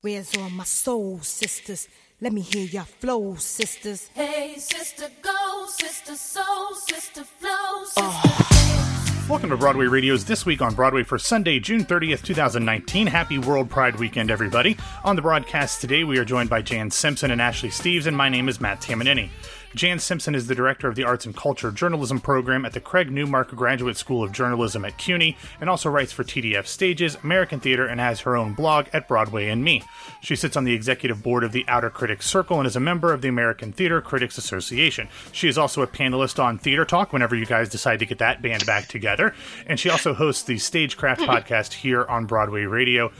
Where's 0.00 0.32
all 0.36 0.48
my 0.50 0.62
soul 0.62 1.18
sisters? 1.22 1.88
Let 2.20 2.32
me 2.32 2.40
hear 2.40 2.64
your 2.64 2.84
flow, 2.84 3.34
sisters. 3.34 4.08
Hey, 4.14 4.54
sister, 4.56 5.08
go, 5.22 5.66
sister, 5.66 6.14
soul, 6.14 6.72
sister, 6.74 7.24
flow, 7.24 7.48
ah. 7.50 8.46
sister. 8.46 9.28
Welcome 9.28 9.50
to 9.50 9.56
Broadway 9.56 9.86
Radio's 9.86 10.24
This 10.24 10.46
Week 10.46 10.62
on 10.62 10.76
Broadway 10.76 11.02
for 11.02 11.18
Sunday, 11.18 11.58
June 11.58 11.84
30th, 11.84 12.22
2019. 12.22 13.08
Happy 13.08 13.38
World 13.38 13.68
Pride 13.68 13.96
Weekend, 13.96 14.30
everybody. 14.30 14.76
On 15.02 15.16
the 15.16 15.22
broadcast 15.22 15.80
today, 15.80 16.04
we 16.04 16.16
are 16.18 16.24
joined 16.24 16.48
by 16.48 16.62
Jan 16.62 16.92
Simpson 16.92 17.32
and 17.32 17.42
Ashley 17.42 17.70
Steves, 17.70 18.06
and 18.06 18.16
my 18.16 18.28
name 18.28 18.48
is 18.48 18.60
Matt 18.60 18.80
Tamanini. 18.80 19.30
Jan 19.74 19.98
Simpson 19.98 20.34
is 20.34 20.46
the 20.46 20.54
director 20.54 20.88
of 20.88 20.94
the 20.94 21.04
Arts 21.04 21.26
and 21.26 21.36
Culture 21.36 21.70
Journalism 21.70 22.20
program 22.20 22.64
at 22.64 22.72
the 22.72 22.80
Craig 22.80 23.10
Newmark 23.10 23.54
Graduate 23.54 23.96
School 23.96 24.24
of 24.24 24.32
Journalism 24.32 24.84
at 24.84 24.96
CUNY 24.96 25.36
and 25.60 25.68
also 25.68 25.90
writes 25.90 26.10
for 26.10 26.24
TDF 26.24 26.66
Stages, 26.66 27.18
American 27.22 27.60
Theater, 27.60 27.86
and 27.86 28.00
has 28.00 28.20
her 28.20 28.34
own 28.36 28.54
blog 28.54 28.86
at 28.92 29.06
Broadway 29.06 29.48
and 29.48 29.62
Me. 29.62 29.82
She 30.22 30.36
sits 30.36 30.56
on 30.56 30.64
the 30.64 30.72
executive 30.72 31.22
board 31.22 31.44
of 31.44 31.52
the 31.52 31.66
Outer 31.68 31.90
Critics 31.90 32.26
Circle 32.26 32.58
and 32.58 32.66
is 32.66 32.76
a 32.76 32.80
member 32.80 33.12
of 33.12 33.20
the 33.20 33.28
American 33.28 33.72
Theater 33.72 34.00
Critics 34.00 34.38
Association. 34.38 35.08
She 35.32 35.48
is 35.48 35.58
also 35.58 35.82
a 35.82 35.86
panelist 35.86 36.42
on 36.42 36.58
Theater 36.58 36.86
Talk 36.86 37.12
whenever 37.12 37.36
you 37.36 37.46
guys 37.46 37.68
decide 37.68 37.98
to 37.98 38.06
get 38.06 38.18
that 38.18 38.40
band 38.40 38.64
back 38.64 38.88
together. 38.88 39.34
And 39.66 39.78
she 39.78 39.90
also 39.90 40.14
hosts 40.14 40.44
the 40.44 40.58
Stagecraft 40.58 41.20
podcast 41.22 41.74
here 41.74 42.06
on 42.06 42.24
Broadway 42.24 42.64
Radio. 42.64 43.12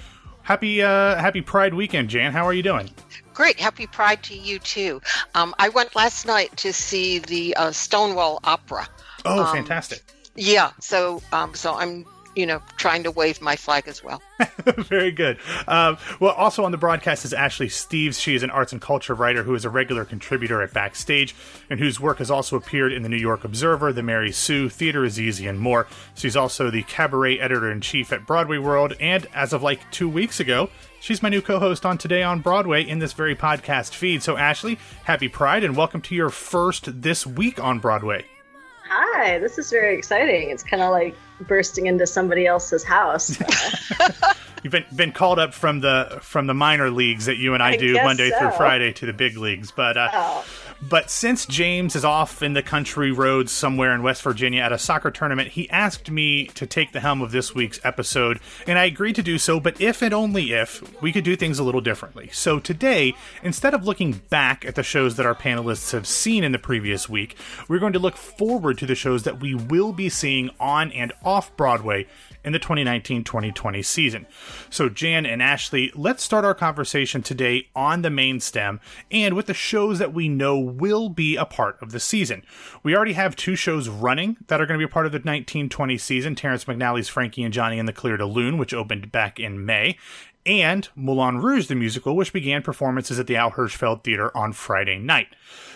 Happy 0.42 0.80
uh, 0.80 1.16
Happy 1.16 1.42
Pride 1.42 1.74
weekend, 1.74 2.08
Jan. 2.08 2.32
How 2.32 2.46
are 2.46 2.54
you 2.54 2.62
doing? 2.62 2.88
Great. 3.38 3.60
Happy 3.60 3.86
Pride 3.86 4.20
to 4.24 4.34
you 4.34 4.58
too. 4.58 5.00
Um, 5.36 5.54
I 5.60 5.68
went 5.68 5.94
last 5.94 6.26
night 6.26 6.56
to 6.56 6.72
see 6.72 7.20
the 7.20 7.54
uh, 7.54 7.70
Stonewall 7.70 8.40
Opera. 8.42 8.88
Oh, 9.24 9.44
Um, 9.44 9.54
fantastic. 9.58 10.02
Yeah. 10.34 10.72
So, 10.80 11.22
um, 11.30 11.54
so 11.54 11.72
I'm, 11.76 12.04
you 12.38 12.46
know, 12.46 12.62
trying 12.76 13.02
to 13.02 13.10
wave 13.10 13.40
my 13.40 13.56
flag 13.56 13.88
as 13.88 14.04
well. 14.04 14.22
Very 14.64 15.10
good. 15.10 15.38
Um, 15.66 15.98
well, 16.20 16.32
also 16.34 16.64
on 16.64 16.70
the 16.70 16.78
broadcast 16.78 17.24
is 17.24 17.32
Ashley 17.32 17.66
Steves. 17.66 18.20
She 18.20 18.36
is 18.36 18.44
an 18.44 18.50
arts 18.50 18.72
and 18.72 18.80
culture 18.80 19.12
writer 19.12 19.42
who 19.42 19.56
is 19.56 19.64
a 19.64 19.70
regular 19.70 20.04
contributor 20.04 20.62
at 20.62 20.72
Backstage 20.72 21.34
and 21.68 21.80
whose 21.80 21.98
work 21.98 22.18
has 22.18 22.30
also 22.30 22.54
appeared 22.54 22.92
in 22.92 23.02
the 23.02 23.08
New 23.08 23.16
York 23.16 23.42
Observer, 23.42 23.92
the 23.92 24.04
Mary 24.04 24.30
Sue, 24.30 24.68
Theater 24.68 25.04
is 25.04 25.18
Easy, 25.18 25.48
and 25.48 25.58
more. 25.58 25.88
She's 26.14 26.36
also 26.36 26.70
the 26.70 26.84
cabaret 26.84 27.40
editor 27.40 27.72
in 27.72 27.80
chief 27.80 28.12
at 28.12 28.24
Broadway 28.24 28.58
World, 28.58 28.94
and 29.00 29.26
as 29.34 29.52
of 29.52 29.64
like 29.64 29.90
two 29.90 30.08
weeks 30.08 30.38
ago, 30.38 30.70
she's 31.00 31.24
my 31.24 31.28
new 31.28 31.42
co 31.42 31.58
host 31.58 31.84
on 31.84 31.98
Today 31.98 32.22
on 32.22 32.38
Broadway 32.38 32.84
in 32.84 33.00
this 33.00 33.14
very 33.14 33.34
podcast 33.34 33.94
feed. 33.94 34.22
So, 34.22 34.36
Ashley, 34.36 34.78
happy 35.02 35.28
Pride 35.28 35.64
and 35.64 35.76
welcome 35.76 36.02
to 36.02 36.14
your 36.14 36.30
first 36.30 37.02
This 37.02 37.26
Week 37.26 37.58
on 37.58 37.80
Broadway. 37.80 38.26
Hi, 38.88 39.38
this 39.38 39.58
is 39.58 39.70
very 39.70 39.96
exciting. 39.96 40.50
It's 40.50 40.62
kind 40.62 40.82
of 40.82 40.90
like 40.90 41.14
bursting 41.42 41.86
into 41.86 42.06
somebody 42.06 42.46
else's 42.46 42.84
house. 42.84 43.38
You've 44.62 44.72
been 44.72 44.84
been 44.94 45.12
called 45.12 45.38
up 45.38 45.54
from 45.54 45.80
the 45.80 46.18
from 46.20 46.46
the 46.46 46.54
minor 46.54 46.90
leagues 46.90 47.26
that 47.26 47.36
you 47.36 47.54
and 47.54 47.62
I, 47.62 47.70
I 47.72 47.76
do 47.76 47.94
Monday 47.94 48.30
through. 48.36 48.50
Friday 48.52 48.92
to 48.94 49.06
the 49.06 49.12
big 49.12 49.36
leagues, 49.36 49.70
but 49.70 49.96
uh, 49.96 50.08
Oh. 50.12 50.44
But 50.80 51.10
since 51.10 51.46
James 51.46 51.96
is 51.96 52.04
off 52.04 52.42
in 52.42 52.52
the 52.52 52.62
country 52.62 53.10
roads 53.10 53.50
somewhere 53.50 53.94
in 53.94 54.02
West 54.02 54.22
Virginia 54.22 54.62
at 54.62 54.72
a 54.72 54.78
soccer 54.78 55.10
tournament, 55.10 55.50
he 55.50 55.68
asked 55.70 56.10
me 56.10 56.46
to 56.48 56.66
take 56.66 56.92
the 56.92 57.00
helm 57.00 57.20
of 57.20 57.32
this 57.32 57.54
week's 57.54 57.80
episode, 57.84 58.38
and 58.66 58.78
I 58.78 58.84
agreed 58.84 59.16
to 59.16 59.22
do 59.22 59.38
so. 59.38 59.58
But 59.58 59.80
if 59.80 60.02
and 60.02 60.14
only 60.14 60.52
if 60.52 60.82
we 61.02 61.12
could 61.12 61.24
do 61.24 61.36
things 61.36 61.58
a 61.58 61.64
little 61.64 61.80
differently. 61.80 62.30
So 62.32 62.60
today, 62.60 63.14
instead 63.42 63.74
of 63.74 63.84
looking 63.84 64.22
back 64.30 64.64
at 64.64 64.76
the 64.76 64.82
shows 64.82 65.16
that 65.16 65.26
our 65.26 65.34
panelists 65.34 65.92
have 65.92 66.06
seen 66.06 66.44
in 66.44 66.52
the 66.52 66.58
previous 66.58 67.08
week, 67.08 67.36
we're 67.68 67.80
going 67.80 67.92
to 67.92 67.98
look 67.98 68.16
forward 68.16 68.78
to 68.78 68.86
the 68.86 68.94
shows 68.94 69.24
that 69.24 69.40
we 69.40 69.54
will 69.54 69.92
be 69.92 70.08
seeing 70.08 70.50
on 70.60 70.92
and 70.92 71.12
off 71.24 71.56
Broadway 71.56 72.06
in 72.48 72.52
the 72.52 72.58
2019 72.58 73.22
2020 73.22 73.82
season. 73.82 74.26
So, 74.70 74.88
Jan 74.88 75.26
and 75.26 75.42
Ashley, 75.42 75.92
let's 75.94 76.24
start 76.24 76.46
our 76.46 76.54
conversation 76.54 77.22
today 77.22 77.68
on 77.76 78.00
the 78.00 78.10
main 78.10 78.40
stem 78.40 78.80
and 79.10 79.36
with 79.36 79.46
the 79.46 79.54
shows 79.54 79.98
that 79.98 80.14
we 80.14 80.30
know 80.30 80.58
will 80.58 81.10
be 81.10 81.36
a 81.36 81.44
part 81.44 81.76
of 81.82 81.92
the 81.92 82.00
season. 82.00 82.42
We 82.82 82.96
already 82.96 83.12
have 83.12 83.36
two 83.36 83.54
shows 83.54 83.90
running 83.90 84.38
that 84.48 84.62
are 84.62 84.66
going 84.66 84.80
to 84.80 84.84
be 84.84 84.90
a 84.90 84.92
part 84.92 85.04
of 85.04 85.12
the 85.12 85.18
1920 85.18 85.98
season 85.98 86.34
Terrence 86.34 86.64
McNally's 86.64 87.08
Frankie 87.08 87.42
and 87.42 87.52
Johnny 87.52 87.78
in 87.78 87.84
the 87.84 87.92
Clair 87.92 88.16
de 88.16 88.24
Lune, 88.24 88.56
which 88.56 88.72
opened 88.72 89.12
back 89.12 89.38
in 89.38 89.66
May. 89.66 89.98
And 90.46 90.88
Moulin 90.96 91.42
Rouge, 91.42 91.66
the 91.66 91.74
musical, 91.74 92.16
which 92.16 92.32
began 92.32 92.62
performances 92.62 93.18
at 93.18 93.26
the 93.26 93.36
Al 93.36 93.50
Hirschfeld 93.50 94.02
Theater 94.02 94.34
on 94.34 94.54
Friday 94.54 94.98
night. 94.98 95.28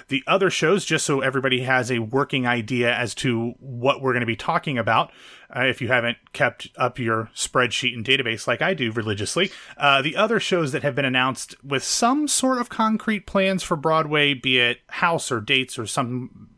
The 0.08 0.24
other 0.26 0.48
shows, 0.48 0.86
just 0.86 1.04
so 1.04 1.20
everybody 1.20 1.60
has 1.62 1.90
a 1.90 1.98
working 1.98 2.46
idea 2.46 2.94
as 2.94 3.14
to 3.16 3.54
what 3.60 4.00
we're 4.00 4.12
going 4.12 4.20
to 4.20 4.26
be 4.26 4.36
talking 4.36 4.78
about, 4.78 5.12
uh, 5.54 5.64
if 5.64 5.80
you 5.80 5.88
haven't 5.88 6.18
kept 6.32 6.68
up 6.76 6.98
your 6.98 7.30
spreadsheet 7.34 7.94
and 7.94 8.04
database 8.04 8.46
like 8.46 8.62
I 8.62 8.74
do 8.74 8.92
religiously, 8.92 9.50
uh, 9.76 10.02
the 10.02 10.16
other 10.16 10.40
shows 10.40 10.72
that 10.72 10.82
have 10.82 10.94
been 10.94 11.04
announced 11.04 11.54
with 11.62 11.84
some 11.84 12.28
sort 12.28 12.58
of 12.58 12.68
concrete 12.68 13.26
plans 13.26 13.62
for 13.62 13.76
Broadway, 13.76 14.34
be 14.34 14.58
it 14.58 14.80
house 14.88 15.30
or 15.30 15.40
dates 15.40 15.78
or 15.78 15.86
some 15.86 16.48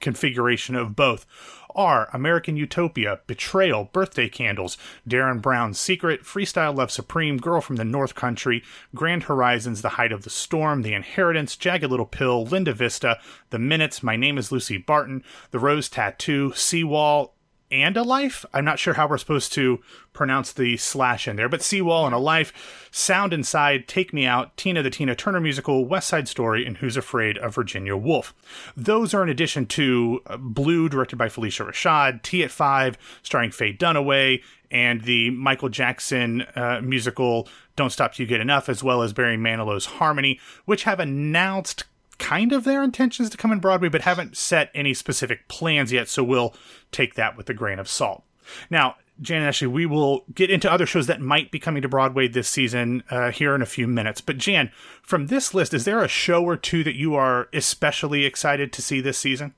configuration 0.00 0.76
of 0.76 0.94
both 0.94 1.26
are 1.74 2.08
American 2.12 2.56
Utopia, 2.56 3.20
Betrayal, 3.28 3.84
Birthday 3.92 4.28
Candles, 4.28 4.76
Derren 5.08 5.40
Brown's 5.40 5.78
Secret, 5.78 6.24
Freestyle 6.24 6.76
Love 6.76 6.90
Supreme, 6.90 7.36
Girl 7.36 7.60
from 7.60 7.76
the 7.76 7.84
North 7.84 8.16
Country, 8.16 8.64
Grand 8.94 9.24
Horizons, 9.24 9.80
The 9.80 9.90
Height 9.90 10.10
of 10.10 10.24
the 10.24 10.30
Storm, 10.30 10.82
The 10.82 10.94
Inheritance, 10.94 11.56
Jagged 11.56 11.88
Little 11.88 12.04
Pill, 12.04 12.44
Linda 12.44 12.72
Vista, 12.72 13.20
The 13.50 13.60
Minutes, 13.60 14.02
My 14.02 14.16
Name 14.16 14.38
is 14.38 14.50
Lucy 14.50 14.76
Barton, 14.76 15.22
The 15.52 15.60
Rose 15.60 15.88
Tattoo, 15.88 16.52
Seawall, 16.54 17.34
and 17.70 17.96
a 17.96 18.02
life. 18.02 18.44
I'm 18.52 18.64
not 18.64 18.78
sure 18.78 18.94
how 18.94 19.06
we're 19.06 19.18
supposed 19.18 19.52
to 19.54 19.80
pronounce 20.12 20.52
the 20.52 20.76
slash 20.76 21.28
in 21.28 21.36
there, 21.36 21.48
but 21.48 21.62
Seawall 21.62 22.06
and 22.06 22.14
a 22.14 22.18
life, 22.18 22.88
Sound 22.90 23.32
Inside, 23.32 23.86
Take 23.86 24.12
Me 24.12 24.26
Out, 24.26 24.56
Tina 24.56 24.82
the 24.82 24.90
Tina 24.90 25.14
Turner 25.14 25.40
musical, 25.40 25.84
West 25.84 26.08
Side 26.08 26.28
Story, 26.28 26.66
and 26.66 26.78
Who's 26.78 26.96
Afraid 26.96 27.38
of 27.38 27.54
Virginia 27.54 27.96
Woolf. 27.96 28.34
Those 28.76 29.14
are 29.14 29.22
in 29.22 29.28
addition 29.28 29.66
to 29.66 30.20
uh, 30.26 30.36
Blue, 30.36 30.88
directed 30.88 31.16
by 31.16 31.28
Phylicia 31.28 31.66
Rashad, 31.66 32.22
Tea 32.22 32.42
at 32.42 32.50
Five, 32.50 32.96
starring 33.22 33.50
Faye 33.50 33.74
Dunaway, 33.74 34.42
and 34.70 35.02
the 35.02 35.30
Michael 35.30 35.68
Jackson 35.68 36.42
uh, 36.54 36.80
musical 36.82 37.48
Don't 37.76 37.90
Stop 37.90 38.14
Till 38.14 38.24
You 38.24 38.28
Get 38.28 38.40
Enough, 38.40 38.68
as 38.68 38.82
well 38.82 39.02
as 39.02 39.12
Barry 39.12 39.36
Manilow's 39.36 39.86
Harmony, 39.86 40.40
which 40.64 40.84
have 40.84 41.00
announced 41.00 41.84
kind 42.18 42.52
of 42.52 42.64
their 42.64 42.82
intentions 42.82 43.30
to 43.30 43.36
come 43.36 43.52
in 43.52 43.60
Broadway, 43.60 43.88
but 43.88 44.02
haven't 44.02 44.36
set 44.36 44.70
any 44.74 44.94
specific 44.94 45.48
plans 45.48 45.92
yet, 45.92 46.08
so 46.08 46.22
we'll 46.22 46.54
take 46.92 47.14
that 47.14 47.36
with 47.36 47.48
a 47.48 47.54
grain 47.54 47.78
of 47.78 47.88
salt. 47.88 48.24
Now, 48.70 48.96
Jan 49.20 49.38
and 49.38 49.48
Ashley, 49.48 49.66
we 49.66 49.86
will 49.86 50.24
get 50.32 50.50
into 50.50 50.70
other 50.70 50.86
shows 50.86 51.06
that 51.08 51.20
might 51.20 51.50
be 51.50 51.58
coming 51.58 51.82
to 51.82 51.88
Broadway 51.88 52.28
this 52.28 52.48
season 52.48 53.02
uh, 53.10 53.30
here 53.30 53.54
in 53.54 53.62
a 53.62 53.66
few 53.66 53.88
minutes. 53.88 54.20
But 54.20 54.38
Jan, 54.38 54.70
from 55.02 55.26
this 55.26 55.54
list, 55.54 55.74
is 55.74 55.84
there 55.84 56.02
a 56.02 56.08
show 56.08 56.44
or 56.44 56.56
two 56.56 56.84
that 56.84 56.94
you 56.94 57.14
are 57.14 57.48
especially 57.52 58.24
excited 58.24 58.72
to 58.72 58.82
see 58.82 59.00
this 59.00 59.18
season? 59.18 59.54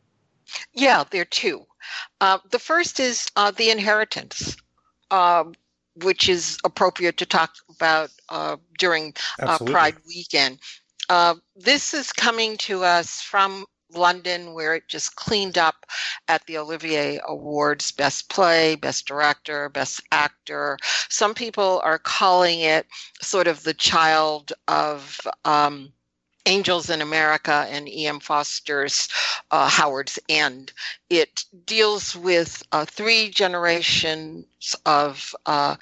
Yeah, 0.73 1.05
there 1.11 1.23
are 1.23 1.27
two. 1.27 1.67
Uh, 2.21 2.39
the 2.51 2.59
first 2.59 3.01
is 3.01 3.31
uh, 3.37 3.51
The 3.51 3.71
Inheritance, 3.71 4.57
uh, 5.11 5.45
which 6.03 6.29
is 6.29 6.59
appropriate 6.65 7.19
to 7.19 7.27
talk 7.27 7.55
about 7.77 8.11
uh, 8.31 8.57
during 8.79 9.15
uh, 9.41 9.59
Pride 9.59 9.97
weekend. 10.07 10.59
Uh, 11.11 11.35
this 11.57 11.93
is 11.93 12.13
coming 12.13 12.57
to 12.57 12.85
us 12.85 13.21
from 13.21 13.67
London, 13.93 14.55
where 14.55 14.77
it 14.77 14.87
just 14.87 15.17
cleaned 15.17 15.59
up 15.59 15.85
at 16.29 16.47
the 16.47 16.57
Olivier 16.57 17.19
Awards 17.27 17.91
Best 17.91 18.29
Play, 18.29 18.77
Best 18.77 19.09
Director, 19.09 19.69
Best 19.69 20.01
Actor. 20.13 20.79
Some 21.09 21.35
people 21.35 21.81
are 21.83 21.99
calling 21.99 22.61
it 22.61 22.87
sort 23.21 23.49
of 23.49 23.65
the 23.65 23.75
child 23.75 24.53
of. 24.69 25.21
Um, 25.45 25.93
Angels 26.47 26.89
in 26.89 27.03
America 27.03 27.67
and 27.69 27.87
E.M. 27.87 28.19
Forster's 28.19 29.11
uh, 29.51 29.69
Howard's 29.69 30.19
End. 30.31 30.73
It 31.11 31.45
deals 31.67 32.17
with 32.17 32.63
uh, 32.73 32.87
three 32.87 33.29
generations 33.29 34.75
of 34.87 35.37
uh, 35.45 35.77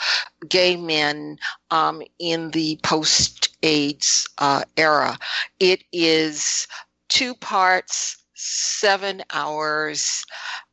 gay 0.49 0.75
men 0.75 1.39
um, 1.71 2.03
in 2.19 2.51
the 2.51 2.77
post 2.83 3.48
AIDS 3.63 4.29
uh, 4.39 4.63
era. 4.77 5.19
It 5.61 5.85
is 5.93 6.67
two 7.09 7.35
parts, 7.35 8.17
seven 8.35 9.23
hours 9.33 10.25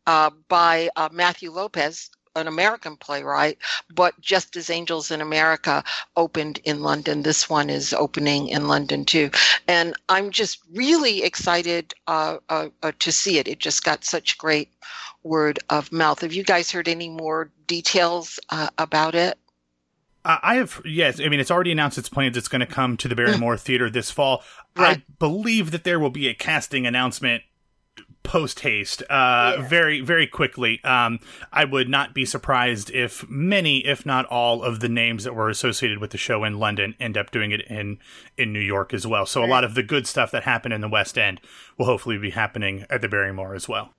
uh, 0.07 0.31
by 0.49 0.89
uh, 0.95 1.09
Matthew 1.11 1.51
Lopez. 1.51 2.09
An 2.37 2.47
American 2.49 2.97
playwright, 2.97 3.59
but 3.95 4.19
just 4.19 4.57
as 4.57 4.69
Angels 4.69 5.09
in 5.09 5.21
America 5.21 5.81
opened 6.17 6.59
in 6.65 6.81
London, 6.83 7.21
this 7.21 7.49
one 7.49 7.69
is 7.69 7.93
opening 7.93 8.49
in 8.49 8.67
London 8.67 9.05
too 9.05 9.29
and 9.67 9.95
I'm 10.09 10.31
just 10.31 10.59
really 10.73 11.23
excited 11.23 11.93
uh, 12.07 12.38
uh, 12.49 12.69
uh, 12.83 12.91
to 12.99 13.11
see 13.11 13.38
it. 13.39 13.47
It 13.47 13.59
just 13.59 13.83
got 13.83 14.03
such 14.03 14.38
great 14.38 14.69
word 15.23 15.59
of 15.69 15.91
mouth. 15.91 16.21
Have 16.21 16.33
you 16.33 16.43
guys 16.43 16.71
heard 16.71 16.88
any 16.88 17.09
more 17.09 17.51
details 17.67 18.39
uh, 18.49 18.69
about 18.77 19.15
it? 19.15 19.38
I 20.27 20.56
have, 20.56 20.81
yes. 20.83 21.19
I 21.19 21.30
mean, 21.30 21.39
it's 21.39 21.51
already 21.51 21.72
announced 21.72 21.98
its 21.98 22.10
plans. 22.10 22.36
It's 22.36 22.48
going 22.48 22.62
to 22.62 22.66
come 22.66 22.98
to 22.98 23.07
the 23.07 23.16
Barrymore 23.16 23.57
Theater 23.60 23.89
this 23.89 24.10
fall. 24.12 24.44
Right. 24.75 24.98
I 24.98 25.04
believe 25.19 25.72
that 25.72 25.83
there 25.83 26.00
will 26.00 26.10
be 26.10 26.27
a 26.27 26.33
casting 26.33 26.88
announcement 26.88 27.44
post 28.24 28.62
haste, 28.62 29.04
uh, 29.04 29.57
Yeah. 29.60 29.68
very, 29.68 30.01
very 30.01 30.25
quickly. 30.25 30.83
Um, 30.83 31.19
I 31.54 31.63
would 31.63 31.88
not 31.88 32.16
be 32.16 32.25
surprised 32.25 32.89
if 32.89 33.24
many, 33.30 33.86
if 33.86 34.04
not 34.04 34.25
all, 34.25 34.63
of 34.63 34.80
the 34.80 34.89
names 34.89 35.25
that 35.25 35.36
were 35.36 35.48
associated 35.48 36.00
with 36.00 36.10
the 36.10 36.18
show 36.18 36.44
in 36.44 36.57
London 36.57 36.95
end 37.00 37.18
up 37.19 37.30
doing 37.30 37.51
it 37.51 37.62
in 37.69 38.00
in 38.36 38.51
New 38.51 38.60
York 38.60 38.95
as 38.95 39.06
well. 39.06 39.27
So 39.27 39.44
a 39.44 39.45
lot 39.45 39.63
of 39.63 39.75
the 39.75 39.83
good 39.83 40.07
stuff 40.07 40.31
that 40.31 40.42
happened 40.44 40.74
in 40.74 40.81
the 40.81 40.89
West 40.89 41.19
End 41.19 41.39
will 41.77 41.86
hopefully 41.86 42.18
be 42.18 42.31
happening 42.31 42.86
at 42.89 43.01
the 43.01 43.07
Barrymore 43.07 43.54
as 43.54 43.69
well. 43.69 43.92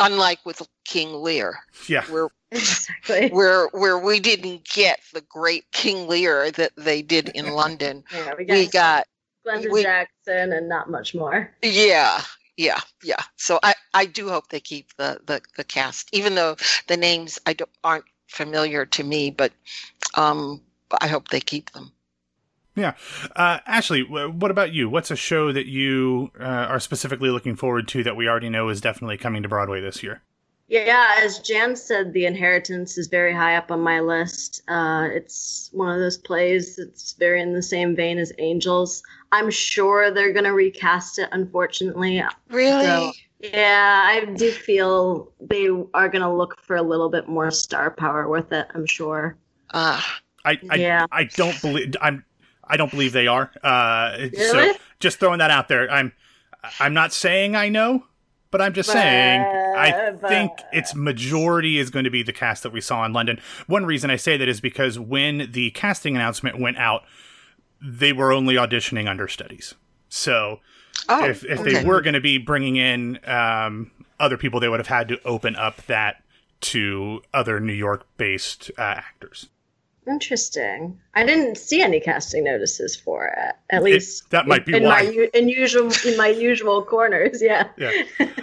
Unlike 0.00 0.44
with 0.44 0.60
King 0.84 1.12
Lear, 1.14 1.60
Yeah, 1.86 2.04
where 2.06 2.28
Exactly. 2.52 3.28
where 3.30 3.68
where 3.72 3.98
we 3.98 4.20
didn't 4.20 4.64
get 4.64 5.00
the 5.12 5.20
great 5.20 5.70
King 5.72 6.08
Lear 6.08 6.50
that 6.52 6.72
they 6.76 7.02
did 7.02 7.28
in 7.30 7.52
London. 7.52 8.02
Yeah, 8.12 8.34
we 8.38 8.44
got, 8.46 8.56
We 8.56 8.66
got 8.68 9.06
Glenda 9.46 9.70
we- 9.72 9.82
Jackson 9.82 10.52
and 10.52 10.68
not 10.68 10.90
much 10.90 11.14
more. 11.14 11.50
yeah, 11.62 12.22
yeah, 12.56 12.80
yeah. 13.02 13.20
So 13.36 13.58
I 13.62 13.74
I 13.94 14.06
do 14.06 14.28
hope 14.28 14.48
they 14.48 14.60
keep 14.60 14.94
the 14.96 15.20
the, 15.26 15.42
the 15.56 15.64
cast, 15.64 16.08
even 16.14 16.34
though 16.36 16.56
the 16.86 16.96
names 16.96 17.38
I 17.46 17.52
don't 17.52 17.70
aren't 17.84 18.04
familiar 18.28 18.86
to 18.86 19.04
me, 19.04 19.30
but 19.30 19.52
um, 20.14 20.62
I 21.02 21.06
hope 21.06 21.28
they 21.28 21.40
keep 21.40 21.70
them. 21.72 21.92
yeah. 22.76 22.94
Uh, 23.36 23.58
Ashley, 23.66 24.02
what 24.02 24.50
about 24.50 24.72
you? 24.72 24.88
What's 24.88 25.10
a 25.10 25.16
show 25.16 25.52
that 25.52 25.66
you 25.66 26.30
uh, 26.40 26.44
are 26.44 26.80
specifically 26.80 27.30
looking 27.30 27.56
forward 27.56 27.88
to 27.88 28.02
that 28.04 28.16
we 28.16 28.26
already 28.28 28.48
know 28.50 28.68
is 28.70 28.80
definitely 28.80 29.18
coming 29.18 29.42
to 29.42 29.48
Broadway 29.48 29.80
this 29.80 30.02
year? 30.02 30.22
Yeah, 30.68 31.16
as 31.22 31.38
Jan 31.38 31.74
said, 31.76 32.12
The 32.12 32.26
Inheritance 32.26 32.98
is 32.98 33.06
very 33.08 33.32
high 33.32 33.56
up 33.56 33.70
on 33.70 33.80
my 33.80 34.00
list. 34.00 34.62
Uh, 34.68 35.08
it's 35.10 35.70
one 35.72 35.94
of 35.94 35.98
those 35.98 36.18
plays 36.18 36.76
that's 36.76 37.12
very 37.14 37.40
in 37.40 37.54
the 37.54 37.62
same 37.62 37.96
vein 37.96 38.18
as 38.18 38.32
Angels. 38.38 39.02
I'm 39.32 39.50
sure 39.50 40.10
they're 40.10 40.32
going 40.32 40.44
to 40.44 40.52
recast 40.52 41.18
it, 41.18 41.28
unfortunately. 41.32 42.22
Really? 42.50 42.84
So- 42.84 43.12
Yeah, 43.40 44.02
I 44.04 44.26
do 44.36 44.50
feel 44.50 45.32
they 45.40 45.68
are 45.94 46.08
going 46.08 46.22
to 46.22 46.30
look 46.32 46.60
for 46.60 46.76
a 46.76 46.82
little 46.82 47.08
bit 47.08 47.28
more 47.28 47.50
star 47.50 47.90
power 47.90 48.28
with 48.28 48.52
it, 48.52 48.66
I'm 48.74 48.84
sure. 48.84 49.38
Ah, 49.72 50.20
I, 50.44 50.58
I, 50.70 50.74
Yeah. 50.76 51.06
I 51.10 51.24
don't 51.24 51.58
believe 51.62 51.94
I'm 52.00 52.24
I 52.70 52.76
don't 52.76 52.90
believe 52.90 53.12
they 53.12 53.26
are. 53.26 53.50
Uh, 53.62 54.28
So 54.34 54.58
Really? 54.58 54.78
just 55.00 55.18
throwing 55.18 55.38
that 55.38 55.50
out 55.50 55.68
there. 55.68 55.90
I'm 55.90 56.12
I'm 56.80 56.92
not 56.94 57.12
saying 57.14 57.54
I 57.56 57.68
know, 57.70 58.04
but 58.50 58.60
I'm 58.60 58.72
just 58.72 58.90
saying 58.90 59.40
I 59.40 60.12
But- 60.12 60.28
think 60.28 60.52
its 60.72 60.94
majority 60.94 61.78
is 61.78 61.90
going 61.90 62.04
to 62.04 62.10
be 62.10 62.22
the 62.22 62.32
cast 62.32 62.62
that 62.62 62.72
we 62.72 62.80
saw 62.80 63.04
in 63.04 63.12
London. 63.12 63.40
One 63.66 63.86
reason 63.86 64.10
I 64.10 64.16
say 64.16 64.36
that 64.36 64.48
is 64.48 64.60
because 64.60 64.98
when 64.98 65.50
the 65.52 65.70
casting 65.72 66.16
announcement 66.16 66.58
went 66.58 66.78
out, 66.78 67.02
they 67.80 68.12
were 68.12 68.32
only 68.32 68.54
auditioning 68.54 69.08
understudies. 69.08 69.74
So 70.08 70.60
oh, 71.08 71.24
if 71.24 71.44
if 71.44 71.60
okay. 71.60 71.72
they 71.74 71.84
were 71.84 72.00
going 72.00 72.14
to 72.14 72.20
be 72.20 72.38
bringing 72.38 72.76
in 72.76 73.18
um, 73.26 73.90
other 74.18 74.36
people, 74.36 74.60
they 74.60 74.68
would 74.68 74.80
have 74.80 74.88
had 74.88 75.08
to 75.08 75.22
open 75.24 75.54
up 75.56 75.84
that 75.86 76.22
to 76.60 77.22
other 77.32 77.60
New 77.60 77.72
York 77.72 78.06
based 78.16 78.70
uh, 78.78 78.82
actors. 78.82 79.48
Interesting. 80.08 80.98
I 81.14 81.24
didn't 81.24 81.56
see 81.58 81.82
any 81.82 82.00
casting 82.00 82.44
notices 82.44 82.96
for 82.96 83.26
it. 83.26 83.54
At 83.70 83.82
least 83.82 84.30
that 84.30 84.46
might 84.46 84.64
be 84.66 84.76
in 84.76 84.84
why. 84.84 85.02
my 85.04 85.28
in 85.34 85.48
usual 85.48 85.90
in 86.06 86.16
my 86.16 86.28
usual 86.28 86.82
corners. 86.82 87.42
Yeah. 87.42 87.68
Yeah. 87.78 87.92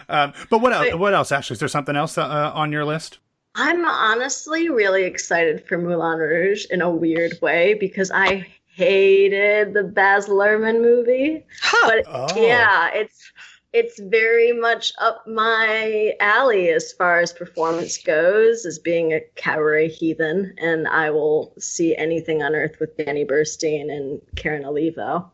Um, 0.08 0.34
but 0.50 0.60
what 0.60 0.72
else? 0.74 0.94
What 0.96 1.14
else? 1.14 1.32
Ashley, 1.32 1.56
is 1.56 1.60
there 1.60 1.68
something 1.68 1.96
else 1.96 2.18
uh, 2.18 2.52
on 2.54 2.72
your 2.72 2.86
list? 2.86 3.20
I'm 3.56 3.86
honestly 3.86 4.70
really 4.70 5.04
excited 5.04 5.66
for 5.66 5.78
Moulin 5.78 6.20
Rouge 6.20 6.66
in 6.70 6.82
a 6.82 6.90
weird 6.90 7.34
way 7.42 7.74
because 7.74 8.12
I 8.12 8.46
hated 8.68 9.74
the 9.74 9.84
Baz 9.84 10.28
Luhrmann 10.28 10.82
movie. 10.82 11.46
Huh. 11.62 11.88
But 11.90 12.04
Oh. 12.08 12.28
yeah, 12.46 12.90
it's 12.94 13.32
it's 13.76 14.00
very 14.00 14.54
much 14.54 14.94
up 15.02 15.28
my 15.28 16.14
alley 16.22 16.70
as 16.70 16.94
far 16.94 17.20
as 17.20 17.34
performance 17.34 17.98
goes, 17.98 18.66
as 18.66 18.80
being 18.80 19.12
a 19.12 19.20
cabaret 19.36 19.90
heathen, 19.90 20.56
and 20.58 20.88
I 20.88 21.10
will 21.10 21.54
see 21.60 21.94
anything 21.98 22.42
on 22.42 22.56
earth 22.56 22.78
with 22.80 22.96
Danny 22.96 23.26
Burstein 23.26 23.92
and 23.92 24.22
Karen 24.38 24.64
Olivo. 24.64 25.30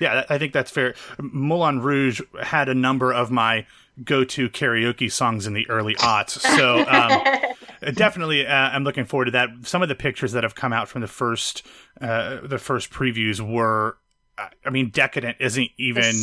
Yeah, 0.00 0.24
I 0.30 0.38
think 0.38 0.54
that's 0.54 0.70
fair. 0.70 0.94
Moulin 1.20 1.82
Rouge 1.82 2.22
had 2.42 2.70
a 2.70 2.74
number 2.74 3.12
of 3.12 3.30
my 3.30 3.66
go-to 4.02 4.48
karaoke 4.48 5.12
songs 5.12 5.46
in 5.46 5.52
the 5.52 5.68
early 5.68 5.94
aughts, 5.96 6.40
so 6.56 6.78
um, 6.88 7.92
definitely 7.94 8.46
uh, 8.46 8.54
I'm 8.54 8.84
looking 8.84 9.04
forward 9.04 9.26
to 9.26 9.30
that. 9.32 9.50
Some 9.64 9.82
of 9.82 9.90
the 9.90 9.94
pictures 9.94 10.32
that 10.32 10.44
have 10.44 10.54
come 10.54 10.72
out 10.72 10.88
from 10.88 11.02
the 11.02 11.08
first 11.08 11.62
uh, 12.00 12.38
the 12.42 12.58
first 12.58 12.90
previews 12.90 13.38
were, 13.38 13.98
I 14.38 14.70
mean, 14.70 14.90
decadent 14.90 15.36
isn't 15.40 15.70
even 15.78 16.14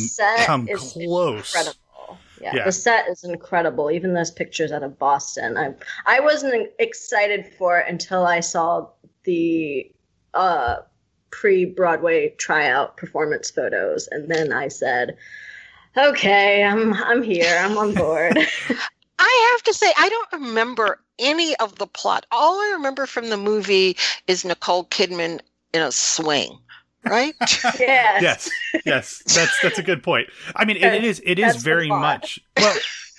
come 0.44 0.68
is 0.68 0.92
close. 0.92 1.52
incredible. 1.54 2.18
Yeah, 2.40 2.54
Yeah. 2.56 2.64
the 2.64 2.72
set 2.72 3.08
is 3.08 3.24
incredible. 3.24 3.90
Even 3.90 4.14
those 4.14 4.30
pictures 4.30 4.70
out 4.72 4.82
of 4.82 4.98
Boston, 4.98 5.56
I 5.56 5.74
I 6.06 6.20
wasn't 6.20 6.70
excited 6.78 7.46
for 7.58 7.78
it 7.78 7.86
until 7.88 8.26
I 8.26 8.40
saw 8.40 8.88
the 9.24 9.90
uh, 10.34 10.76
pre-Broadway 11.30 12.30
tryout 12.38 12.96
performance 12.96 13.50
photos, 13.50 14.08
and 14.10 14.30
then 14.30 14.52
I 14.52 14.68
said, 14.68 15.16
"Okay, 15.96 16.62
I'm 16.62 16.94
I'm 16.94 17.22
here. 17.22 17.56
I'm 17.58 17.76
on 17.78 17.94
board." 17.94 18.36
I 19.18 19.52
have 19.54 19.62
to 19.64 19.72
say, 19.72 19.92
I 19.96 20.08
don't 20.08 20.42
remember 20.42 21.00
any 21.18 21.56
of 21.56 21.76
the 21.78 21.86
plot. 21.86 22.26
All 22.32 22.58
I 22.60 22.72
remember 22.74 23.06
from 23.06 23.30
the 23.30 23.36
movie 23.36 23.96
is 24.26 24.44
Nicole 24.44 24.84
Kidman 24.86 25.40
in 25.72 25.82
a 25.82 25.92
swing, 25.92 26.58
right? 27.04 27.34
yes. 27.40 28.22
yes, 28.22 28.50
yes, 28.84 29.22
that's 29.26 29.60
that's 29.60 29.78
a 29.78 29.82
good 29.82 30.02
point. 30.02 30.28
I 30.56 30.64
mean, 30.64 30.76
it, 30.76 30.84
it 30.84 31.04
is 31.04 31.22
it 31.24 31.38
is 31.38 31.62
very 31.62 31.88
much 31.88 32.40
well, 32.56 32.76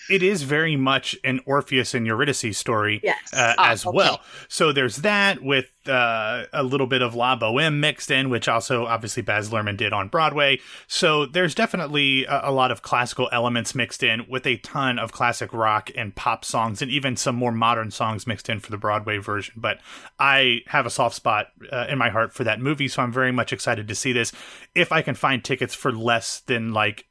it 0.10 0.22
is 0.24 0.44
very 0.44 0.76
much 0.76 1.16
an 1.24 1.40
Orpheus 1.46 1.94
and 1.94 2.06
Eurydice 2.06 2.58
story 2.58 3.00
Yes. 3.04 3.34
uh, 3.34 3.54
Ah, 3.58 3.72
as 3.72 3.86
okay. 3.86 3.96
well. 3.96 4.22
So 4.48 4.72
there's 4.72 4.98
that 4.98 5.42
with 5.42 5.72
uh, 5.88 6.46
a 6.52 6.64
little 6.64 6.88
bit 6.88 7.02
of 7.02 7.14
La 7.16 7.36
Boheme 7.38 7.80
mixed 7.80 8.10
in, 8.10 8.30
which 8.30 8.48
also 8.48 8.86
obviously 8.86 9.22
Baz 9.22 9.50
Luhrmann 9.52 9.78
did 9.78 9.94
on 9.94 10.08
Broadway. 10.08 10.60
So 10.88 11.26
there's 11.26 11.54
definitely 11.54 12.26
a, 12.26 12.50
a 12.50 12.52
lot 12.52 12.72
of 12.72 12.82
classical 12.82 13.30
elements 13.32 13.76
mixed 13.76 14.02
in 14.04 14.26
with 14.28 14.48
a 14.48 14.58
ton 14.58 14.98
of 14.98 15.12
classic 15.12 15.54
rock 15.54 15.92
and 15.96 16.16
pop 16.16 16.44
songs 16.44 16.82
and 16.82 16.90
even 16.90 17.16
some 17.16 17.36
more 17.36 17.52
modern 17.52 17.92
songs 17.92 18.26
mixed 18.26 18.50
in 18.50 18.60
for 18.60 18.72
the 18.72 18.78
Broadway 18.78 19.18
version. 19.18 19.54
But 19.58 19.80
I 20.20 20.62
have 20.68 20.86
a 20.86 20.90
soft 20.90 21.16
spot 21.16 21.48
uh, 21.72 21.86
in 21.90 21.98
my 21.98 22.10
heart 22.10 22.34
for 22.34 22.44
that 22.44 22.60
movie, 22.60 22.88
so 22.88 23.04
I'm 23.04 23.12
very 23.12 23.32
much 23.32 23.54
excited 23.54 23.88
to 23.88 23.96
see 23.96 24.12
this. 24.14 24.32
If 24.74 24.92
I 24.92 25.02
can 25.02 25.16
find 25.16 25.44
tickets 25.44 25.76
for 25.76 25.92
less 25.92 26.40
than 26.42 26.74
like 26.74 27.06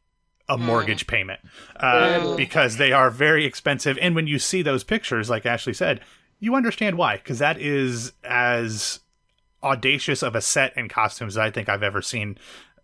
a 0.49 0.59
mortgage 0.59 1.07
payment 1.07 1.41
uh, 1.77 2.21
Mm. 2.21 2.37
because 2.37 2.77
they 2.77 2.93
are 2.93 3.11
very 3.11 3.45
expensive. 3.47 3.99
And 4.03 4.15
when 4.15 4.27
you 4.27 4.39
see 4.39 4.63
those 4.63 4.85
pictures, 4.85 5.31
like 5.31 5.47
Ashley 5.47 5.73
said, 5.75 6.01
you 6.41 6.55
understand 6.55 6.99
why 6.99 7.17
because 7.17 7.39
that 7.39 7.59
is 7.61 8.13
as 8.23 9.01
audacious 9.63 10.23
of 10.23 10.35
a 10.35 10.41
set 10.41 10.73
and 10.77 10.91
costumes 10.91 11.35
as 11.35 11.39
I 11.39 11.51
think 11.51 11.69
I've 11.69 11.83
ever 11.83 12.03
seen 12.03 12.37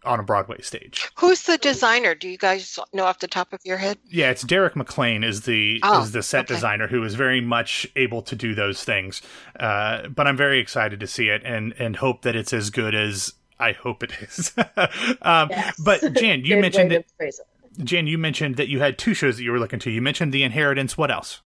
on 0.02 0.18
a 0.18 0.22
Broadway 0.22 0.62
stage. 0.62 1.10
Who's 1.18 1.42
the 1.42 1.58
designer? 1.58 2.14
Do 2.14 2.26
you 2.26 2.38
guys 2.38 2.78
know 2.94 3.04
off 3.04 3.18
the 3.18 3.28
top 3.28 3.52
of 3.52 3.60
your 3.64 3.76
head? 3.76 3.98
Yeah, 4.08 4.30
it's 4.30 4.40
Derek 4.42 4.72
McLane 4.72 5.22
is 5.22 5.42
the 5.42 5.78
Oh, 5.82 6.02
is 6.02 6.12
the 6.12 6.22
set 6.22 6.46
okay. 6.46 6.54
designer 6.54 6.86
who 6.88 7.04
is 7.04 7.14
very 7.16 7.42
much 7.42 7.86
able 7.96 8.22
to 8.22 8.34
do 8.34 8.54
those 8.54 8.82
things. 8.82 9.20
Uh, 9.58 10.08
but 10.08 10.26
I'm 10.26 10.38
very 10.38 10.58
excited 10.58 11.00
to 11.00 11.06
see 11.06 11.28
it 11.28 11.42
and 11.44 11.74
and 11.78 11.96
hope 11.96 12.22
that 12.22 12.34
it's 12.34 12.54
as 12.54 12.70
good 12.70 12.94
as 12.94 13.34
I 13.60 13.72
hope 13.72 14.02
it 14.02 14.12
is. 14.20 14.52
um, 15.22 15.50
Yes. 15.50 15.80
But 15.80 16.00
Jan, 16.14 16.44
you 16.44 16.54
Good 16.56 16.60
mentioned 16.60 16.90
that 16.92 17.08
to 17.08 17.14
phrase 17.16 17.40
it. 17.40 17.84
Jan, 17.84 18.06
you 18.06 18.18
mentioned 18.18 18.56
that 18.56 18.68
you 18.68 18.80
had 18.80 18.98
two 18.98 19.14
shows 19.14 19.36
that 19.36 19.42
you 19.42 19.52
were 19.52 19.58
looking 19.58 19.78
to. 19.80 19.90
You 19.90 20.02
mentioned 20.02 20.32
The 20.32 20.42
Inheritance. 20.42 20.98
What 20.98 21.10
else? 21.10 21.42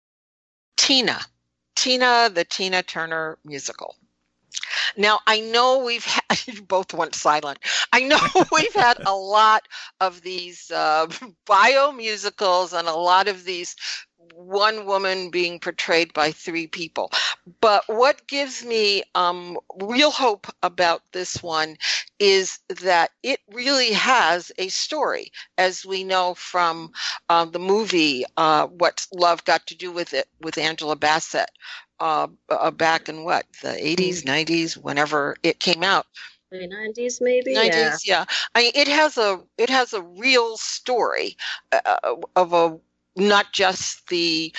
Tina. 0.77 1.19
Tina, 1.75 2.29
the 2.33 2.43
Tina 2.43 2.83
Turner 2.83 3.37
musical. 3.45 3.95
Now, 4.97 5.19
I 5.27 5.39
know 5.39 5.83
we've 5.83 6.05
had, 6.29 6.41
you 6.45 6.61
both 6.61 6.93
went 6.93 7.15
silent. 7.15 7.59
I 7.93 8.01
know 8.01 8.19
we've 8.51 8.73
had 8.73 8.99
a 9.05 9.13
lot 9.13 9.67
of 10.01 10.21
these 10.21 10.71
uh, 10.71 11.07
bio 11.45 11.91
musicals 11.91 12.73
and 12.73 12.87
a 12.87 12.93
lot 12.93 13.27
of 13.27 13.45
these 13.45 13.75
one 14.33 14.85
woman 14.85 15.29
being 15.29 15.59
portrayed 15.59 16.13
by 16.13 16.31
three 16.31 16.67
people. 16.67 17.11
But 17.61 17.83
what 17.87 18.27
gives 18.27 18.63
me 18.63 19.03
um, 19.15 19.57
real 19.81 20.11
hope 20.11 20.47
about 20.63 21.01
this 21.13 21.41
one 21.43 21.77
is 22.19 22.59
that 22.81 23.11
it 23.23 23.39
really 23.51 23.91
has 23.93 24.51
a 24.57 24.67
story, 24.69 25.31
as 25.57 25.85
we 25.85 26.03
know 26.03 26.33
from 26.33 26.91
uh, 27.29 27.45
the 27.45 27.59
movie 27.59 28.25
uh, 28.37 28.67
"What 28.67 29.05
Love 29.13 29.43
Got 29.45 29.67
to 29.67 29.75
Do 29.75 29.91
with 29.91 30.13
It" 30.13 30.27
with 30.41 30.57
Angela 30.57 30.95
Bassett 30.95 31.49
uh, 31.99 32.27
uh, 32.49 32.71
back 32.71 33.07
in 33.09 33.23
what 33.23 33.45
the 33.61 33.75
80s, 33.85 34.25
90s, 34.25 34.77
whenever 34.77 35.35
it 35.43 35.59
came 35.59 35.83
out. 35.83 36.05
Late 36.51 36.69
90s, 36.69 37.21
maybe? 37.21 37.53
90s, 37.55 37.97
Yeah. 37.99 37.99
yeah. 38.05 38.25
I 38.55 38.61
mean, 38.61 38.71
it 38.75 38.87
has 38.87 39.17
a 39.17 39.41
it 39.57 39.69
has 39.69 39.93
a 39.93 40.01
real 40.01 40.57
story 40.57 41.37
uh, 41.71 42.15
of 42.35 42.53
a 42.53 42.77
not 43.15 43.53
just 43.53 44.07
the 44.09 44.53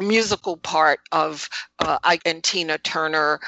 musical 0.00 0.56
part 0.56 1.00
of 1.12 1.48
uh, 1.78 1.98
and 2.24 2.42
Tina 2.42 2.78
Turner's 2.78 3.40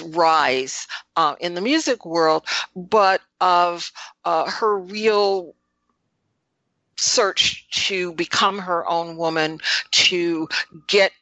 rise 0.00 0.86
uh, 1.16 1.36
in 1.40 1.54
the 1.54 1.60
music 1.60 2.06
world, 2.06 2.44
but 2.74 3.20
of 3.40 3.92
uh, 4.24 4.50
her 4.50 4.78
real 4.78 5.54
search 6.96 7.68
to 7.70 8.12
become 8.12 8.58
her 8.58 8.88
own 8.88 9.16
woman, 9.16 9.60
to 9.90 10.48
get 10.86 11.12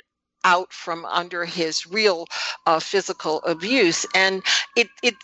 out 0.44 0.72
from 0.72 1.04
under 1.06 1.44
his 1.44 1.86
real 1.86 2.26
uh, 2.66 2.80
physical 2.80 3.42
abuse, 3.42 4.06
and 4.14 4.42
it 4.76 4.88
it 5.02 5.14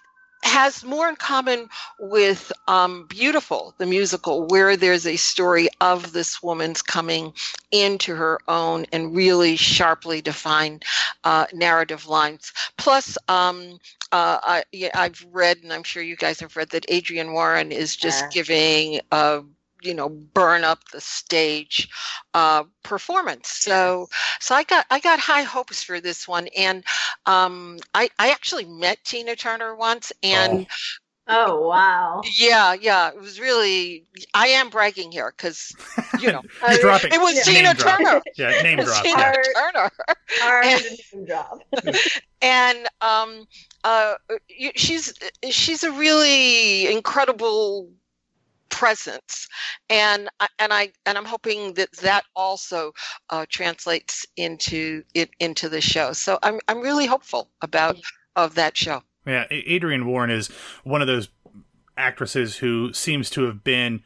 has 0.47 0.85
more 0.85 1.09
in 1.09 1.17
common 1.17 1.69
with 1.99 2.53
um, 2.69 3.07
Beautiful, 3.09 3.75
the 3.79 3.87
musical, 3.87 4.47
where 4.47 4.77
there's 4.77 5.07
a 5.07 5.17
story 5.17 5.69
of 5.81 6.13
this 6.13 6.43
woman's 6.43 6.83
coming 6.83 7.33
into 7.71 8.15
her 8.15 8.39
own 8.49 8.87
and 8.93 9.15
really 9.15 9.57
sharply 9.57 10.21
defined 10.23 10.85
uh, 11.25 11.47
narrative 11.53 12.07
lines. 12.07 12.53
Plus, 12.79 13.17
um, 13.29 13.79
uh, 14.13 14.39
I, 14.43 14.65
yeah, 14.73 14.91
I've 14.95 15.25
read, 15.33 15.59
and 15.63 15.73
I'm 15.73 15.83
sure 15.85 16.03
you 16.03 16.17
guys 16.17 16.41
have 16.41 16.57
read, 16.57 16.71
that 16.71 16.91
Adrienne 16.91 17.33
Warren 17.33 17.73
is 17.73 17.97
just 17.97 18.29
Yeah. 18.29 18.31
giving 18.31 19.01
a 19.13 19.43
you 19.83 19.95
know 19.95 20.09
burn 20.09 20.65
up 20.65 20.81
the 20.93 21.01
stage 21.01 21.89
uh, 22.35 22.65
performance. 22.83 23.49
So 23.49 24.09
so 24.41 24.55
I 24.55 24.65
got 24.65 24.87
I 24.91 25.01
got 25.01 25.19
high 25.19 25.43
hopes 25.43 25.83
for 25.83 26.01
this 26.01 26.27
one, 26.29 26.49
and 26.57 26.85
um, 27.27 27.79
I 27.95 28.09
I 28.19 28.31
actually 28.31 28.65
met 28.67 28.99
Tina 29.05 29.37
Turner 29.37 29.75
once, 29.75 30.13
and 30.23 30.67
Oh 31.29 31.61
wow. 31.69 32.23
yeah, 32.39 32.73
yeah, 32.75 33.09
it 33.09 33.21
was 33.21 33.41
really. 33.41 34.05
I 34.33 34.47
am 34.47 34.71
bragging 34.71 35.11
here 35.11 35.35
because 35.37 35.73
you 36.21 36.31
know 36.31 36.43
You're 36.71 36.79
dropping. 36.79 37.13
it 37.13 37.21
was 37.21 37.35
Yeah. 37.37 37.43
Tina 37.43 37.63
Name 37.69 37.77
drop. 37.77 37.99
Turner. 37.99 38.23
Yeah, 38.37 38.63
name 38.63 38.79
It 38.79 38.85
drop. 38.85 39.03
Tina 39.03 39.19
Yeah. 39.19 39.43
Turner, 39.73 39.91
Hard 40.41 40.65
And- 40.67 40.85
name 40.85 41.27
drop. 41.27 41.59
and 42.43 42.87
um, 43.01 43.47
uh, 43.83 44.15
y- 44.31 44.73
she's 44.77 45.15
she's 45.51 45.83
a 45.83 45.91
really 45.91 46.93
incredible 46.93 47.91
presence. 48.77 49.49
And 49.89 50.29
I- 50.41 50.49
and 50.59 50.73
i 50.73 50.93
and 51.07 51.17
i'm 51.17 51.25
hoping 51.25 51.75
that 51.75 51.91
that 52.03 52.25
also 52.35 52.93
uh, 53.31 53.47
translates 53.49 54.27
into 54.37 55.03
it 55.15 55.31
into 55.41 55.69
the 55.69 55.81
show. 55.81 56.13
So 56.13 56.39
i'm 56.43 56.61
i'm 56.69 56.81
really 56.81 57.07
hopeful 57.07 57.49
about 57.63 57.97
of 58.37 58.55
that 58.57 58.77
show. 58.77 59.03
Yeah, 59.27 59.45
A- 59.51 59.75
Adrienne 59.75 60.07
Warren 60.07 60.31
is 60.31 60.49
one 60.85 61.01
of 61.01 61.07
those 61.09 61.29
actresses 61.97 62.57
who 62.59 62.93
seems 62.93 63.31
to 63.31 63.45
have 63.45 63.65
been 63.65 64.03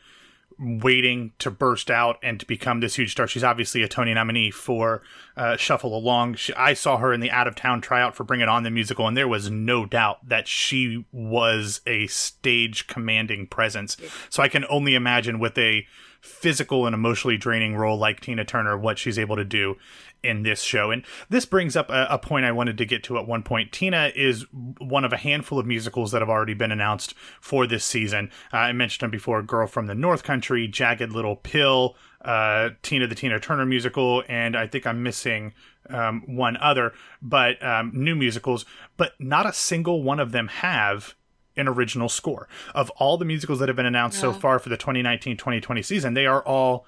waiting 0.61 1.33
to 1.38 1.50
burst 1.50 1.90
out 1.90 2.19
and 2.23 2.38
to 2.38 2.47
become 2.47 2.81
this 2.81 2.97
huge 2.97 3.12
star. 3.12 3.26
She's 3.26 3.43
obviously 3.43 3.83
a 3.83 3.88
Tony 3.88 4.12
nominee 4.12 4.50
for 4.50 5.02
uh, 5.37 5.57
Shuffle 5.57 5.97
Along. 5.97 6.35
She, 6.35 6.52
I 6.55 6.75
saw 6.75 6.99
her 6.99 7.12
in 7.12 7.21
the 7.21 7.31
out 7.31 7.47
of 7.47 7.57
town 7.57 7.81
tryout 7.81 8.14
for 8.14 8.25
Bring 8.25 8.40
It 8.40 8.49
On 8.49 8.62
the 8.62 8.71
musical, 8.71 9.09
and 9.09 9.17
there 9.17 9.29
was 9.29 9.50
no 9.50 9.87
doubt 9.87 10.29
that 10.29 10.47
she 10.47 11.07
was 11.12 11.81
a 11.87 12.07
stage 12.09 12.87
commanding 12.87 13.47
presence. 13.47 13.97
So 14.29 14.43
I 14.43 14.49
can 14.49 14.67
only 14.69 14.95
imagine 14.95 15.38
with 15.38 15.57
a 15.57 15.87
physical 16.21 16.87
and 16.87 16.95
emotionally 16.95 17.37
draining 17.37 17.77
role 17.77 17.99
like 17.99 18.21
Tina 18.21 18.45
Turner, 18.45 18.77
what 18.77 18.99
she's 18.99 19.19
able 19.19 19.37
to 19.37 19.45
do 19.45 19.77
in 20.23 20.43
this 20.43 20.62
show. 20.62 20.91
And 20.91 21.05
this 21.29 21.47
brings 21.47 21.77
up 21.77 21.89
a, 21.91 22.07
a 22.11 22.19
point 22.19 22.45
I 22.45 22.53
wanted 22.53 22.79
to 22.79 22.85
get 22.85 23.03
to 23.05 23.19
at 23.19 23.27
one 23.27 23.43
point. 23.43 23.73
Tina 23.73 24.12
is 24.15 24.45
one 24.79 25.05
of 25.05 25.12
a 25.12 25.17
handful 25.17 25.59
of 25.59 25.67
musicals 25.67 26.12
that 26.12 26.21
have 26.21 26.29
already 26.29 26.55
been 26.55 26.73
announced 26.73 27.15
for 27.41 27.67
this 27.67 27.85
season. 27.85 28.31
Uh, 28.53 28.59
I 28.59 28.73
mentioned 28.73 29.07
them 29.07 29.11
before 29.11 29.43
Girl 29.43 29.67
from 29.67 29.87
the 29.87 29.95
North 29.95 30.23
Country, 30.23 30.69
Jagged 30.69 31.12
Little 31.12 31.37
Pill, 31.37 31.97
uh, 32.23 32.71
Tina 32.83 33.07
the 33.07 33.15
Tina 33.15 33.41
Turner 33.41 33.65
musical, 33.65 34.23
and 34.29 34.57
I 34.57 34.67
think 34.67 34.87
I'm 34.87 35.03
missing 35.03 35.55
um, 35.89 36.23
one 36.27 36.57
other, 36.59 36.93
but 37.23 37.62
um, 37.65 37.93
new 37.95 38.15
musicals. 38.15 38.67
But 38.97 39.15
not 39.19 39.47
a 39.47 39.53
single 39.53 40.03
one 40.03 40.21
of 40.21 40.33
them 40.33 40.49
have 40.49 41.15
an 41.57 41.69
original 41.69 42.09
score. 42.09 42.49
Of 42.75 42.90
all 42.90 43.16
the 43.16 43.25
musicals 43.25 43.59
that 43.59 43.69
have 43.69 43.76
been 43.76 43.87
announced 43.87 44.21
so 44.21 44.33
far 44.33 44.59
for 44.59 44.69
the 44.69 44.76
2019 44.76 45.37
2020 45.37 45.83
season, 45.83 46.14
they 46.14 46.26
are 46.26 46.42
all 46.42 46.87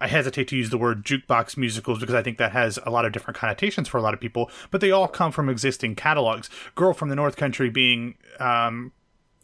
I 0.00 0.06
hesitate 0.06 0.48
to 0.48 0.56
use 0.56 0.70
the 0.70 0.78
word 0.78 1.04
jukebox 1.04 1.56
musicals 1.56 1.98
because 1.98 2.14
I 2.14 2.22
think 2.22 2.38
that 2.38 2.52
has 2.52 2.78
a 2.86 2.90
lot 2.90 3.04
of 3.04 3.12
different 3.12 3.36
connotations 3.36 3.86
for 3.86 3.98
a 3.98 4.02
lot 4.02 4.14
of 4.14 4.20
people, 4.20 4.50
but 4.70 4.80
they 4.80 4.90
all 4.90 5.06
come 5.06 5.30
from 5.30 5.50
existing 5.50 5.94
catalogs. 5.94 6.48
Girl 6.74 6.94
from 6.94 7.10
the 7.10 7.16
North 7.16 7.36
Country 7.36 7.68
being 7.68 8.14
um, 8.38 8.92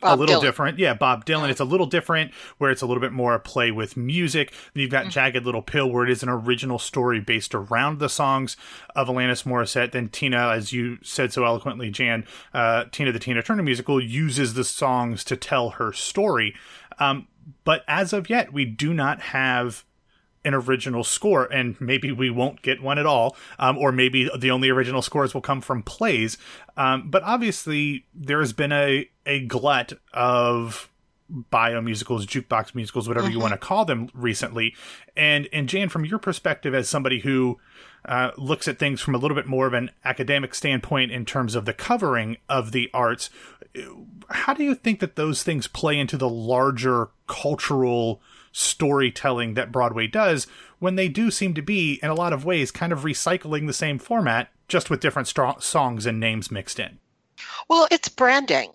a 0.02 0.14
little 0.14 0.36
Dylan. 0.36 0.42
different. 0.42 0.78
Yeah, 0.78 0.94
Bob 0.94 1.24
Dylan. 1.24 1.48
It's 1.48 1.60
a 1.60 1.64
little 1.64 1.86
different 1.86 2.32
where 2.58 2.70
it's 2.70 2.82
a 2.82 2.86
little 2.86 3.00
bit 3.00 3.12
more 3.12 3.34
a 3.34 3.40
play 3.40 3.70
with 3.70 3.96
music. 3.96 4.52
Then 4.74 4.82
you've 4.82 4.90
got 4.90 5.02
Mm-hmm. 5.06 5.10
Jagged 5.10 5.44
Little 5.44 5.62
Pill 5.62 5.90
where 5.90 6.04
it 6.04 6.10
is 6.10 6.22
an 6.22 6.28
original 6.28 6.78
story 6.78 7.20
based 7.20 7.54
around 7.54 7.98
the 7.98 8.08
songs 8.08 8.56
of 8.94 9.08
Alanis 9.08 9.44
Morissette. 9.44 9.92
Then 9.92 10.08
Tina, 10.08 10.50
as 10.50 10.72
you 10.72 10.98
said 11.02 11.32
so 11.32 11.44
eloquently, 11.44 11.90
Jan, 11.90 12.24
uh, 12.52 12.84
Tina 12.92 13.12
the 13.12 13.18
Tina 13.18 13.42
Turner 13.42 13.62
musical 13.62 14.00
uses 14.02 14.54
the 14.54 14.64
songs 14.64 15.24
to 15.24 15.36
tell 15.36 15.70
her 15.70 15.92
story. 15.92 16.54
Um, 16.98 17.28
but 17.64 17.84
as 17.88 18.12
of 18.12 18.28
yet, 18.28 18.52
we 18.52 18.64
do 18.64 18.92
not 18.92 19.20
have 19.20 19.84
an 20.46 20.54
original 20.54 21.04
score, 21.04 21.44
and 21.52 21.78
maybe 21.80 22.12
we 22.12 22.30
won't 22.30 22.62
get 22.62 22.82
one 22.82 22.98
at 22.98 23.04
all, 23.04 23.36
um, 23.58 23.76
or 23.76 23.92
maybe 23.92 24.30
the 24.38 24.50
only 24.50 24.70
original 24.70 25.02
scores 25.02 25.34
will 25.34 25.42
come 25.42 25.60
from 25.60 25.82
plays. 25.82 26.38
Um, 26.76 27.10
but 27.10 27.22
obviously, 27.24 28.06
there 28.14 28.40
has 28.40 28.52
been 28.52 28.72
a 28.72 29.08
a 29.26 29.40
glut 29.40 29.92
of 30.14 30.88
bio 31.28 31.80
musicals, 31.80 32.24
jukebox 32.24 32.74
musicals, 32.74 33.08
whatever 33.08 33.28
you 33.28 33.40
want 33.40 33.52
to 33.52 33.58
call 33.58 33.84
them, 33.84 34.08
recently. 34.14 34.74
And 35.16 35.48
and 35.52 35.68
Jan, 35.68 35.88
from 35.88 36.04
your 36.04 36.18
perspective 36.18 36.74
as 36.74 36.88
somebody 36.88 37.20
who 37.20 37.58
uh, 38.04 38.30
looks 38.36 38.68
at 38.68 38.78
things 38.78 39.00
from 39.00 39.14
a 39.14 39.18
little 39.18 39.34
bit 39.34 39.46
more 39.46 39.66
of 39.66 39.74
an 39.74 39.90
academic 40.04 40.54
standpoint 40.54 41.10
in 41.10 41.24
terms 41.24 41.54
of 41.54 41.64
the 41.64 41.72
covering 41.72 42.36
of 42.48 42.70
the 42.70 42.88
arts, 42.94 43.30
how 44.30 44.54
do 44.54 44.62
you 44.62 44.74
think 44.74 45.00
that 45.00 45.16
those 45.16 45.42
things 45.42 45.66
play 45.66 45.98
into 45.98 46.16
the 46.16 46.28
larger 46.28 47.08
cultural 47.26 48.20
storytelling 48.56 49.52
that 49.52 49.70
Broadway 49.70 50.06
does 50.06 50.46
when 50.78 50.96
they 50.96 51.08
do 51.08 51.30
seem 51.30 51.52
to 51.54 51.60
be, 51.60 52.00
in 52.02 52.08
a 52.08 52.14
lot 52.14 52.32
of 52.32 52.44
ways, 52.46 52.70
kind 52.70 52.90
of 52.90 53.00
recycling 53.00 53.66
the 53.66 53.72
same 53.75 53.98
format, 53.98 54.48
just 54.66 54.88
with 54.88 55.00
different 55.00 55.28
stro- 55.28 55.62
songs 55.62 56.06
and 56.06 56.18
names 56.18 56.50
mixed 56.50 56.78
in? 56.78 56.98
Well, 57.68 57.86
it's 57.90 58.08
branding. 58.08 58.72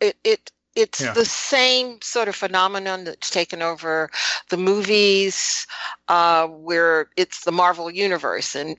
It 0.00 0.16
it 0.22 0.52
it's 0.76 1.00
Yeah. 1.00 1.12
the 1.14 1.24
same 1.24 2.00
sort 2.00 2.28
of 2.28 2.36
phenomenon 2.36 3.04
that's 3.04 3.30
taken 3.30 3.60
over 3.60 4.08
the 4.50 4.56
movies, 4.56 5.66
uh, 6.08 6.46
where 6.46 7.08
it's 7.16 7.44
the 7.44 7.52
Marvel 7.52 7.90
universe, 7.90 8.54
and 8.54 8.76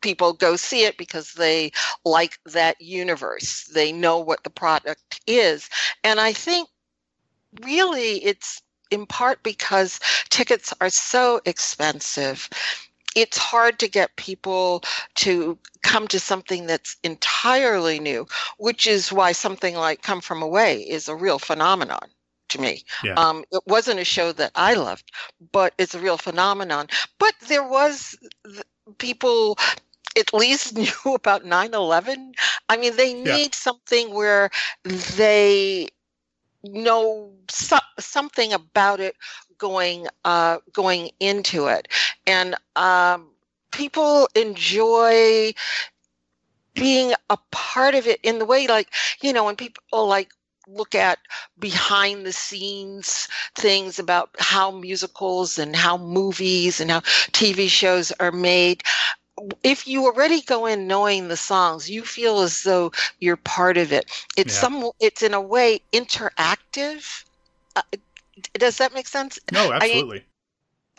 people 0.00 0.32
go 0.32 0.54
see 0.56 0.84
it 0.84 0.96
because 0.96 1.32
they 1.34 1.72
like 2.04 2.38
that 2.46 2.80
universe. 2.80 3.64
They 3.64 3.90
know 3.92 4.18
what 4.18 4.44
the 4.44 4.50
product 4.50 5.20
is, 5.26 5.68
and 6.04 6.20
I 6.20 6.32
think 6.32 6.68
really 7.62 8.24
it's 8.24 8.62
in 8.92 9.06
part 9.06 9.42
because 9.42 10.00
tickets 10.30 10.72
are 10.80 10.90
so 10.90 11.40
expensive. 11.46 12.48
It's 13.16 13.38
hard 13.38 13.78
to 13.80 13.88
get 13.88 14.16
people 14.16 14.82
to 15.16 15.58
come 15.82 16.08
to 16.08 16.20
something 16.20 16.66
that's 16.66 16.96
entirely 17.02 17.98
new, 18.00 18.26
which 18.58 18.86
is 18.86 19.12
why 19.12 19.32
something 19.32 19.74
like 19.76 20.02
Come 20.02 20.20
From 20.20 20.42
Away 20.42 20.80
is 20.80 21.08
a 21.08 21.16
real 21.16 21.38
phenomenon 21.38 22.10
to 22.48 22.60
me. 22.60 22.84
Yeah. 23.02 23.16
Um, 23.16 23.44
it 23.52 23.62
wasn't 23.66 24.00
a 24.00 24.04
show 24.04 24.32
that 24.32 24.52
I 24.54 24.74
loved, 24.74 25.10
but 25.52 25.74
it's 25.78 25.94
a 25.94 26.00
real 26.00 26.18
phenomenon. 26.18 26.88
But 27.18 27.34
there 27.48 27.66
was 27.66 28.16
people 28.98 29.58
at 30.18 30.32
least 30.34 30.76
knew 30.76 31.14
about 31.14 31.44
9-11 31.44 32.34
i 32.68 32.76
mean 32.76 32.96
they 32.96 33.14
Yeah. 33.24 33.38
need 33.38 33.54
something 33.54 34.12
where 34.14 34.50
they 35.16 35.88
know 36.64 37.32
so- 37.50 37.78
something 37.98 38.52
about 38.52 39.00
it 39.00 39.16
going 39.58 40.06
uh, 40.24 40.58
going 40.72 41.10
into 41.20 41.66
it. 41.66 41.88
And 42.26 42.54
um, 42.76 43.30
people 43.72 44.28
enjoy 44.34 45.52
being 46.74 47.12
a 47.28 47.38
part 47.50 47.94
of 47.94 48.06
it 48.06 48.20
in 48.22 48.38
the 48.38 48.44
way 48.46 48.66
like 48.66 48.88
you 49.22 49.32
know 49.32 49.44
when 49.44 49.56
people 49.56 50.06
like 50.06 50.30
look 50.68 50.94
at 50.94 51.18
behind 51.58 52.24
the 52.24 52.32
scenes 52.32 53.28
things 53.56 53.98
about 53.98 54.30
how 54.38 54.70
musicals 54.70 55.58
and 55.58 55.74
how 55.74 55.96
movies 55.98 56.80
and 56.80 56.90
how 56.90 57.00
TV 57.32 57.66
shows 57.68 58.12
are 58.20 58.32
made 58.32 58.82
if 59.62 59.86
you 59.86 60.04
already 60.04 60.40
go 60.42 60.66
in 60.66 60.86
knowing 60.86 61.28
the 61.28 61.36
songs 61.36 61.90
you 61.90 62.02
feel 62.02 62.40
as 62.40 62.62
though 62.62 62.92
you're 63.20 63.36
part 63.36 63.76
of 63.76 63.92
it 63.92 64.10
it's 64.36 64.52
Yeah. 64.52 64.60
some 64.60 64.90
it's 65.00 65.22
in 65.22 65.34
a 65.34 65.40
way 65.40 65.80
interactive 65.92 67.24
uh, 67.76 67.82
does 68.54 68.78
that 68.78 68.94
make 68.94 69.06
sense 69.06 69.38
No, 69.50 69.72
absolutely. 69.72 70.24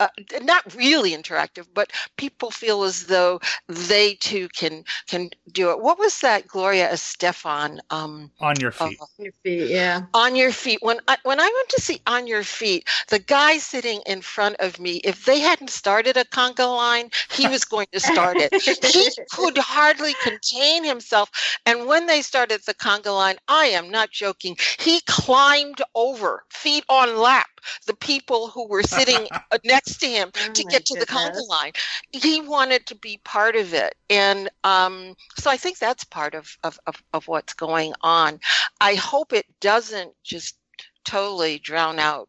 Uh, 0.00 0.08
not 0.42 0.74
really 0.74 1.12
interactive, 1.12 1.66
but 1.72 1.92
people 2.16 2.50
feel 2.50 2.82
as 2.82 3.06
though 3.06 3.40
they 3.68 4.14
too 4.14 4.48
can 4.48 4.84
can 5.06 5.30
do 5.52 5.70
it. 5.70 5.80
What 5.80 5.98
was 5.98 6.20
that 6.20 6.46
Gloria 6.48 6.88
Estefan 6.90 7.78
um, 7.90 8.30
On 8.40 8.58
your 8.58 8.72
uh, 8.80 8.88
feet. 8.88 8.98
Your 9.18 9.32
feet, 9.42 9.70
yeah. 9.70 10.02
on 10.12 10.36
your 10.36 10.52
feet? 10.52 10.78
When 10.82 10.98
I, 11.08 11.16
when 11.22 11.40
I 11.40 11.44
went 11.44 11.68
to 11.70 11.80
see 11.80 12.00
On 12.06 12.26
Your 12.26 12.42
Feet, 12.42 12.88
the 13.08 13.18
guy 13.18 13.58
sitting 13.58 14.00
in 14.06 14.20
front 14.20 14.56
of 14.58 14.80
me, 14.80 14.96
if 15.04 15.24
they 15.24 15.38
hadn't 15.38 15.70
started 15.70 16.16
a 16.16 16.24
conga 16.24 16.66
line, 16.66 17.10
he 17.30 17.48
was 17.48 17.64
going 17.64 17.86
to 17.92 18.00
start 18.00 18.36
it. 18.38 18.52
he 18.54 19.10
could 19.30 19.58
hardly 19.58 20.14
contain 20.22 20.84
himself. 20.84 21.30
And 21.66 21.86
when 21.86 22.06
they 22.06 22.22
started 22.22 22.62
the 22.64 22.74
conga 22.74 23.14
line, 23.14 23.36
I 23.48 23.66
am 23.66 23.90
not 23.90 24.10
joking. 24.10 24.56
He 24.78 25.00
climbed 25.06 25.82
over, 25.94 26.44
feet 26.50 26.84
on 26.88 27.18
lap, 27.18 27.53
the 27.86 27.94
people 27.94 28.48
who 28.48 28.66
were 28.68 28.82
sitting 28.82 29.26
uh, 29.52 29.58
next 29.64 29.98
to 29.98 30.06
him 30.06 30.30
Oh 30.34 30.52
to 30.52 30.64
my 30.64 30.70
get 30.70 30.84
to 30.86 30.98
the 30.98 31.06
conga 31.06 31.46
line. 31.48 31.72
He 32.12 32.40
wanted 32.40 32.86
to 32.86 32.94
be 32.94 33.20
part 33.24 33.56
of 33.56 33.74
it. 33.74 33.94
And 34.10 34.48
um, 34.64 35.14
so 35.38 35.50
I 35.50 35.56
think 35.56 35.78
that's 35.78 36.04
part 36.04 36.34
of, 36.34 36.56
of, 36.64 36.78
of, 36.86 37.02
of 37.12 37.28
what's 37.28 37.54
going 37.54 37.92
on. 38.02 38.40
I 38.80 38.94
hope 38.94 39.32
it 39.32 39.46
doesn't 39.60 40.12
just 40.22 40.56
totally 41.04 41.58
drown 41.58 41.98
out 41.98 42.28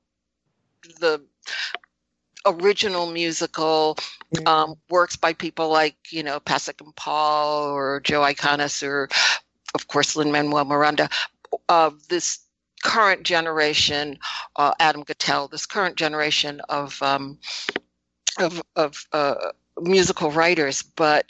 the 1.00 1.22
original 2.46 3.08
musical 3.08 3.98
um, 4.46 4.76
works 4.90 5.16
by 5.16 5.34
people 5.34 5.70
like 5.70 5.96
you 6.12 6.24
know 6.24 6.40
Pasek 6.40 6.80
and 6.84 6.96
Paul 6.96 7.64
or 7.66 8.00
Joe 8.02 8.22
Iconis 8.22 8.84
or 8.84 9.10
of 9.74 9.88
course 9.88 10.16
Lin 10.16 10.32
Manuel 10.32 10.66
Miranda. 10.66 11.10
Uh, 11.70 11.92
this 12.10 12.45
current 12.84 13.24
generation, 13.24 14.18
uh, 14.56 14.74
Adam 14.80 15.04
Guettel, 15.04 15.50
this 15.50 15.66
current 15.66 15.96
generation 15.96 16.62
of 16.70 17.02
um, 17.02 17.38
of, 18.40 18.62
of 18.76 19.06
uh, 19.14 19.36
musical 19.82 20.32
writers, 20.32 20.82
but 20.84 21.26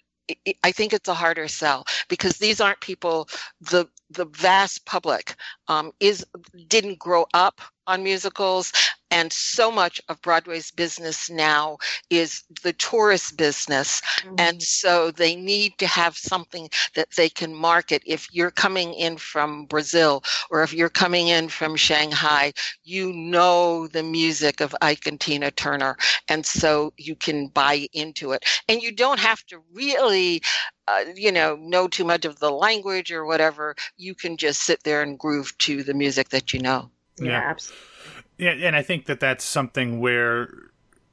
I- 0.63 0.71
think 0.71 0.91
it's 0.93 1.07
a 1.07 1.13
harder 1.13 1.47
sell 1.47 1.85
because 2.07 2.37
these 2.37 2.59
aren't 2.59 2.81
people. 2.81 3.29
the 3.61 3.87
The 4.09 4.25
vast 4.25 4.85
public 4.85 5.35
um, 5.67 5.91
is 5.99 6.25
didn't 6.67 6.99
grow 6.99 7.27
up 7.33 7.61
on 7.87 8.03
musicals, 8.03 8.73
and 9.11 9.31
so 9.31 9.71
much 9.71 10.01
of 10.09 10.21
Broadway's 10.21 10.71
business 10.71 11.29
now 11.29 11.77
is 12.09 12.43
the 12.63 12.73
tourist 12.73 13.37
business, 13.37 14.01
and 14.37 14.61
so 14.61 15.11
they 15.11 15.35
need 15.35 15.77
to 15.79 15.87
have 15.87 16.17
something 16.17 16.69
that 16.95 17.11
they 17.11 17.29
can 17.29 17.53
market. 17.53 18.01
If 18.05 18.27
you're 18.33 18.51
coming 18.51 18.93
in 18.93 19.17
from 19.17 19.65
Brazil 19.65 20.23
or 20.49 20.63
if 20.63 20.73
you're 20.73 20.89
coming 20.89 21.27
in 21.27 21.49
from 21.49 21.75
Shanghai, 21.75 22.53
you 22.83 23.13
know 23.13 23.87
the 23.87 24.03
music 24.03 24.61
of 24.61 24.75
Ike 24.81 25.07
and 25.07 25.19
Tina 25.19 25.51
Turner, 25.51 25.97
and 26.27 26.45
so 26.45 26.93
you 26.97 27.15
can 27.15 27.47
buy 27.47 27.87
into 27.93 28.31
it. 28.31 28.45
And 28.67 28.81
you 28.81 28.91
don't 28.91 29.19
have 29.19 29.45
to 29.47 29.61
really, 29.73 30.41
uh, 30.87 31.03
you 31.15 31.31
know, 31.31 31.55
know 31.57 31.87
too 31.87 32.05
much 32.05 32.25
of 32.25 32.39
the 32.39 32.51
language 32.51 33.11
or 33.11 33.25
whatever. 33.25 33.75
You 33.97 34.15
can 34.15 34.37
just 34.37 34.61
sit 34.63 34.83
there 34.83 35.01
and 35.01 35.17
groove 35.19 35.57
to 35.59 35.83
the 35.83 35.93
music 35.93 36.29
that 36.29 36.53
you 36.53 36.59
know. 36.59 36.89
yeah, 37.19 37.27
Yeah. 37.27 37.43
absolutely. 37.45 37.94
Yeah, 38.37 38.51
and 38.51 38.75
I 38.75 38.81
think 38.81 39.05
that 39.05 39.19
that's 39.19 39.43
something 39.43 39.99
where 39.99 40.49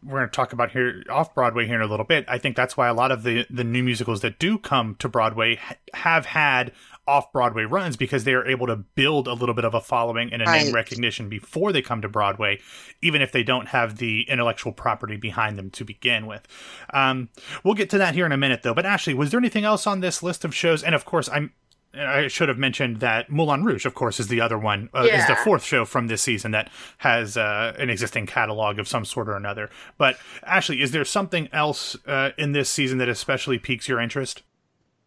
we're 0.04 0.18
going 0.18 0.28
to 0.28 0.34
talk 0.34 0.52
about 0.52 0.72
here 0.72 1.04
off 1.08 1.34
Broadway 1.34 1.66
here 1.66 1.76
in 1.76 1.82
a 1.82 1.86
little 1.86 2.04
bit. 2.04 2.24
I 2.26 2.38
think 2.38 2.56
that's 2.56 2.76
why 2.76 2.88
a 2.88 2.94
lot 2.94 3.12
of 3.12 3.22
the 3.22 3.46
the 3.50 3.64
new 3.64 3.82
musicals 3.82 4.20
that 4.22 4.38
do 4.38 4.58
come 4.58 4.96
to 4.96 5.08
Broadway 5.08 5.56
ha- 5.56 5.76
have 5.94 6.26
had 6.26 6.72
off 7.06 7.32
Broadway 7.32 7.64
runs 7.64 7.96
because 7.96 8.24
they 8.24 8.32
are 8.34 8.46
able 8.46 8.66
to 8.68 8.76
build 8.76 9.26
a 9.26 9.32
little 9.32 9.54
bit 9.54 9.64
of 9.64 9.74
a 9.74 9.80
following 9.80 10.32
and 10.32 10.40
a 10.40 10.44
name 10.64 10.72
recognition 10.74 11.28
before 11.28 11.72
they 11.72 11.82
come 11.82 12.00
to 12.02 12.08
Broadway, 12.08 12.60
even 13.00 13.20
if 13.22 13.32
they 13.32 13.42
don't 13.42 13.68
have 13.68 13.98
the 13.98 14.22
intellectual 14.28 14.72
property 14.72 15.16
behind 15.16 15.58
them 15.58 15.70
to 15.70 15.84
begin 15.84 16.26
with. 16.26 16.46
Um, 16.92 17.28
we'll 17.64 17.74
get 17.74 17.90
to 17.90 17.98
that 17.98 18.14
here 18.14 18.26
in 18.26 18.32
a 18.32 18.36
minute, 18.36 18.62
though. 18.62 18.74
But 18.74 18.86
Ashley, 18.86 19.14
was 19.14 19.30
there 19.30 19.38
anything 19.38 19.64
else 19.64 19.86
on 19.86 20.00
this 20.00 20.22
list 20.22 20.44
of 20.44 20.54
shows? 20.54 20.82
And 20.82 20.94
of 20.94 21.04
course, 21.04 21.28
I'm. 21.28 21.52
I 21.94 22.28
should 22.28 22.48
have 22.48 22.58
mentioned 22.58 23.00
that 23.00 23.30
Moulin 23.30 23.64
Rouge, 23.64 23.84
of 23.84 23.94
course, 23.94 24.18
is 24.18 24.28
the 24.28 24.40
other 24.40 24.58
one. 24.58 24.88
Uh, 24.94 25.02
Is 25.02 25.26
the 25.26 25.36
fourth 25.36 25.62
show 25.62 25.84
from 25.84 26.06
this 26.06 26.22
season 26.22 26.52
that 26.52 26.70
has 26.98 27.36
uh, 27.36 27.74
an 27.78 27.90
existing 27.90 28.26
catalog 28.26 28.78
of 28.78 28.88
some 28.88 29.04
sort 29.04 29.28
or 29.28 29.36
another. 29.36 29.68
But 29.98 30.16
Ashley, 30.42 30.80
is 30.80 30.92
there 30.92 31.04
something 31.04 31.48
else 31.52 31.96
uh, 32.06 32.30
in 32.38 32.52
this 32.52 32.70
season 32.70 32.98
that 32.98 33.08
especially 33.08 33.58
piques 33.58 33.88
your 33.88 34.00
interest? 34.00 34.42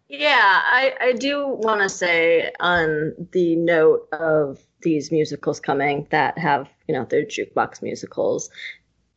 Yeah, 0.07 0.61
I, 0.63 0.93
I 1.01 1.13
do 1.13 1.47
want 1.47 1.81
to 1.81 1.89
say 1.89 2.51
on 2.59 3.15
the 3.31 3.55
note 3.55 4.07
of 4.11 4.59
these 4.83 5.11
musicals 5.11 5.59
coming 5.59 6.05
that 6.11 6.37
have, 6.37 6.69
you 6.87 6.93
know, 6.93 7.05
their 7.05 7.25
jukebox 7.25 7.81
musicals, 7.81 8.51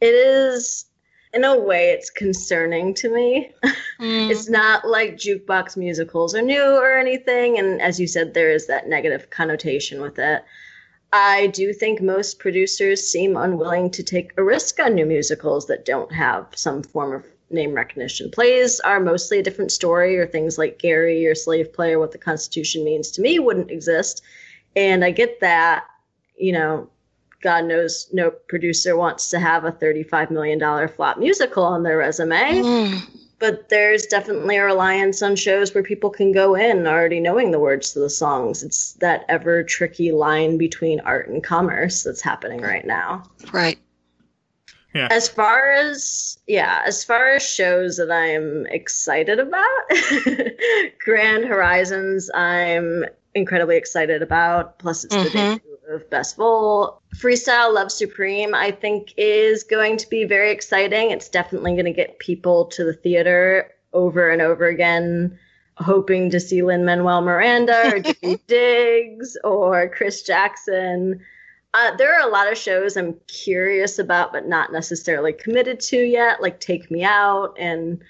it 0.01 0.15
is, 0.15 0.87
in 1.35 1.45
a 1.45 1.59
way, 1.59 1.91
it's 1.91 2.11
concerning 2.11 2.95
to 2.95 3.15
me. 3.15 3.53
Mm. 4.01 4.31
It's 4.31 4.49
not 4.49 4.87
like 4.87 5.17
jukebox 5.17 5.77
musicals 5.77 6.35
are 6.35 6.43
new 6.43 6.77
or 6.77 6.97
anything. 6.97 7.59
And 7.59 7.81
as 7.83 8.01
you 8.01 8.07
said, 8.07 8.35
there 8.35 8.51
is 8.51 8.67
that 8.67 8.89
negative 8.89 9.31
connotation 9.31 10.01
with 10.01 10.19
it. 10.19 10.45
I 11.13 11.49
do 11.49 11.73
think 11.73 12.03
most 12.03 12.39
producers 12.39 13.07
seem 13.07 13.37
unwilling 13.37 13.91
to 13.93 14.03
take 14.03 14.33
a 14.37 14.45
risk 14.45 14.79
on 14.79 14.95
new 14.95 15.07
musicals 15.07 15.67
that 15.67 15.85
don't 15.85 16.13
have 16.13 16.47
some 16.55 16.83
form 16.83 17.15
of 17.15 17.25
name 17.51 17.73
recognition. 17.73 18.31
Plays 18.31 18.79
are 18.81 19.01
mostly 19.01 19.39
a 19.39 19.43
different 19.43 19.73
story, 19.73 20.19
or 20.19 20.27
things 20.27 20.59
like 20.59 20.79
Gary 20.79 21.27
or 21.27 21.35
Slave 21.35 21.73
Play 21.73 21.93
or 21.93 21.99
What 21.99 22.13
the 22.13 22.19
Constitution 22.19 22.85
Means 22.85 23.11
to 23.13 23.23
Me 23.23 23.39
wouldn't 23.39 23.71
exist. 23.71 24.23
And 24.77 25.03
I 25.03 25.11
get 25.11 25.41
that, 25.41 25.85
you 26.37 26.53
know, 26.53 26.91
God 27.43 27.65
knows 27.67 28.09
no 28.13 28.31
producer 28.31 28.97
wants 28.97 29.31
to 29.31 29.39
have 29.39 29.65
a 29.65 29.73
$35 29.73 30.31
million 30.31 30.89
flop 30.89 31.19
musical 31.19 31.65
on 31.65 31.83
their 31.85 31.97
resume 31.99 32.63
Mm. 32.63 33.01
but 33.39 33.69
there's 33.69 34.07
definitely 34.07 34.57
a 34.57 34.65
reliance 34.65 35.23
on 35.23 35.37
shows 35.37 35.73
where 35.73 35.85
people 35.85 36.11
can 36.11 36.33
go 36.33 36.57
in 36.57 36.87
already 36.87 37.21
knowing 37.21 37.53
the 37.53 37.61
words 37.61 37.93
to 37.93 38.01
the 38.01 38.11
songs. 38.11 38.65
It's 38.65 38.95
that 38.95 39.25
ever 39.29 39.63
tricky 39.63 40.11
line 40.11 40.59
between 40.59 40.99
art 41.01 41.29
and 41.29 41.43
commerce 41.45 42.03
that's 42.03 42.21
happening 42.21 42.61
right 42.61 42.85
now. 42.85 43.23
Right. 43.53 43.79
Yeah. 44.95 45.07
As 45.11 45.29
far 45.29 45.71
as 45.71 46.39
yeah, 46.49 46.83
as 46.87 47.05
far 47.05 47.29
as 47.35 47.43
shows 47.47 47.99
that 47.99 48.11
I'm 48.11 48.67
excited 48.67 49.39
about, 49.39 49.69
Grand 51.05 51.45
Horizons, 51.45 52.31
I'm 52.35 53.05
incredibly 53.35 53.77
excited 53.77 54.23
about. 54.23 54.79
Plus, 54.79 55.05
it's 55.05 55.15
the 55.15 55.29
Mhm. 55.29 55.33
debut 55.59 55.78
of 55.89 56.09
Bess 56.11 56.37
Wohl. 56.37 57.03
Freestyle 57.17 57.75
Love 57.75 57.91
Supreme, 57.91 58.55
I 58.55 58.71
think, 58.71 59.15
is 59.17 59.65
going 59.65 59.97
to 59.97 60.09
be 60.09 60.25
very 60.25 60.51
exciting. 60.51 61.11
It's 61.11 61.29
definitely 61.29 61.73
going 61.73 61.87
to 61.87 61.93
get 61.93 62.19
people 62.19 62.67
to 62.67 62.85
the 62.85 62.93
theater 62.93 63.73
over 63.93 64.31
and 64.31 64.43
over 64.43 64.67
again, 64.67 65.39
hoping 65.77 66.31
to 66.31 66.41
see 66.41 66.63
Lin 66.63 66.85
Manuel 66.85 67.23
Miranda 67.23 67.95
or 67.95 67.99
Jimmy 68.23 68.39
Diggs 68.47 69.37
or 69.45 69.89
Chris 69.89 70.23
Jackson. 70.23 71.21
Uh, 71.75 71.97
there 71.97 72.15
are 72.15 72.27
a 72.27 72.33
lot 72.33 72.51
of 72.51 72.59
shows 72.59 72.97
I'm 72.97 73.19
curious 73.27 73.99
about, 73.99 74.33
but 74.33 74.47
not 74.47 74.73
necessarily 74.73 75.33
committed 75.33 75.81
to 75.81 75.97
yet, 75.97 76.43
like 76.43 76.61
Take 76.61 76.91
Me 76.91 77.05
Out 77.05 77.57
and 77.59 78.03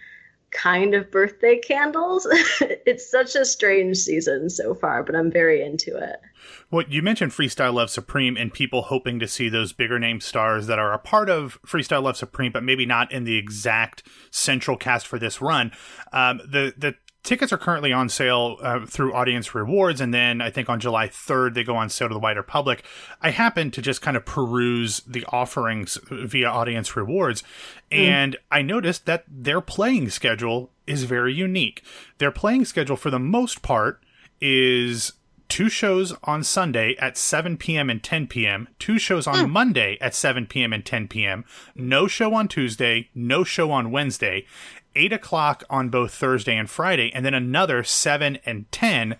kind 0.50 0.94
of 0.94 1.10
Birthday 1.10 1.58
Candles. 1.58 2.26
it's 2.60 3.10
such 3.10 3.34
a 3.34 3.44
strange 3.44 3.98
season 3.98 4.48
so 4.50 4.74
far, 4.74 5.02
but 5.02 5.14
I'm 5.14 5.30
very 5.30 5.62
into 5.62 5.96
it. 5.96 6.20
What 6.70 6.92
you 6.92 7.02
mentioned 7.02 7.32
Freestyle 7.32 7.74
Love 7.74 7.90
Supreme 7.90 8.36
and 8.36 8.52
people 8.52 8.82
hoping 8.82 9.18
to 9.18 9.28
see 9.28 9.48
those 9.48 9.72
bigger 9.72 9.98
name 9.98 10.20
stars 10.20 10.66
that 10.66 10.78
are 10.78 10.92
a 10.92 10.98
part 10.98 11.30
of 11.30 11.58
Freestyle 11.66 12.02
Love 12.02 12.16
Supreme, 12.16 12.52
but 12.52 12.62
maybe 12.62 12.86
not 12.86 13.10
in 13.12 13.24
the 13.24 13.36
exact 13.36 14.02
central 14.30 14.76
cast 14.76 15.06
for 15.06 15.18
this 15.18 15.40
run. 15.40 15.72
Um, 16.12 16.38
the 16.38 16.74
the 16.76 16.94
tickets 17.22 17.52
are 17.52 17.58
currently 17.58 17.92
on 17.92 18.08
sale 18.08 18.56
uh, 18.62 18.86
through 18.86 19.12
Audience 19.12 19.54
Rewards, 19.54 20.00
and 20.00 20.14
then 20.14 20.40
I 20.40 20.50
think 20.50 20.68
on 20.70 20.80
July 20.80 21.08
third 21.08 21.54
they 21.54 21.64
go 21.64 21.76
on 21.76 21.90
sale 21.90 22.08
to 22.08 22.14
the 22.14 22.20
wider 22.20 22.42
public. 22.42 22.84
I 23.20 23.30
happened 23.30 23.74
to 23.74 23.82
just 23.82 24.00
kind 24.00 24.16
of 24.16 24.24
peruse 24.24 25.00
the 25.00 25.26
offerings 25.28 25.98
via 26.10 26.48
Audience 26.48 26.96
Rewards, 26.96 27.42
and 27.90 28.36
I 28.50 28.62
noticed 28.62 29.06
that 29.06 29.24
their 29.28 29.60
playing 29.60 30.10
schedule 30.10 30.70
is 30.86 31.04
very 31.04 31.34
unique. 31.34 31.82
Their 32.16 32.30
playing 32.30 32.64
schedule, 32.64 32.96
for 32.96 33.10
the 33.10 33.18
most 33.18 33.60
part, 33.60 34.02
is 34.40 35.12
two 35.48 35.68
shows 35.68 36.14
on 36.24 36.42
Sunday 36.42 36.96
at 36.96 37.16
7 37.16 37.56
p.m. 37.56 37.90
and 37.90 38.02
10 38.02 38.26
p.m., 38.26 38.68
two 38.78 38.98
shows 38.98 39.26
on 39.26 39.46
hmm. 39.46 39.50
Monday 39.50 39.98
at 40.00 40.14
7 40.14 40.46
p.m. 40.46 40.72
and 40.72 40.84
10 40.84 41.08
p.m., 41.08 41.44
no 41.74 42.06
show 42.06 42.34
on 42.34 42.48
Tuesday, 42.48 43.08
no 43.14 43.44
show 43.44 43.70
on 43.70 43.90
Wednesday, 43.90 44.46
8 44.94 45.12
o'clock 45.12 45.64
on 45.70 45.88
both 45.88 46.14
Thursday 46.14 46.56
and 46.56 46.68
Friday, 46.68 47.12
and 47.14 47.24
then 47.24 47.34
another 47.34 47.82
7 47.82 48.38
and 48.44 48.70
10 48.72 49.16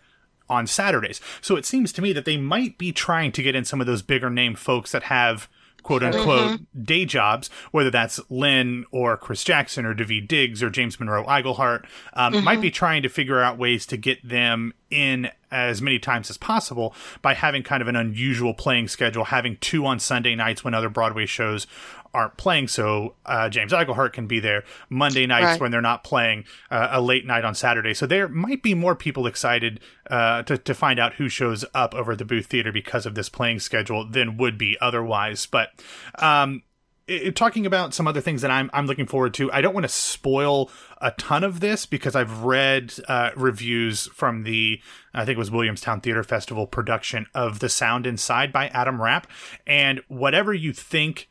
on 0.49 0.67
Saturdays. 0.67 1.21
So 1.41 1.57
it 1.57 1.67
seems 1.67 1.93
to 1.93 2.03
me 2.03 2.13
that 2.13 2.25
they 2.25 2.37
might 2.37 2.79
be 2.79 2.93
trying 2.93 3.33
to 3.33 3.43
get 3.43 3.55
in 3.55 3.65
some 3.65 3.81
of 3.81 3.87
those 3.87 4.03
bigger 4.03 4.31
name 4.31 4.55
folks 4.55 4.93
that 4.93 5.05
have 5.05 5.49
quote 5.89 6.03
unquote 6.03 6.61
day 6.85 7.07
jobs, 7.07 7.49
whether 7.71 7.91
that's 7.91 8.21
Lin 8.29 8.85
or 8.91 9.17
Chris 9.17 9.43
Jackson 9.43 9.87
or 9.87 9.95
Daveed 9.95 10.29
Diggs 10.29 10.63
or 10.63 10.69
James 10.69 11.01
Monroe 11.01 11.25
Iglehart, 11.25 11.87
um, 12.13 12.45
might 12.45 12.61
be 12.61 12.71
trying 12.71 13.03
to 13.05 13.09
figure 13.09 13.41
out 13.41 13.57
ways 13.57 13.87
to 13.87 13.97
get 13.97 14.27
them 14.29 14.75
in 14.91 15.31
as 15.51 15.81
many 15.81 15.99
times 15.99 16.29
as 16.29 16.37
possible 16.37 16.95
by 17.23 17.33
having 17.33 17.63
kind 17.63 17.81
of 17.81 17.89
an 17.89 17.97
unusual 17.97 18.53
playing 18.53 18.87
schedule, 18.87 19.25
having 19.25 19.57
two 19.63 19.87
on 19.87 19.99
Sunday 19.99 20.35
nights 20.35 20.63
when 20.63 20.75
other 20.75 20.91
Broadway 20.91 21.25
shows 21.25 21.67
aren't 22.15 22.37
playing. 22.37 22.69
So 22.69 23.15
uh, 23.27 23.49
James 23.49 23.73
Iglehart 23.73 24.13
can 24.13 24.27
be 24.27 24.41
there 24.41 24.65
Monday 24.89 25.27
nights 25.27 25.45
Right. 25.45 25.61
when 25.61 25.71
they're 25.71 25.81
not 25.81 26.05
playing 26.05 26.45
uh, 26.71 26.89
a 26.93 27.01
late 27.01 27.27
night 27.27 27.45
on 27.45 27.55
Saturday. 27.55 27.95
So 27.95 28.07
there 28.07 28.29
might 28.29 28.63
be 28.63 28.75
more 28.75 28.95
people 28.95 29.27
excited 29.27 29.81
uh, 30.11 30.43
to, 30.45 30.59
to 30.59 30.75
find 30.75 30.99
out 30.99 31.15
who 31.15 31.29
shows 31.29 31.65
up 31.75 31.95
over 31.95 32.13
at 32.13 32.19
the 32.19 32.25
Booth 32.25 32.47
Theater 32.47 32.73
because 32.73 33.07
of 33.07 33.15
this 33.15 33.29
playing 33.29 33.61
schedule 33.61 34.09
than 34.09 34.37
would 34.37 34.59
be 34.59 34.77
otherwise. 34.81 35.47
But 35.47 35.71
um, 36.19 36.63
i 37.11 37.31
talking 37.35 37.65
about 37.65 37.95
some 37.95 38.07
other 38.07 38.21
things 38.21 38.43
that 38.43 38.51
I'm 38.51 38.69
I'm 38.75 38.87
looking 38.87 39.07
forward 39.07 39.33
to. 39.35 39.51
I 39.51 39.61
don't 39.63 39.73
want 39.73 39.85
to 39.85 39.89
spoil 39.89 40.71
a 41.01 41.11
ton 41.13 41.43
of 41.43 41.61
this 41.61 41.87
because 41.87 42.15
I've 42.15 42.43
read 42.43 42.93
uh, 43.09 43.31
reviews 43.35 44.09
from 44.09 44.43
the 44.43 44.81
I 45.15 45.25
think 45.25 45.37
it 45.37 45.39
was 45.39 45.51
Williamstown 45.51 46.01
Theater 46.03 46.23
Festival 46.23 46.67
production 46.67 47.27
of 47.35 47.61
The 47.61 47.69
Sound 47.71 48.07
Inside 48.07 48.53
by 48.53 48.69
Adam 48.69 49.01
Rapp, 49.01 49.27
and 49.67 50.01
whatever 50.09 50.53
you 50.53 50.73
think 50.75 51.29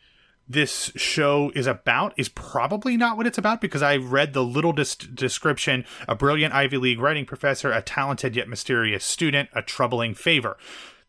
this 0.49 0.91
show 0.95 1.51
is 1.55 1.67
about 1.67 2.13
is 2.17 2.29
probably 2.29 2.95
not 2.95 3.17
what 3.17 3.27
it's 3.27 3.37
about 3.37 3.59
because 3.59 3.81
I 3.81 3.97
read 3.97 4.33
the 4.33 4.43
little 4.43 4.71
dis- 4.71 4.95
description 4.95 5.85
a 6.07 6.15
brilliant 6.15 6.53
Ivy 6.53 6.77
League 6.77 6.99
writing 6.99 7.25
professor, 7.25 7.71
a 7.71 7.81
talented 7.81 8.35
yet 8.35 8.47
mysterious 8.47 9.03
student, 9.03 9.49
a 9.53 9.61
troubling 9.61 10.13
favor. 10.13 10.57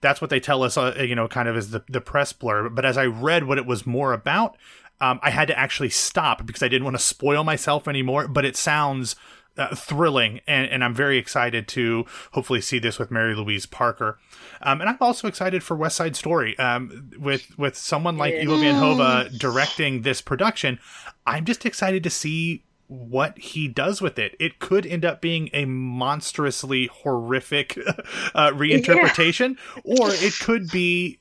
That's 0.00 0.20
what 0.20 0.30
they 0.30 0.40
tell 0.40 0.62
us, 0.62 0.76
uh, 0.76 0.94
you 0.98 1.14
know, 1.14 1.28
kind 1.28 1.48
of 1.48 1.56
as 1.56 1.70
the, 1.70 1.82
the 1.88 2.00
press 2.00 2.32
blurb. 2.32 2.74
But 2.74 2.84
as 2.84 2.96
I 2.96 3.06
read 3.06 3.44
what 3.44 3.58
it 3.58 3.66
was 3.66 3.86
more 3.86 4.12
about, 4.12 4.56
um, 5.00 5.20
I 5.22 5.30
had 5.30 5.48
to 5.48 5.58
actually 5.58 5.90
stop 5.90 6.44
because 6.46 6.62
I 6.62 6.68
didn't 6.68 6.84
want 6.84 6.96
to 6.96 7.02
spoil 7.02 7.44
myself 7.44 7.88
anymore. 7.88 8.28
But 8.28 8.44
it 8.44 8.56
sounds 8.56 9.16
uh, 9.58 9.74
thrilling, 9.74 10.40
and, 10.46 10.70
and 10.70 10.84
I'm 10.84 10.94
very 10.94 11.18
excited 11.18 11.68
to 11.68 12.06
hopefully 12.32 12.60
see 12.60 12.78
this 12.78 12.98
with 12.98 13.10
Mary 13.10 13.34
Louise 13.34 13.66
Parker. 13.66 14.18
Um, 14.62 14.80
and 14.80 14.88
I'm 14.88 14.96
also 15.00 15.28
excited 15.28 15.62
for 15.62 15.76
West 15.76 15.96
Side 15.96 16.16
Story 16.16 16.58
um, 16.58 17.10
with 17.18 17.58
with 17.58 17.76
someone 17.76 18.16
like 18.16 18.34
Yeah. 18.34 18.42
Ivo 18.42 18.56
Van 18.58 18.74
Hove 18.76 19.38
directing 19.38 20.02
this 20.02 20.20
production. 20.20 20.78
I'm 21.26 21.44
just 21.44 21.66
excited 21.66 22.02
to 22.04 22.10
see 22.10 22.64
what 22.86 23.36
he 23.38 23.68
does 23.68 24.00
with 24.00 24.18
it. 24.18 24.34
It 24.40 24.60
could 24.60 24.86
end 24.86 25.04
up 25.04 25.20
being 25.20 25.50
a 25.52 25.66
monstrously 25.66 26.86
horrific 26.86 27.76
uh, 28.34 28.50
reinterpretation, 28.52 29.58
or 29.84 30.08
it 30.10 30.32
could 30.40 30.70
be 30.70 31.18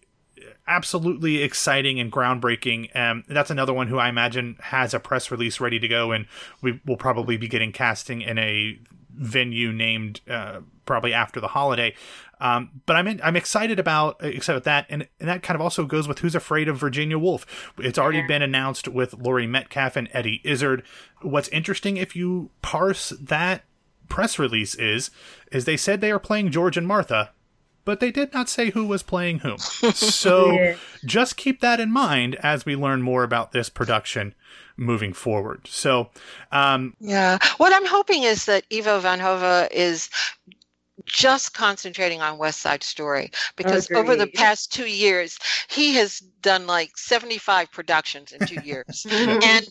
absolutely 0.67 1.43
exciting 1.43 1.99
and 1.99 2.11
groundbreaking. 2.11 2.95
Um, 2.95 3.23
that's 3.27 3.49
another 3.49 3.73
one 3.73 3.87
who 3.87 3.97
I 3.97 4.09
imagine 4.09 4.57
has 4.61 4.93
a 4.93 4.99
press 4.99 5.31
release 5.31 5.59
ready 5.59 5.79
to 5.79 5.87
go, 5.87 6.11
and 6.11 6.25
we 6.61 6.81
will 6.85 6.97
probably 6.97 7.37
be 7.37 7.47
getting 7.47 7.71
casting 7.71 8.21
in 8.21 8.37
a 8.37 8.79
venue 9.09 9.71
named 9.71 10.21
uh, 10.29 10.61
probably 10.85 11.13
after 11.13 11.39
the 11.39 11.47
holiday. 11.47 11.95
Um, 12.39 12.81
but 12.85 12.95
I'm 12.95 13.07
in, 13.07 13.19
I'm 13.23 13.35
excited 13.35 13.79
about 13.79 14.23
excited 14.23 14.57
about 14.57 14.65
that, 14.65 14.85
and, 14.89 15.07
and 15.19 15.27
that 15.27 15.41
kind 15.41 15.55
of 15.55 15.61
also 15.61 15.85
goes 15.85 16.07
with 16.07 16.19
Who's 16.19 16.35
Afraid 16.35 16.67
of 16.67 16.77
Virginia 16.77 17.17
Woolf. 17.17 17.73
It's 17.79 17.97
already 17.97 18.21
been 18.21 18.43
announced 18.43 18.87
with 18.87 19.15
Laurie 19.15 19.47
Metcalf 19.47 19.95
and 19.95 20.07
Eddie 20.13 20.41
Izzard. 20.43 20.83
What's 21.21 21.49
interesting 21.49 21.97
if 21.97 22.15
you 22.15 22.51
parse 22.61 23.09
that 23.19 23.63
press 24.07 24.37
release 24.39 24.75
is 24.75 25.09
is 25.51 25.65
they 25.65 25.77
said 25.77 25.99
they 25.99 26.11
are 26.11 26.19
playing 26.19 26.51
George 26.51 26.77
and 26.77 26.87
Martha, 26.87 27.31
but 27.87 28.01
they 28.01 28.11
did 28.11 28.33
not 28.33 28.49
say 28.49 28.69
who 28.71 28.85
was 28.85 29.01
playing 29.01 29.39
whom. 29.39 29.57
So 29.93 30.51
Yeah. 30.51 30.75
just 31.05 31.37
keep 31.37 31.61
that 31.61 31.79
in 31.79 31.89
mind 31.89 32.35
as 32.35 32.65
we 32.65 32.75
learn 32.75 33.01
more 33.01 33.23
about 33.23 33.53
this 33.53 33.69
production 33.69 34.35
moving 34.75 35.13
forward. 35.13 35.67
So, 35.69 36.09
um, 36.51 36.97
Yeah. 36.99 37.37
What 37.55 37.73
I'm 37.73 37.85
hoping 37.85 38.23
is 38.23 38.43
that 38.43 38.65
Ivo 38.71 38.99
Van 38.99 39.21
Hove 39.21 39.69
is 39.71 40.09
just 41.05 41.53
concentrating 41.53 42.21
on 42.21 42.37
West 42.37 42.59
Side 42.59 42.83
Story 42.83 43.31
because 43.55 43.89
over 43.95 44.17
the 44.17 44.27
past 44.27 44.73
two 44.73 44.87
years, 44.87 45.39
he 45.69 45.93
has 45.93 46.19
done 46.41 46.67
like 46.67 46.97
75 46.97 47.71
productions 47.71 48.33
in 48.33 48.45
two 48.45 48.59
years. 48.65 49.07
And 49.09 49.65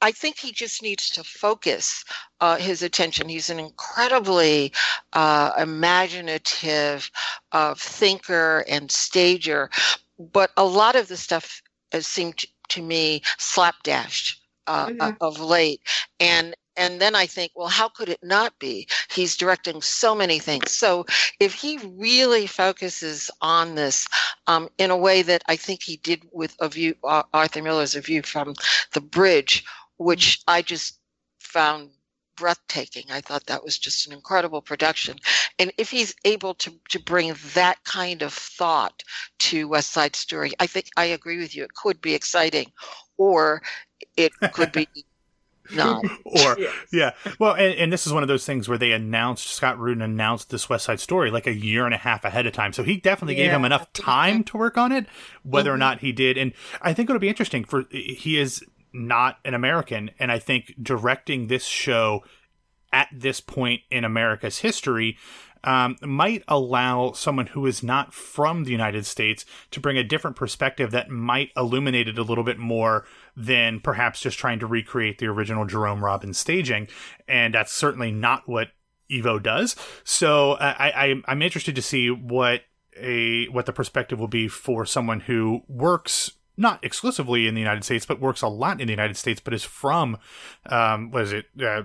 I 0.00 0.12
think 0.12 0.38
he 0.38 0.52
just 0.52 0.82
needs 0.82 1.10
to 1.10 1.24
focus 1.24 2.04
uh, 2.40 2.56
his 2.56 2.82
attention. 2.82 3.28
He's 3.28 3.50
an 3.50 3.58
incredibly 3.58 4.72
uh, 5.12 5.52
imaginative 5.58 7.10
uh, 7.52 7.74
thinker 7.76 8.64
and 8.68 8.90
stager, 8.90 9.70
but 10.18 10.50
a 10.56 10.64
lot 10.64 10.96
of 10.96 11.08
the 11.08 11.16
stuff 11.16 11.62
has 11.92 12.06
seemed 12.06 12.44
to 12.68 12.82
me 12.82 13.22
slapdashed 13.38 14.36
uh, 14.66 14.88
Mhm. 14.88 15.16
of 15.20 15.40
late. 15.40 15.80
And 16.20 16.54
and 16.76 17.00
then 17.00 17.14
I 17.16 17.26
think, 17.26 17.52
well, 17.56 17.68
how 17.68 17.88
could 17.88 18.08
it 18.08 18.20
not 18.22 18.58
be? 18.58 18.86
He's 19.10 19.36
directing 19.36 19.82
so 19.82 20.14
many 20.14 20.38
things. 20.38 20.70
So 20.70 21.06
if 21.40 21.54
he 21.54 21.78
really 21.78 22.46
focuses 22.46 23.30
on 23.40 23.74
this 23.74 24.06
um, 24.46 24.68
in 24.78 24.90
a 24.90 24.96
way 24.96 25.22
that 25.22 25.42
I 25.48 25.56
think 25.56 25.82
he 25.82 25.96
did 25.96 26.22
with 26.32 26.54
a 26.60 26.68
view, 26.68 26.94
uh, 27.02 27.24
Arthur 27.34 27.62
Miller's 27.62 27.96
A 27.96 28.00
View 28.00 28.22
from 28.22 28.54
the 28.92 29.00
Bridge, 29.00 29.64
which 29.98 30.40
I 30.48 30.62
just 30.62 30.98
found 31.40 31.90
breathtaking. 32.36 33.04
I 33.10 33.20
thought 33.20 33.46
that 33.46 33.64
was 33.64 33.78
just 33.78 34.06
an 34.06 34.12
incredible 34.12 34.62
production. 34.62 35.18
And 35.58 35.72
if 35.76 35.90
he's 35.90 36.14
able 36.24 36.54
to 36.54 36.72
to 36.90 37.00
bring 37.00 37.34
that 37.54 37.82
kind 37.84 38.22
of 38.22 38.32
thought 38.32 39.02
to 39.40 39.68
West 39.68 39.92
Side 39.92 40.16
Story, 40.16 40.52
I 40.60 40.66
think 40.66 40.86
I 40.96 41.06
agree 41.06 41.38
with 41.38 41.54
you. 41.56 41.64
It 41.64 41.74
could 41.74 42.00
be 42.00 42.14
exciting, 42.14 42.72
or 43.18 43.62
it 44.16 44.32
could 44.52 44.72
be 44.72 44.88
No. 45.70 46.02
or 46.24 46.56
Yes. 46.58 46.74
yeah, 46.90 47.10
well, 47.38 47.52
and, 47.54 47.74
and 47.74 47.92
this 47.92 48.06
is 48.06 48.12
one 48.12 48.22
of 48.22 48.28
those 48.28 48.46
things 48.46 48.68
where 48.70 48.78
they 48.78 48.92
announced 48.92 49.48
Scott 49.48 49.78
Rudin 49.78 50.00
announced 50.00 50.48
this 50.48 50.66
West 50.68 50.86
Side 50.86 50.98
Story 51.00 51.30
like 51.30 51.46
a 51.46 51.52
year 51.52 51.84
and 51.84 51.92
a 51.92 51.98
half 51.98 52.24
ahead 52.24 52.46
of 52.46 52.54
time, 52.54 52.72
so 52.72 52.82
he 52.82 52.96
definitely 52.96 53.34
gave 53.34 53.50
him 53.50 53.66
enough 53.66 53.92
time 53.92 54.44
to 54.44 54.56
work 54.56 54.78
on 54.78 54.92
it. 54.92 55.04
Whether 55.42 55.70
or 55.72 55.76
Mhm. 55.76 55.80
not 55.80 56.00
he 56.00 56.10
did, 56.12 56.38
and 56.38 56.54
I 56.80 56.94
think 56.94 57.10
it'll 57.10 57.20
be 57.20 57.28
interesting 57.28 57.64
for 57.64 57.84
he 57.90 58.38
is 58.38 58.64
not 58.92 59.38
an 59.44 59.54
American, 59.54 60.10
and 60.18 60.30
I 60.32 60.38
think 60.38 60.74
directing 60.82 61.46
this 61.46 61.64
show 61.64 62.22
at 62.92 63.08
this 63.12 63.40
point 63.40 63.82
in 63.90 64.04
America's 64.04 64.58
history 64.58 65.18
um, 65.64 65.96
might 66.02 66.42
allow 66.48 67.12
someone 67.12 67.48
who 67.48 67.66
is 67.66 67.82
not 67.82 68.14
from 68.14 68.64
the 68.64 68.70
United 68.70 69.04
States 69.06 69.44
to 69.70 69.80
bring 69.80 69.98
a 69.98 70.04
different 70.04 70.36
perspective 70.36 70.90
that 70.92 71.10
might 71.10 71.50
illuminate 71.56 72.08
it 72.08 72.18
a 72.18 72.22
little 72.22 72.44
bit 72.44 72.58
more 72.58 73.04
than 73.36 73.80
perhaps 73.80 74.20
just 74.20 74.38
trying 74.38 74.60
to 74.60 74.66
recreate 74.66 75.18
the 75.18 75.26
original 75.26 75.64
Jerome 75.64 76.04
Robbins 76.04 76.38
staging. 76.38 76.88
And 77.26 77.54
that's 77.54 77.72
certainly 77.72 78.12
not 78.12 78.48
what 78.48 78.68
Ivo 79.12 79.38
does. 79.38 79.74
So 80.04 80.52
uh, 80.52 80.74
I, 80.78 80.90
I 80.90 81.22
I'm 81.26 81.42
interested 81.42 81.74
to 81.74 81.82
see 81.82 82.10
what 82.10 82.62
a 82.96 83.46
what 83.46 83.66
the 83.66 83.72
perspective 83.72 84.18
will 84.18 84.28
be 84.28 84.48
for 84.48 84.84
someone 84.84 85.20
who 85.20 85.62
works 85.68 86.32
not 86.58 86.84
exclusively 86.84 87.46
in 87.46 87.54
the 87.54 87.60
United 87.60 87.84
States, 87.84 88.04
but 88.04 88.20
works 88.20 88.42
a 88.42 88.48
lot 88.48 88.80
in 88.80 88.86
the 88.88 88.92
United 88.92 89.16
States, 89.16 89.40
but 89.40 89.54
is 89.54 89.64
from 89.64 90.18
um, 90.66 91.10
what 91.10 91.22
is 91.22 91.32
it? 91.32 91.46
Uh, 91.60 91.84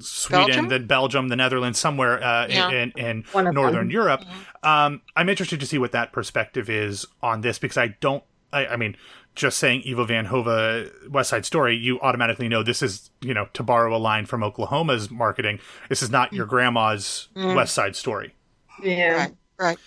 Sweden, 0.00 0.46
Belgium? 0.46 0.68
then 0.68 0.86
Belgium, 0.86 1.28
the 1.28 1.36
Netherlands, 1.36 1.78
somewhere 1.78 2.22
uh, 2.22 2.48
Yeah. 2.48 2.68
in, 2.70 2.92
in, 2.96 3.24
in 3.32 3.54
Northern 3.54 3.74
them. 3.86 3.90
Europe. 3.90 4.24
Um, 4.64 5.02
I'm 5.14 5.28
interested 5.28 5.60
to 5.60 5.66
see 5.66 5.78
what 5.78 5.92
that 5.92 6.10
perspective 6.12 6.68
is 6.68 7.06
on 7.22 7.42
this 7.42 7.58
because 7.60 7.78
I 7.78 7.88
don't. 8.00 8.24
I, 8.52 8.66
I 8.66 8.76
mean, 8.76 8.96
just 9.36 9.58
saying 9.58 9.84
Ivo 9.88 10.04
Van 10.04 10.24
Hove 10.24 10.90
West 11.08 11.30
Side 11.30 11.44
Story, 11.46 11.76
you 11.76 12.00
automatically 12.00 12.48
know 12.48 12.64
this 12.64 12.82
is 12.82 13.10
you 13.20 13.32
know 13.34 13.46
to 13.52 13.62
borrow 13.62 13.94
a 13.94 13.98
line 13.98 14.26
from 14.26 14.42
Oklahoma's 14.42 15.10
marketing. 15.12 15.60
This 15.88 16.02
is 16.02 16.10
not 16.10 16.32
your 16.32 16.46
grandma's 16.46 17.28
West 17.36 17.72
Side 17.72 17.94
Story. 17.94 18.34
Yeah. 18.82 19.12
Right. 19.12 19.34
Right. 19.60 19.78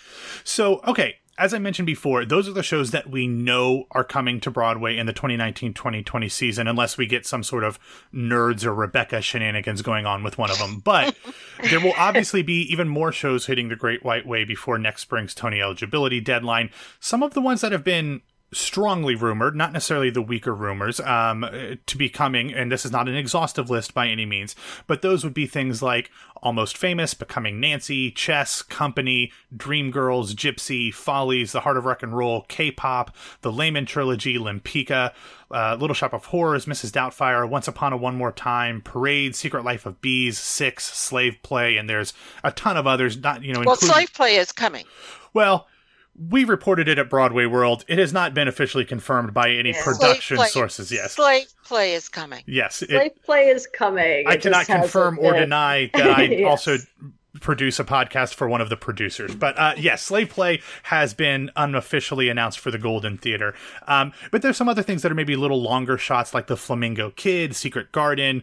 So, 0.44 0.80
okay, 0.86 1.16
as 1.38 1.54
I 1.54 1.58
mentioned 1.58 1.86
before, 1.86 2.24
those 2.24 2.48
are 2.48 2.52
the 2.52 2.62
shows 2.62 2.90
that 2.90 3.08
we 3.10 3.26
know 3.26 3.86
are 3.90 4.04
coming 4.04 4.40
to 4.40 4.50
Broadway 4.50 4.98
in 4.98 5.06
the 5.06 5.12
2019 5.12 5.72
2020 5.72 6.28
season, 6.28 6.68
unless 6.68 6.98
we 6.98 7.06
get 7.06 7.24
some 7.24 7.42
sort 7.42 7.64
of 7.64 7.78
nerds 8.12 8.64
or 8.64 8.74
Rebecca 8.74 9.22
shenanigans 9.22 9.82
going 9.82 10.04
on 10.04 10.22
with 10.22 10.36
one 10.36 10.50
of 10.50 10.58
them. 10.58 10.80
But 10.80 11.16
there 11.70 11.80
will 11.80 11.94
obviously 11.96 12.42
be 12.42 12.62
even 12.72 12.88
more 12.88 13.12
shows 13.12 13.46
hitting 13.46 13.68
the 13.68 13.76
Great 13.76 14.04
White 14.04 14.26
Way 14.26 14.44
before 14.44 14.78
next 14.78 15.02
spring's 15.02 15.34
Tony 15.34 15.60
eligibility 15.60 16.20
deadline. 16.20 16.70
Some 17.00 17.22
of 17.22 17.34
the 17.34 17.40
ones 17.40 17.62
that 17.62 17.72
have 17.72 17.84
been 17.84 18.20
strongly 18.52 19.14
rumored, 19.14 19.56
not 19.56 19.72
necessarily 19.72 20.10
the 20.10 20.22
weaker 20.22 20.54
rumors, 20.54 21.00
um, 21.00 21.46
to 21.86 21.96
be 21.96 22.08
coming, 22.08 22.52
and 22.52 22.70
this 22.70 22.84
is 22.84 22.92
not 22.92 23.08
an 23.08 23.16
exhaustive 23.16 23.70
list 23.70 23.94
by 23.94 24.08
any 24.08 24.26
means, 24.26 24.54
but 24.86 25.02
those 25.02 25.24
would 25.24 25.34
be 25.34 25.46
things 25.46 25.82
like 25.82 26.10
Almost 26.42 26.76
Famous, 26.76 27.14
Becoming 27.14 27.60
Nancy, 27.60 28.10
Chess, 28.10 28.62
Company, 28.62 29.30
Dreamgirls, 29.56 30.34
Gypsy, 30.34 30.92
Follies, 30.92 31.52
The 31.52 31.60
Heart 31.60 31.76
of 31.76 31.84
Rock 31.84 32.02
and 32.02 32.16
Roll, 32.16 32.42
K-pop, 32.48 33.14
The 33.42 33.52
Lehman 33.52 33.86
Trilogy, 33.86 34.36
Lempicka, 34.38 35.12
uh, 35.52 35.76
Little 35.78 35.94
Shop 35.94 36.12
of 36.12 36.26
Horrors, 36.26 36.66
Mrs. 36.66 36.90
Doubtfire, 36.90 37.48
Once 37.48 37.68
Upon 37.68 37.92
a 37.92 37.96
One 37.96 38.16
More 38.16 38.32
Time, 38.32 38.80
Parade, 38.82 39.36
Secret 39.36 39.64
Life 39.64 39.86
of 39.86 40.00
Bees, 40.00 40.36
Six, 40.38 40.84
Slave 40.84 41.36
Play, 41.42 41.76
and 41.76 41.88
there's 41.88 42.12
a 42.42 42.50
ton 42.50 42.76
of 42.76 42.86
others. 42.88 43.16
Not 43.16 43.42
you 43.44 43.52
know, 43.52 43.60
Well, 43.60 43.74
including- 43.74 43.94
slave 43.94 44.12
play 44.12 44.36
is 44.36 44.50
coming. 44.50 44.84
well, 45.32 45.68
we 46.18 46.44
reported 46.44 46.88
it 46.88 46.98
at 46.98 47.08
Broadway 47.08 47.46
World. 47.46 47.84
It 47.88 47.98
has 47.98 48.12
not 48.12 48.34
been 48.34 48.46
officially 48.48 48.84
confirmed 48.84 49.32
by 49.32 49.50
any 49.50 49.70
Yeah. 49.70 49.82
production 49.82 50.36
play- 50.36 50.48
sources. 50.48 50.92
Yes, 50.92 51.12
Slave 51.14 51.46
play 51.64 51.94
is 51.94 52.08
coming. 52.08 52.42
yes. 52.46 52.82
It, 52.82 52.90
Slave 52.90 53.22
play 53.24 53.48
is 53.48 53.66
coming. 53.66 54.26
I 54.28 54.34
It 54.34 54.42
cannot 54.42 54.66
confirm 54.66 55.18
or 55.18 55.32
been- 55.32 55.42
deny 55.42 55.90
that 55.94 56.18
I 56.18 56.22
Yes. 56.24 56.48
also 56.48 56.76
produce 57.40 57.80
a 57.80 57.84
podcast 57.84 58.34
for 58.34 58.46
one 58.46 58.60
of 58.60 58.68
the 58.68 58.76
producers. 58.76 59.34
But 59.34 59.58
uh, 59.58 59.72
yes, 59.78 60.02
Slave 60.02 60.28
Play 60.28 60.60
has 60.84 61.14
been 61.14 61.50
unofficially 61.56 62.28
announced 62.28 62.58
for 62.58 62.70
the 62.70 62.76
Golden 62.78 63.16
Theater. 63.16 63.54
Um, 63.88 64.12
but 64.30 64.42
there's 64.42 64.58
some 64.58 64.68
other 64.68 64.82
things 64.82 65.00
that 65.00 65.10
are 65.10 65.14
maybe 65.14 65.32
a 65.32 65.38
little 65.38 65.60
longer 65.62 65.96
shots, 65.96 66.34
like 66.34 66.46
the 66.46 66.58
Flamingo 66.58 67.08
Kid, 67.10 67.56
Secret 67.56 67.90
Garden. 67.90 68.42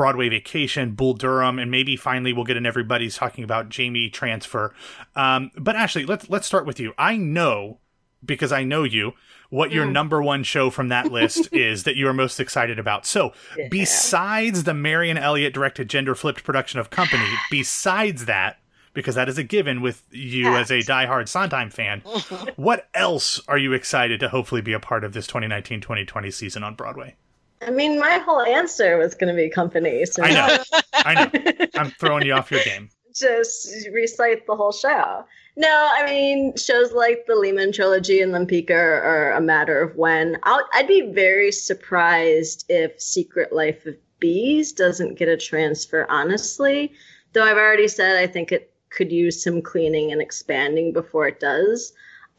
Broadway 0.00 0.30
Vacation, 0.30 0.92
Bull 0.92 1.12
Durham, 1.12 1.58
and 1.58 1.70
maybe 1.70 1.94
finally 1.94 2.32
we'll 2.32 2.46
get 2.46 2.56
in 2.56 2.64
everybody's 2.64 3.16
talking 3.16 3.44
about 3.44 3.68
Jamie 3.68 4.08
Transfer. 4.08 4.74
Um, 5.14 5.50
but 5.58 5.76
Ashley, 5.76 6.06
let's 6.06 6.30
let's 6.30 6.46
start 6.46 6.64
with 6.64 6.80
you. 6.80 6.94
I 6.96 7.18
know 7.18 7.80
because 8.24 8.50
I 8.50 8.64
know 8.64 8.82
you, 8.82 9.12
what 9.50 9.72
your 9.72 9.84
Mm. 9.84 9.92
number 9.92 10.22
one 10.22 10.42
show 10.42 10.70
from 10.70 10.88
that 10.88 11.12
list 11.12 11.48
is 11.52 11.84
that 11.84 11.96
you 11.96 12.08
are 12.08 12.14
most 12.14 12.40
excited 12.40 12.78
about. 12.78 13.04
So, 13.04 13.34
Yeah. 13.58 13.68
besides 13.70 14.64
the 14.64 14.72
Marianne 14.72 15.18
Elliott 15.18 15.52
directed 15.52 15.90
gender 15.90 16.14
flipped 16.14 16.44
production 16.44 16.80
of 16.80 16.88
Company, 16.88 17.26
besides 17.50 18.24
that, 18.24 18.56
because 18.94 19.16
that 19.16 19.28
is 19.28 19.36
a 19.36 19.42
given 19.44 19.82
with 19.82 20.02
you 20.10 20.56
as 20.56 20.70
a 20.70 20.78
diehard 20.78 21.28
Sondheim 21.28 21.68
fan, 21.68 22.00
what 22.56 22.88
else 22.94 23.38
are 23.48 23.58
you 23.58 23.74
excited 23.74 24.18
to 24.20 24.30
hopefully 24.30 24.62
be 24.62 24.72
a 24.72 24.80
part 24.80 25.04
of 25.04 25.12
this 25.12 25.26
2019 25.26 25.82
2020 25.82 26.30
season 26.30 26.62
on 26.64 26.74
Broadway? 26.74 27.16
I 27.62 27.70
mean, 27.70 27.98
my 27.98 28.18
whole 28.18 28.42
answer 28.42 28.96
was 28.96 29.14
going 29.14 29.34
to 29.34 29.36
be 29.36 29.50
company. 29.50 30.04
So 30.06 30.22
I 30.22 30.30
know. 30.30 30.58
I 30.92 31.14
know. 31.14 31.66
I'm 31.74 31.90
throwing 31.92 32.26
you 32.26 32.32
off 32.32 32.50
your 32.50 32.62
game. 32.62 32.88
just 33.14 33.88
recite 33.92 34.46
the 34.46 34.56
whole 34.56 34.72
show. 34.72 35.24
No, 35.56 35.90
I 35.92 36.06
mean 36.06 36.56
shows 36.56 36.92
like 36.92 37.24
the 37.26 37.34
Lehman 37.34 37.72
trilogy 37.72 38.20
and 38.20 38.32
Lempicka 38.32 38.70
are 38.70 39.32
a 39.32 39.40
matter 39.40 39.80
of 39.82 39.96
when. 39.96 40.38
I'll, 40.44 40.64
I'd 40.72 40.88
be 40.88 41.12
very 41.12 41.52
surprised 41.52 42.64
if 42.68 43.00
Secret 43.00 43.52
Life 43.52 43.84
of 43.86 43.96
Bees 44.20 44.72
doesn't 44.72 45.18
get 45.18 45.28
a 45.28 45.36
transfer. 45.36 46.06
Honestly, 46.08 46.92
though 47.32 47.44
I've 47.44 47.56
already 47.56 47.88
said 47.88 48.16
I 48.16 48.26
think 48.26 48.52
it 48.52 48.72
could 48.90 49.12
use 49.12 49.42
some 49.42 49.60
cleaning 49.62 50.12
and 50.12 50.22
expanding 50.22 50.92
before 50.92 51.28
it 51.28 51.40
does. 51.40 51.92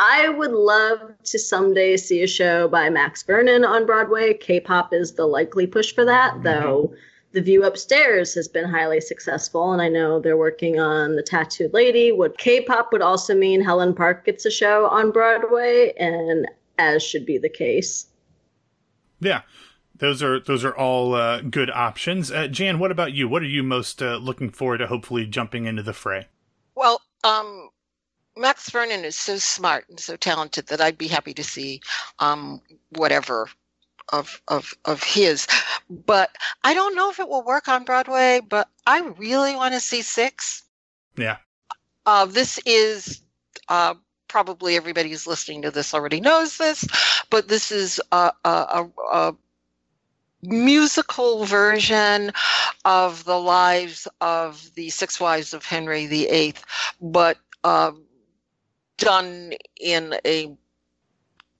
I 0.04 0.30
would 0.30 0.52
love 0.52 1.00
to 1.26 1.38
someday 1.38 1.96
see 1.96 2.24
a 2.24 2.28
show 2.28 2.68
by 2.68 2.90
Max 2.90 3.22
Vernon 3.22 3.64
on 3.64 3.86
Broadway. 3.86 4.34
K-pop 4.34 4.94
is 4.96 5.14
the 5.14 5.28
likely 5.28 5.68
push 5.68 5.94
for 5.94 6.04
that, 6.06 6.42
though. 6.42 6.92
The 7.34 7.42
View 7.42 7.64
Upstairs 7.64 8.34
has 8.34 8.48
been 8.48 8.68
highly 8.68 9.00
successful, 9.00 9.74
and 9.74 9.80
I 9.80 9.90
know 9.90 10.20
they're 10.20 10.36
working 10.36 10.80
on 10.80 11.16
The 11.18 11.22
Tattooed 11.22 11.72
Lady. 11.72 12.12
What 12.12 12.40
K-pop 12.40 12.92
would 12.92 13.04
also 13.04 13.36
mean 13.36 13.62
Helen 13.62 13.94
Park 13.94 14.26
gets 14.26 14.44
a 14.44 14.50
show 14.50 14.88
on 14.88 15.12
Broadway, 15.12 15.94
and 16.00 16.48
as 16.80 17.04
should 17.04 17.28
be 17.28 17.38
the 17.38 17.48
case. 17.48 18.08
Yeah. 19.20 19.42
Those 19.98 20.24
are 20.24 20.40
those 20.40 20.66
are 20.66 20.76
all 20.76 21.14
uh, 21.14 21.42
good 21.42 21.70
options. 21.70 22.32
Uh, 22.32 22.48
Jan, 22.48 22.80
what 22.80 22.90
about 22.90 23.14
you? 23.14 23.28
What 23.28 23.44
are 23.44 23.46
you 23.46 23.62
most 23.62 24.02
uh, 24.02 24.16
looking 24.16 24.50
forward 24.50 24.80
to 24.80 24.88
hopefully 24.88 25.28
jumping 25.28 25.68
into 25.68 25.84
the 25.84 25.94
fray? 25.94 26.28
Well, 26.74 27.00
um, 27.24 27.61
Max 28.38 28.70
Vernon 28.70 29.04
is 29.06 29.16
so 29.16 29.38
smart 29.38 29.86
and 29.90 30.00
so 30.00 30.16
talented 30.16 30.68
that 30.68 30.82
I'd 30.82 30.98
be 30.98 31.08
happy 31.08 31.34
to 31.34 31.44
see 31.44 31.82
um, 32.20 32.62
whatever 32.90 33.50
of 34.12 34.42
of 34.48 34.74
of 34.86 35.04
his. 35.04 35.48
But 35.90 36.36
I 36.64 36.74
don't 36.74 36.96
know 36.96 37.10
if 37.10 37.20
it 37.20 37.28
will 37.28 37.44
work 37.44 37.68
on 37.68 37.84
Broadway. 37.84 38.42
But 38.48 38.68
I 38.88 39.02
really 39.18 39.56
want 39.56 39.74
to 39.74 39.80
see 39.80 40.02
Six. 40.02 40.64
Yeah. 41.18 41.38
Uh, 42.06 42.26
this 42.26 42.60
is 42.66 43.22
uh, 43.70 43.94
probably 44.28 44.76
everybody 44.76 45.10
who's 45.10 45.28
listening 45.28 45.62
to 45.62 45.72
this 45.72 45.94
already 45.94 46.22
knows 46.22 46.58
this, 46.58 46.88
but 47.30 47.48
this 47.48 47.72
is 47.72 48.02
a, 48.12 48.32
a, 48.44 48.50
a, 48.50 48.90
a 49.12 49.36
musical 50.42 51.46
version 51.46 52.32
of 52.86 53.24
the 53.26 53.38
lives 53.38 54.08
of 54.20 54.72
the 54.76 54.90
six 54.90 55.20
wives 55.20 55.54
of 55.54 55.64
Henry 55.64 56.08
VIII, 56.08 56.56
but 57.02 57.38
uh, 57.64 57.92
done 59.02 59.54
in 59.80 60.16
a 60.26 60.56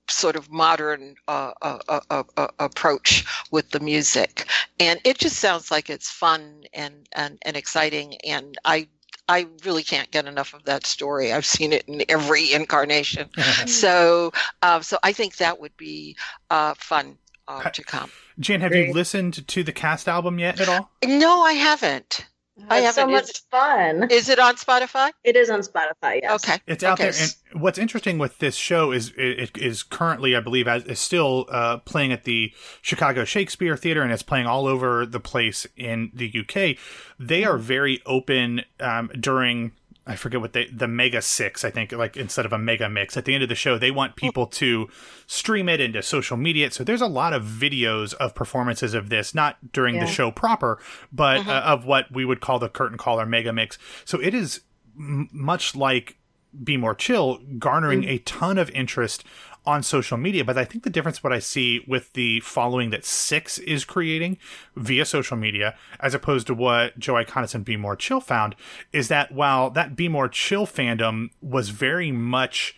sort 0.08 0.36
of 0.36 0.50
modern 0.50 1.14
uh, 1.28 1.52
uh, 1.62 1.78
uh, 1.88 2.00
uh, 2.10 2.22
uh, 2.36 2.48
approach 2.58 3.24
with 3.50 3.70
the 3.70 3.80
music, 3.80 4.46
and 4.78 5.00
it 5.04 5.18
just 5.18 5.36
sounds 5.36 5.70
like 5.70 5.90
it's 5.90 6.10
fun 6.10 6.64
and 6.72 7.08
and, 7.12 7.38
and 7.42 7.56
exciting, 7.56 8.16
and 8.24 8.56
I. 8.64 8.88
I 9.28 9.46
really 9.64 9.84
can't 9.84 10.10
get 10.10 10.26
enough 10.26 10.52
of 10.52 10.64
that 10.64 10.84
story. 10.84 11.32
I've 11.32 11.46
seen 11.46 11.72
it 11.72 11.84
in 11.86 12.02
every 12.08 12.52
incarnation. 12.60 13.30
So, 13.66 14.32
uh, 14.62 14.80
so 14.80 14.98
I 15.04 15.12
think 15.12 15.36
that 15.36 15.60
would 15.60 15.74
be 15.76 16.16
uh, 16.50 16.74
fun 16.74 17.18
uh, 17.46 17.70
to 17.70 17.84
come. 17.84 18.10
Jan, 18.40 18.60
have 18.60 18.74
you 18.74 18.92
listened 18.92 19.46
to 19.46 19.62
the 19.62 19.72
cast 19.72 20.08
album 20.08 20.40
yet 20.40 20.60
at 20.60 20.68
all? 20.68 20.90
No, 21.04 21.42
I 21.42 21.52
haven't. 21.52 22.26
I 22.68 22.80
It's 22.80 22.94
so 22.94 23.06
much 23.06 23.30
Is- 23.30 23.42
fun. 23.50 24.08
Is 24.10 24.28
it 24.28 24.38
on 24.38 24.56
Spotify? 24.56 25.10
It 25.24 25.36
is 25.36 25.50
on 25.50 25.60
Spotify, 25.60 26.20
yes. 26.22 26.44
Okay. 26.44 26.58
It's 26.66 26.84
out 26.84 27.00
Okay. 27.00 27.10
there, 27.10 27.22
and 27.52 27.60
what's 27.62 27.78
interesting 27.78 28.18
with 28.18 28.38
this 28.38 28.54
show 28.56 28.92
is 28.92 29.10
it, 29.16 29.38
it 29.40 29.58
is 29.58 29.82
currently, 29.82 30.34
I 30.36 30.40
believe, 30.40 30.68
as 30.68 30.84
is 30.84 31.00
still 31.00 31.46
uh, 31.50 31.78
playing 31.78 32.12
at 32.12 32.24
the 32.24 32.52
Chicago 32.80 33.24
Shakespeare 33.24 33.76
Theater, 33.76 34.02
and 34.02 34.12
it's 34.12 34.22
playing 34.22 34.46
all 34.46 34.66
over 34.66 35.04
the 35.06 35.20
place 35.20 35.66
in 35.76 36.10
the 36.14 36.32
UK. 36.40 36.76
They 37.18 37.44
are 37.44 37.58
very 37.58 38.00
open 38.06 38.62
um, 38.80 39.10
during. 39.18 39.72
I 40.04 40.16
forget 40.16 40.40
what 40.40 40.52
they 40.52 40.66
the 40.66 40.88
Mega 40.88 41.22
Six. 41.22 41.64
I 41.64 41.70
think 41.70 41.92
like 41.92 42.16
instead 42.16 42.44
of 42.44 42.52
a 42.52 42.58
Mega 42.58 42.88
Mix 42.88 43.16
at 43.16 43.24
the 43.24 43.34
end 43.34 43.42
of 43.44 43.48
the 43.48 43.54
show, 43.54 43.78
they 43.78 43.90
want 43.92 44.16
people 44.16 44.46
to 44.46 44.88
stream 45.26 45.68
it 45.68 45.80
into 45.80 46.02
social 46.02 46.36
media. 46.36 46.70
So 46.72 46.82
there's 46.82 47.00
a 47.00 47.06
lot 47.06 47.32
of 47.32 47.44
videos 47.44 48.12
of 48.14 48.34
performances 48.34 48.94
of 48.94 49.10
this, 49.10 49.34
not 49.34 49.72
during 49.72 50.00
the 50.00 50.06
show 50.06 50.30
proper, 50.32 50.80
but 51.12 51.46
uh, 51.46 51.62
of 51.64 51.84
what 51.84 52.10
we 52.10 52.24
would 52.24 52.40
call 52.40 52.58
the 52.58 52.68
curtain 52.68 52.98
call 52.98 53.20
or 53.20 53.26
Mega 53.26 53.52
Mix. 53.52 53.78
So 54.04 54.20
it 54.20 54.34
is 54.34 54.62
m- 54.98 55.28
much 55.32 55.76
like 55.76 56.16
be 56.62 56.76
more 56.76 56.94
chill 56.94 57.38
garnering 57.58 58.04
a 58.04 58.18
ton 58.18 58.58
of 58.58 58.70
interest 58.70 59.24
on 59.64 59.82
social 59.82 60.16
media. 60.16 60.44
But 60.44 60.58
i 60.58 60.64
think 60.64 60.84
the 60.84 60.90
difference 60.90 61.22
what 61.22 61.32
i 61.32 61.38
see 61.38 61.84
with 61.86 62.12
the 62.14 62.40
following 62.40 62.90
that 62.90 63.04
six 63.04 63.58
is 63.58 63.84
creating 63.84 64.38
via 64.76 65.04
social 65.04 65.36
media 65.36 65.76
as 66.00 66.14
opposed 66.14 66.46
to 66.48 66.54
what 66.54 66.98
joe 66.98 67.14
iconis 67.14 67.54
and 67.54 67.64
be 67.64 67.76
more 67.76 67.96
chill 67.96 68.20
found 68.20 68.56
is 68.92 69.08
that 69.08 69.32
while 69.32 69.70
that 69.70 69.96
be 69.96 70.08
more 70.08 70.28
chill 70.28 70.66
fandom 70.66 71.30
was 71.40 71.68
very 71.68 72.10
much 72.10 72.74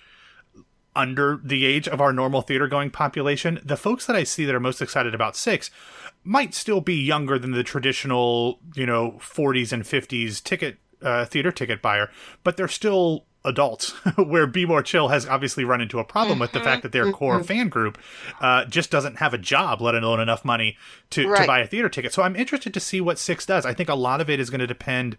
under 0.97 1.41
the 1.43 1.65
age 1.65 1.89
of 1.89 2.01
our 2.01 2.13
normal 2.13 2.43
theater 2.43 2.69
going 2.69 2.91
population, 2.91 3.61
the 3.65 3.77
folks 3.77 4.07
that 4.07 4.17
I 4.17 4.25
see 4.25 4.45
that 4.45 4.55
are 4.55 4.61
most 4.61 4.81
excited 4.81 5.15
about 5.15 5.37
six 5.37 5.71
might 6.23 6.55
still 6.55 6.81
be 6.81 6.95
younger 6.95 7.39
than 7.39 7.51
the 7.51 7.65
traditional, 7.65 8.61
you 8.75 8.87
know, 8.87 9.13
40s 9.21 9.73
and 9.73 9.83
50s 9.83 10.43
ticket 10.43 10.79
uh, 11.03 11.25
theater 11.27 11.53
ticket 11.53 11.83
buyer, 11.83 12.11
but 12.45 12.57
they're 12.57 12.69
still 12.69 13.27
adults. 13.45 13.91
where 14.17 14.47
Be 14.47 14.67
More 14.67 14.83
Chill 14.83 15.09
has 15.09 15.27
obviously 15.27 15.65
run 15.65 15.81
into 15.81 15.99
a 15.99 16.05
problem 16.05 16.39
with 16.39 16.53
the 16.53 16.61
fact 16.61 16.83
that 16.83 16.93
their 16.93 17.13
core 17.13 17.43
fan 17.43 17.69
group 17.69 17.99
uh, 18.41 18.65
just 18.65 18.91
doesn't 18.91 19.19
have 19.19 19.35
a 19.35 19.39
job, 19.39 19.81
let 19.81 19.95
alone 19.95 20.21
enough 20.21 20.45
money 20.45 20.77
to, 21.11 21.23
to 21.23 21.47
buy 21.47 21.61
a 21.61 21.67
theater 21.67 21.89
ticket. 21.89 22.13
So 22.13 22.23
I'm 22.23 22.37
interested 22.37 22.75
to 22.75 22.81
see 22.81 23.01
what 23.01 23.19
six 23.19 23.47
does. 23.47 23.67
I 23.67 23.75
think 23.75 23.89
a 23.89 23.95
lot 23.95 24.21
of 24.21 24.31
it 24.31 24.41
is 24.41 24.51
going 24.51 24.61
to 24.61 24.67
depend 24.67 25.17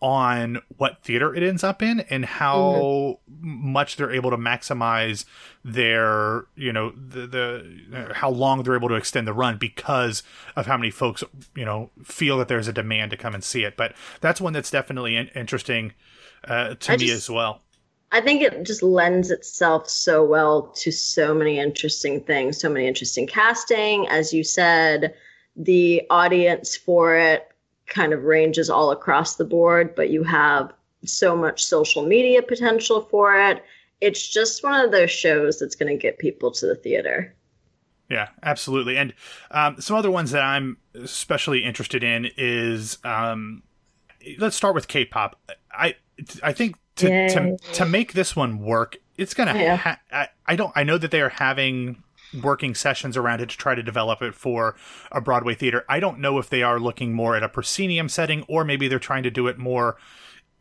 on 0.00 0.60
what 0.76 1.02
theater 1.02 1.34
it 1.34 1.42
ends 1.42 1.64
up 1.64 1.82
in 1.82 2.00
and 2.00 2.26
how 2.26 3.18
much 3.40 3.96
they're 3.96 4.12
able 4.12 4.28
to 4.28 4.36
maximize 4.36 5.24
their 5.64 6.44
you 6.54 6.70
know 6.70 6.90
the, 6.90 7.26
the 7.26 7.76
uh, 7.94 8.12
how 8.12 8.28
long 8.28 8.62
they're 8.62 8.76
able 8.76 8.90
to 8.90 8.94
extend 8.94 9.26
the 9.26 9.32
run 9.32 9.56
because 9.56 10.22
of 10.54 10.66
how 10.66 10.76
many 10.76 10.90
folks 10.90 11.24
you 11.54 11.64
know 11.64 11.90
feel 12.04 12.36
that 12.36 12.46
there's 12.46 12.68
a 12.68 12.74
demand 12.74 13.10
to 13.10 13.16
come 13.16 13.34
and 13.34 13.42
see 13.42 13.64
it 13.64 13.74
but 13.76 13.94
that's 14.20 14.38
one 14.38 14.52
that's 14.52 14.70
definitely 14.70 15.16
in- 15.16 15.28
interesting 15.28 15.94
uh, 16.46 16.74
to 16.74 16.92
I 16.92 16.96
me 16.96 17.06
just- 17.06 17.28
as 17.28 17.30
well 17.30 17.62
I 18.12 18.20
think 18.20 18.40
it 18.40 18.62
just 18.62 18.82
lends 18.82 19.30
itself 19.30 19.90
so 19.90 20.24
well 20.24 20.68
to 20.76 20.92
so 20.92 21.34
many 21.34 21.58
interesting 21.58 22.20
things, 22.22 22.58
so 22.58 22.68
many 22.68 22.86
interesting 22.86 23.26
casting. 23.26 24.06
As 24.08 24.32
you 24.32 24.44
said, 24.44 25.12
the 25.56 26.02
audience 26.08 26.76
for 26.76 27.16
it 27.16 27.48
kind 27.86 28.12
of 28.12 28.22
ranges 28.22 28.70
all 28.70 28.92
across 28.92 29.36
the 29.36 29.44
board, 29.44 29.94
but 29.96 30.10
you 30.10 30.22
have 30.22 30.72
so 31.04 31.36
much 31.36 31.64
social 31.64 32.06
media 32.06 32.42
potential 32.42 33.02
for 33.10 33.36
it. 33.38 33.62
It's 34.00 34.26
just 34.28 34.62
one 34.62 34.84
of 34.84 34.92
those 34.92 35.10
shows 35.10 35.58
that's 35.58 35.74
going 35.74 35.92
to 35.92 36.00
get 36.00 36.18
people 36.18 36.52
to 36.52 36.66
the 36.66 36.76
theater. 36.76 37.34
Yeah, 38.08 38.28
absolutely. 38.44 38.96
And 38.96 39.14
um, 39.50 39.80
some 39.80 39.96
other 39.96 40.12
ones 40.12 40.30
that 40.30 40.42
I'm 40.42 40.76
especially 40.94 41.64
interested 41.64 42.04
in 42.04 42.30
is 42.36 42.98
um, 43.04 43.64
let's 44.38 44.56
start 44.56 44.74
with 44.76 44.86
K-pop. 44.86 45.40
I 45.72 45.96
I 46.42 46.52
think 46.52 46.76
to 46.96 47.08
to, 47.28 47.40
Yay. 47.40 47.56
to 47.74 47.84
make 47.86 48.12
this 48.14 48.34
one 48.34 48.58
work, 48.60 48.96
it's 49.16 49.34
gonna. 49.34 49.54
Yeah. 49.54 49.76
Ha- 49.76 50.00
I, 50.12 50.28
I 50.46 50.56
don't. 50.56 50.72
I 50.74 50.82
know 50.82 50.98
that 50.98 51.10
they 51.10 51.20
are 51.20 51.28
having 51.30 52.02
working 52.42 52.74
sessions 52.74 53.16
around 53.16 53.40
it 53.40 53.48
to 53.50 53.56
try 53.56 53.74
to 53.74 53.82
develop 53.82 54.20
it 54.22 54.34
for 54.34 54.76
a 55.12 55.20
Broadway 55.20 55.54
theater. 55.54 55.84
I 55.88 56.00
don't 56.00 56.18
know 56.18 56.38
if 56.38 56.50
they 56.50 56.62
are 56.62 56.80
looking 56.80 57.12
more 57.12 57.36
at 57.36 57.42
a 57.42 57.48
proscenium 57.48 58.08
setting 58.08 58.44
or 58.48 58.64
maybe 58.64 58.88
they're 58.88 58.98
trying 58.98 59.22
to 59.22 59.30
do 59.30 59.46
it 59.46 59.58
more 59.58 59.96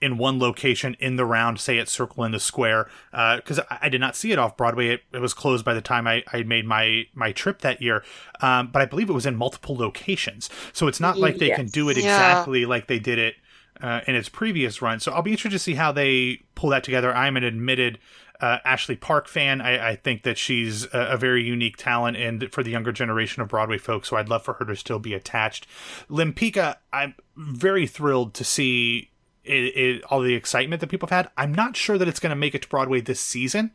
in 0.01 0.17
one 0.17 0.37
location 0.39 0.95
in 0.99 1.15
the 1.15 1.25
round, 1.25 1.59
say 1.59 1.79
at 1.79 1.87
Circle 1.89 2.23
in 2.25 2.31
the 2.33 2.39
Square, 2.39 2.89
because 3.11 3.59
I, 3.59 3.79
I 3.83 3.89
did 3.89 3.99
not 4.01 4.15
see 4.15 4.31
it 4.33 4.37
off 4.37 4.55
Broadway. 4.57 4.89
It, 4.89 5.01
it 5.13 5.19
was 5.19 5.33
closed 5.33 5.63
by 5.65 5.73
the 5.73 5.81
time 5.81 6.05
I, 6.05 6.23
I 6.31 6.43
made 6.43 6.65
my 6.65 7.05
my 7.13 7.31
trip 7.31 7.59
that 7.61 7.81
year, 7.81 8.03
um, 8.41 8.67
but 8.71 8.81
I 8.81 8.85
believe 8.85 9.09
it 9.09 9.13
was 9.13 9.25
in 9.25 9.35
multiple 9.35 9.75
locations. 9.75 10.49
So 10.73 10.87
it's 10.87 10.99
not 10.99 11.17
like 11.17 11.37
they 11.37 11.49
can 11.49 11.67
do 11.67 11.89
it 11.89 11.97
Yeah. 11.97 12.03
exactly 12.03 12.65
like 12.65 12.87
they 12.87 12.99
did 12.99 13.17
it 13.17 13.35
uh, 13.81 14.01
in 14.07 14.15
its 14.15 14.29
previous 14.29 14.81
run. 14.81 14.99
So 14.99 15.11
I'll 15.11 15.21
be 15.21 15.31
interested 15.31 15.57
to 15.57 15.59
see 15.59 15.75
how 15.75 15.91
they 15.91 16.41
pull 16.55 16.69
that 16.69 16.83
together. 16.83 17.13
I'm 17.13 17.37
an 17.37 17.43
admitted 17.43 17.99
uh, 18.41 18.59
Ashley 18.65 18.95
Park 18.95 19.27
fan. 19.27 19.61
I, 19.61 19.91
I 19.91 19.95
think 19.95 20.23
that 20.23 20.37
she's 20.37 20.85
a, 20.85 21.09
a 21.11 21.17
very 21.17 21.43
unique 21.43 21.77
talent 21.77 22.17
and 22.17 22.51
for 22.51 22.63
the 22.63 22.71
younger 22.71 22.91
generation 22.91 23.41
of 23.41 23.49
Broadway 23.49 23.77
folks. 23.77 24.09
So 24.09 24.17
I'd 24.17 24.29
love 24.29 24.43
for 24.43 24.53
her 24.55 24.65
to 24.65 24.75
still 24.75 24.99
be 24.99 25.13
attached. 25.13 25.67
Lempicka, 26.09 26.77
I'm 26.91 27.15
very 27.35 27.87
thrilled 27.87 28.33
to 28.35 28.43
see 28.43 29.11
it, 29.43 29.53
it, 29.53 30.03
all 30.05 30.21
the 30.21 30.33
excitement 30.33 30.81
that 30.81 30.87
people 30.87 31.07
have 31.07 31.25
had. 31.25 31.31
I'm 31.37 31.53
not 31.53 31.77
sure 31.77 31.97
that 31.97 32.07
it's 32.07 32.19
going 32.19 32.31
to 32.31 32.35
make 32.35 32.55
it 32.55 32.63
to 32.63 32.67
Broadway 32.67 33.01
this 33.01 33.19
season. 33.19 33.71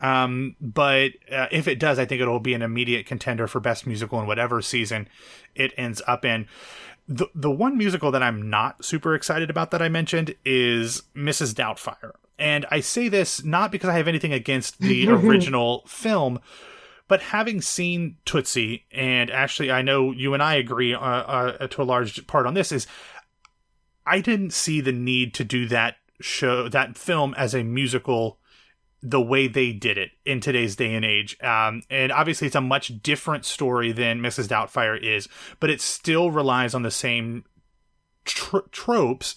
Um, 0.00 0.56
but 0.60 1.12
uh, 1.30 1.48
if 1.50 1.68
it 1.68 1.78
does, 1.78 1.98
I 1.98 2.06
think 2.06 2.22
it'll 2.22 2.40
be 2.40 2.54
an 2.54 2.62
immediate 2.62 3.04
contender 3.04 3.46
for 3.46 3.60
best 3.60 3.86
musical 3.86 4.18
in 4.18 4.26
whatever 4.26 4.62
season 4.62 5.08
it 5.54 5.72
ends 5.76 6.00
up 6.06 6.24
in. 6.24 6.48
The 7.10 7.26
the 7.34 7.50
one 7.50 7.76
musical 7.76 8.12
that 8.12 8.22
I'm 8.22 8.48
not 8.48 8.84
super 8.84 9.16
excited 9.16 9.50
about 9.50 9.72
that 9.72 9.82
I 9.82 9.88
mentioned 9.88 10.36
is 10.44 11.02
Mrs. 11.16 11.54
Doubtfire. 11.54 12.12
And 12.38 12.64
I 12.70 12.78
say 12.80 13.08
this 13.08 13.44
not 13.44 13.72
because 13.72 13.90
I 13.90 13.96
have 13.96 14.06
anything 14.06 14.32
against 14.32 14.78
the 14.78 15.08
original 15.10 15.82
film, 15.88 16.38
but 17.08 17.20
having 17.20 17.60
seen 17.60 18.16
Tootsie, 18.24 18.86
and 18.92 19.28
Ashley, 19.28 19.72
I 19.72 19.82
know 19.82 20.12
you 20.12 20.34
and 20.34 20.42
I 20.42 20.54
agree 20.54 20.94
uh, 20.94 21.00
uh, 21.00 21.66
to 21.66 21.82
a 21.82 21.84
large 21.84 22.24
part 22.28 22.46
on 22.46 22.54
this, 22.54 22.70
is 22.70 22.86
I 24.06 24.20
didn't 24.20 24.52
see 24.52 24.80
the 24.80 24.92
need 24.92 25.34
to 25.34 25.44
do 25.44 25.66
that 25.66 25.96
show, 26.20 26.68
that 26.68 26.96
film 26.96 27.34
as 27.36 27.54
a 27.54 27.64
musical 27.64 28.38
the 29.02 29.20
way 29.20 29.48
they 29.48 29.72
did 29.72 29.96
it 29.96 30.10
in 30.26 30.40
today's 30.40 30.76
day 30.76 30.94
and 30.94 31.04
age. 31.04 31.36
Um, 31.42 31.82
and 31.90 32.12
obviously, 32.12 32.46
it's 32.46 32.56
a 32.56 32.60
much 32.60 33.02
different 33.02 33.44
story 33.44 33.92
than 33.92 34.20
Mrs. 34.20 34.48
Doubtfire 34.48 35.00
is, 35.00 35.28
but 35.58 35.70
it 35.70 35.80
still 35.80 36.30
relies 36.30 36.74
on 36.74 36.82
the 36.82 36.90
same 36.90 37.44
tr- 38.24 38.58
tropes 38.70 39.36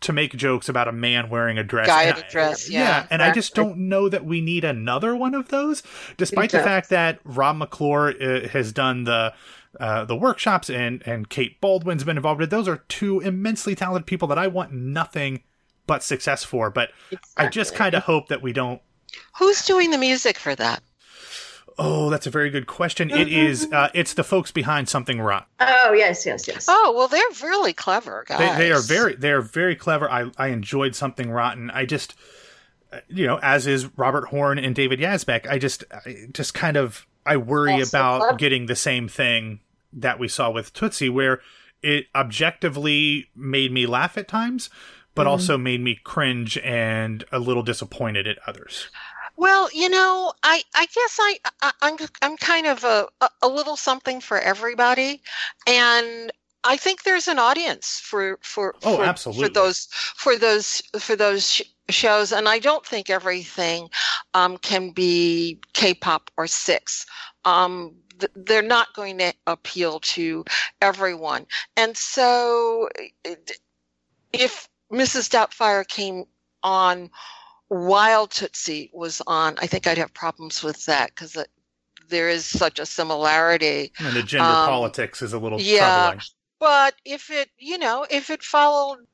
to 0.00 0.12
make 0.12 0.36
jokes 0.36 0.68
about 0.68 0.86
a 0.86 0.92
man 0.92 1.30
wearing 1.30 1.56
a 1.56 1.64
dress. 1.64 1.86
Guy 1.86 2.04
in 2.04 2.16
a 2.16 2.28
dress, 2.28 2.68
yeah, 2.68 3.06
and 3.10 3.22
I 3.22 3.32
just 3.32 3.54
don't 3.54 3.88
know 3.88 4.08
that 4.10 4.24
we 4.24 4.42
need 4.42 4.64
another 4.64 5.16
one 5.16 5.34
of 5.34 5.48
those, 5.48 5.82
despite 6.18 6.50
the 6.50 6.58
fact 6.58 6.90
that 6.90 7.20
Rob 7.24 7.56
McClure 7.56 8.14
uh, 8.20 8.48
has 8.48 8.72
done 8.72 9.04
the. 9.04 9.34
Uh, 9.78 10.02
the 10.06 10.16
workshops 10.16 10.70
and 10.70 11.06
and 11.06 11.28
Kate 11.28 11.60
Baldwin's 11.60 12.02
been 12.02 12.16
involved 12.16 12.40
with. 12.40 12.48
Those 12.50 12.66
are 12.66 12.78
two 12.88 13.20
immensely 13.20 13.74
talented 13.74 14.06
people 14.06 14.26
that 14.28 14.38
I 14.38 14.48
want 14.48 14.72
nothing 14.72 15.42
but 15.86 16.02
success 16.02 16.42
for. 16.42 16.70
But 16.70 16.90
I 17.36 17.48
just 17.48 17.74
kind 17.74 17.94
of 17.94 18.04
hope 18.04 18.28
that 18.28 18.40
we 18.40 18.54
don't 18.54 18.80
Who's 19.38 19.64
doing 19.64 19.90
the 19.90 19.98
music 19.98 20.38
for 20.38 20.54
that? 20.54 20.82
Oh, 21.80 22.10
that's 22.10 22.26
a 22.26 22.30
very 22.30 22.50
good 22.50 22.66
question. 22.66 23.08
It 23.08 23.28
is. 23.28 23.68
Uh, 23.72 23.88
it's 23.94 24.14
the 24.14 24.24
folks 24.24 24.50
behind 24.50 24.88
something 24.88 25.20
rotten. 25.20 25.46
Oh 25.60 25.92
yes, 25.92 26.26
yes, 26.26 26.48
yes. 26.48 26.66
Oh, 26.68 26.92
well, 26.96 27.06
they're 27.06 27.22
really 27.48 27.72
clever 27.72 28.24
guys. 28.26 28.56
They, 28.58 28.64
they 28.64 28.72
are 28.72 28.80
very. 28.80 29.14
They 29.14 29.30
are 29.30 29.40
very 29.42 29.76
clever. 29.76 30.10
I 30.10 30.30
I 30.36 30.48
enjoyed 30.48 30.96
something 30.96 31.30
rotten. 31.30 31.70
I 31.70 31.86
just, 31.86 32.16
uh, 32.92 32.98
you 33.08 33.28
know, 33.28 33.38
as 33.42 33.68
is 33.68 33.96
Robert 33.96 34.26
Horn 34.26 34.58
and 34.58 34.74
David 34.74 34.98
Yazbek. 34.98 35.46
I 35.48 35.58
just, 35.58 35.84
I 35.92 36.26
just 36.32 36.52
kind 36.52 36.76
of, 36.76 37.06
I 37.24 37.36
worry 37.36 37.74
Also 37.74 37.96
about 37.96 38.20
clever. 38.22 38.36
getting 38.38 38.66
the 38.66 38.74
same 38.76 39.06
thing 39.06 39.60
that 39.92 40.18
we 40.18 40.26
saw 40.26 40.50
with 40.50 40.72
Tootsie, 40.72 41.08
where 41.08 41.40
it 41.80 42.06
objectively 42.12 43.28
made 43.36 43.70
me 43.70 43.86
laugh 43.86 44.18
at 44.18 44.26
times, 44.26 44.68
but 45.18 45.26
Mm-hmm. 45.26 45.28
also 45.28 45.58
made 45.58 45.82
me 45.82 45.96
cringe 46.04 46.56
and 46.58 47.24
a 47.32 47.40
little 47.40 47.64
disappointed 47.64 48.28
at 48.28 48.38
others. 48.46 48.90
Well, 49.36 49.68
you 49.72 49.88
know, 49.88 50.32
I 50.42 50.62
I 50.74 50.86
guess 50.86 51.16
I, 51.20 51.38
I 51.62 51.72
I'm 51.82 51.96
I'm 52.22 52.36
kind 52.36 52.66
of 52.66 52.84
a, 52.84 53.08
a 53.20 53.28
a 53.42 53.48
little 53.48 53.76
something 53.76 54.20
for 54.20 54.38
everybody, 54.40 55.22
and 55.66 56.32
I 56.64 56.76
think 56.76 57.02
there's 57.04 57.28
an 57.28 57.38
audience 57.38 58.00
for 58.02 58.38
for 58.42 58.74
Oh, 58.82 58.96
for, 58.96 59.02
absolutely. 59.02 59.48
for 59.48 59.48
those 59.48 59.88
for 60.16 60.36
those 60.36 60.82
for 60.98 61.14
those 61.16 61.52
sh- 61.52 61.62
shows, 61.88 62.32
and 62.32 62.48
I 62.48 62.58
don't 62.58 62.84
think 62.84 63.10
everything 63.10 63.88
um, 64.34 64.58
can 64.58 64.90
be 64.90 65.60
K-pop 65.72 66.30
or 66.36 66.46
six. 66.48 67.06
Um, 67.44 67.94
th- 68.18 68.32
they're 68.34 68.62
not 68.62 68.92
going 68.94 69.18
to 69.18 69.32
appeal 69.46 70.00
to 70.00 70.44
everyone, 70.82 71.46
and 71.76 71.96
so 71.96 72.88
if 74.32 74.68
Mrs. 74.92 75.28
Doubtfire 75.28 75.86
came 75.86 76.24
on 76.62 77.10
while 77.68 78.26
Tootsie 78.26 78.90
was 78.92 79.20
on, 79.26 79.56
I 79.60 79.66
think 79.66 79.86
I'd 79.86 79.98
have 79.98 80.14
problems 80.14 80.62
with 80.62 80.84
that 80.86 81.10
because 81.10 81.36
there 82.08 82.28
is 82.28 82.46
such 82.46 82.78
a 82.78 82.86
similarity. 82.86 83.92
And 83.98 84.16
the 84.16 84.22
gender 84.22 84.46
Um, 84.46 84.66
politics 84.68 85.20
is 85.22 85.32
a 85.32 85.38
little 85.38 85.60
yeah. 85.60 86.06
troubling. 86.06 86.22
But 86.58 86.94
if 87.04 87.30
it, 87.30 87.50
you 87.58 87.78
know, 87.78 88.06
if 88.10 88.30
it 88.30 88.42
followed 88.42 89.06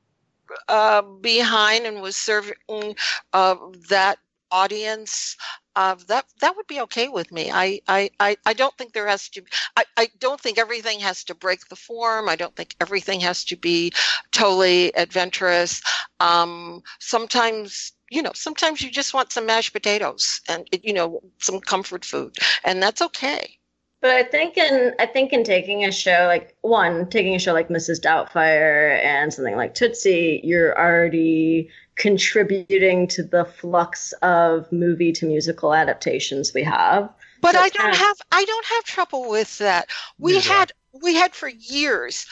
uh, 0.67 1.01
behind 1.01 1.85
and 1.85 2.01
was 2.01 2.15
serving 2.15 2.95
uh, 3.33 3.55
that 3.89 4.19
audience, 4.51 5.35
uh, 5.75 5.95
that 6.07 6.25
that 6.41 6.55
would 6.55 6.67
be 6.67 6.81
okay 6.81 7.07
with 7.07 7.31
me. 7.31 7.51
I, 7.51 7.81
I, 7.87 8.09
I, 8.19 8.37
I 8.45 8.53
don't 8.53 8.75
think 8.77 8.93
there 8.93 9.07
has 9.07 9.29
to. 9.29 9.43
I, 9.75 9.85
I 9.97 10.07
don't 10.19 10.39
think 10.39 10.57
everything 10.57 10.99
has 11.01 11.23
to 11.25 11.35
break 11.35 11.67
the 11.67 11.75
form. 11.75 12.29
I 12.29 12.35
don't 12.35 12.55
think 12.55 12.75
everything 12.79 13.19
has 13.21 13.43
to 13.45 13.55
be 13.55 13.91
totally 14.31 14.95
adventurous. 14.95 15.81
Um, 16.19 16.81
sometimes 16.99 17.93
you 18.09 18.21
know, 18.21 18.31
sometimes 18.33 18.81
you 18.81 18.91
just 18.91 19.13
want 19.13 19.31
some 19.31 19.45
mashed 19.45 19.73
potatoes 19.73 20.41
and 20.47 20.67
you 20.83 20.93
know 20.93 21.21
some 21.39 21.59
comfort 21.59 22.05
food, 22.05 22.35
and 22.63 22.81
that's 22.81 23.01
okay. 23.01 23.57
But 24.01 24.11
I 24.11 24.23
think 24.23 24.57
in 24.57 24.93
I 24.99 25.07
think 25.07 25.33
in 25.33 25.43
taking 25.43 25.85
a 25.85 25.91
show 25.91 26.25
like 26.27 26.55
one, 26.61 27.09
taking 27.09 27.35
a 27.35 27.39
show 27.39 27.53
like 27.53 27.69
Mrs. 27.69 27.99
Doubtfire 27.99 29.03
and 29.03 29.33
something 29.33 29.55
like 29.55 29.73
Tootsie, 29.73 30.41
you're 30.43 30.77
already 30.79 31.69
contributing 31.95 33.07
to 33.07 33.23
the 33.23 33.45
flux 33.45 34.13
of 34.21 34.71
movie 34.71 35.11
to 35.13 35.25
musical 35.25 35.73
adaptations 35.73 36.53
we 36.53 36.63
have. 36.63 37.09
But 37.41 37.55
So 37.55 37.61
I 37.61 37.69
don't 37.69 37.81
kind 37.81 37.93
of- 37.93 37.99
have 37.99 38.17
I 38.31 38.45
don't 38.45 38.65
have 38.65 38.83
trouble 38.83 39.29
with 39.29 39.57
that. 39.59 39.89
We 40.17 40.33
Neither 40.33 40.49
had 40.49 40.71
we 40.93 41.15
had 41.15 41.35
for 41.35 41.49
years 41.49 42.25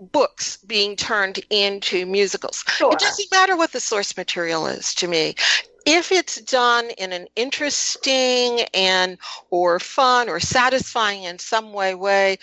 books 0.00 0.56
being 0.58 0.94
turned 0.94 1.40
into 1.50 2.06
musicals. 2.06 2.64
Sure. 2.68 2.92
It 2.92 3.00
doesn't 3.00 3.30
matter 3.32 3.56
what 3.56 3.72
the 3.72 3.80
source 3.80 4.16
material 4.16 4.66
is 4.66 4.94
to 4.96 5.08
me. 5.08 5.34
If 5.86 6.12
it's 6.12 6.40
done 6.42 6.90
in 6.98 7.12
an 7.12 7.26
interesting 7.34 8.60
and 8.74 9.18
or 9.50 9.80
fun 9.80 10.28
or 10.28 10.38
satisfying 10.38 11.24
in 11.24 11.38
some 11.38 11.72
way 11.72 11.94
way, 11.94 12.38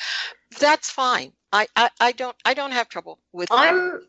that's 0.59 0.89
fine. 0.89 1.31
I, 1.53 1.67
I, 1.75 1.89
I 2.01 2.11
don't 2.11 2.35
I 2.43 2.53
don't 2.53 2.71
have 2.71 2.89
trouble 2.89 3.19
with 3.31 3.49
that. 3.49 4.01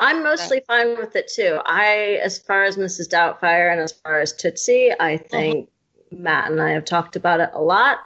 I'm 0.00 0.22
mostly 0.22 0.62
fine 0.66 0.96
with 0.96 1.16
it 1.16 1.28
too. 1.28 1.60
I, 1.64 2.20
as 2.22 2.38
far 2.38 2.64
as 2.64 2.76
Mrs. 2.76 3.08
Doubtfire 3.08 3.70
and 3.70 3.80
as 3.80 3.92
far 3.92 4.20
as 4.20 4.32
Tootsie, 4.32 4.92
I 4.98 5.16
think 5.16 5.68
Matt 6.10 6.50
and 6.50 6.60
I 6.60 6.70
have 6.70 6.84
talked 6.84 7.16
about 7.16 7.40
it 7.40 7.50
a 7.52 7.60
lot. 7.62 7.98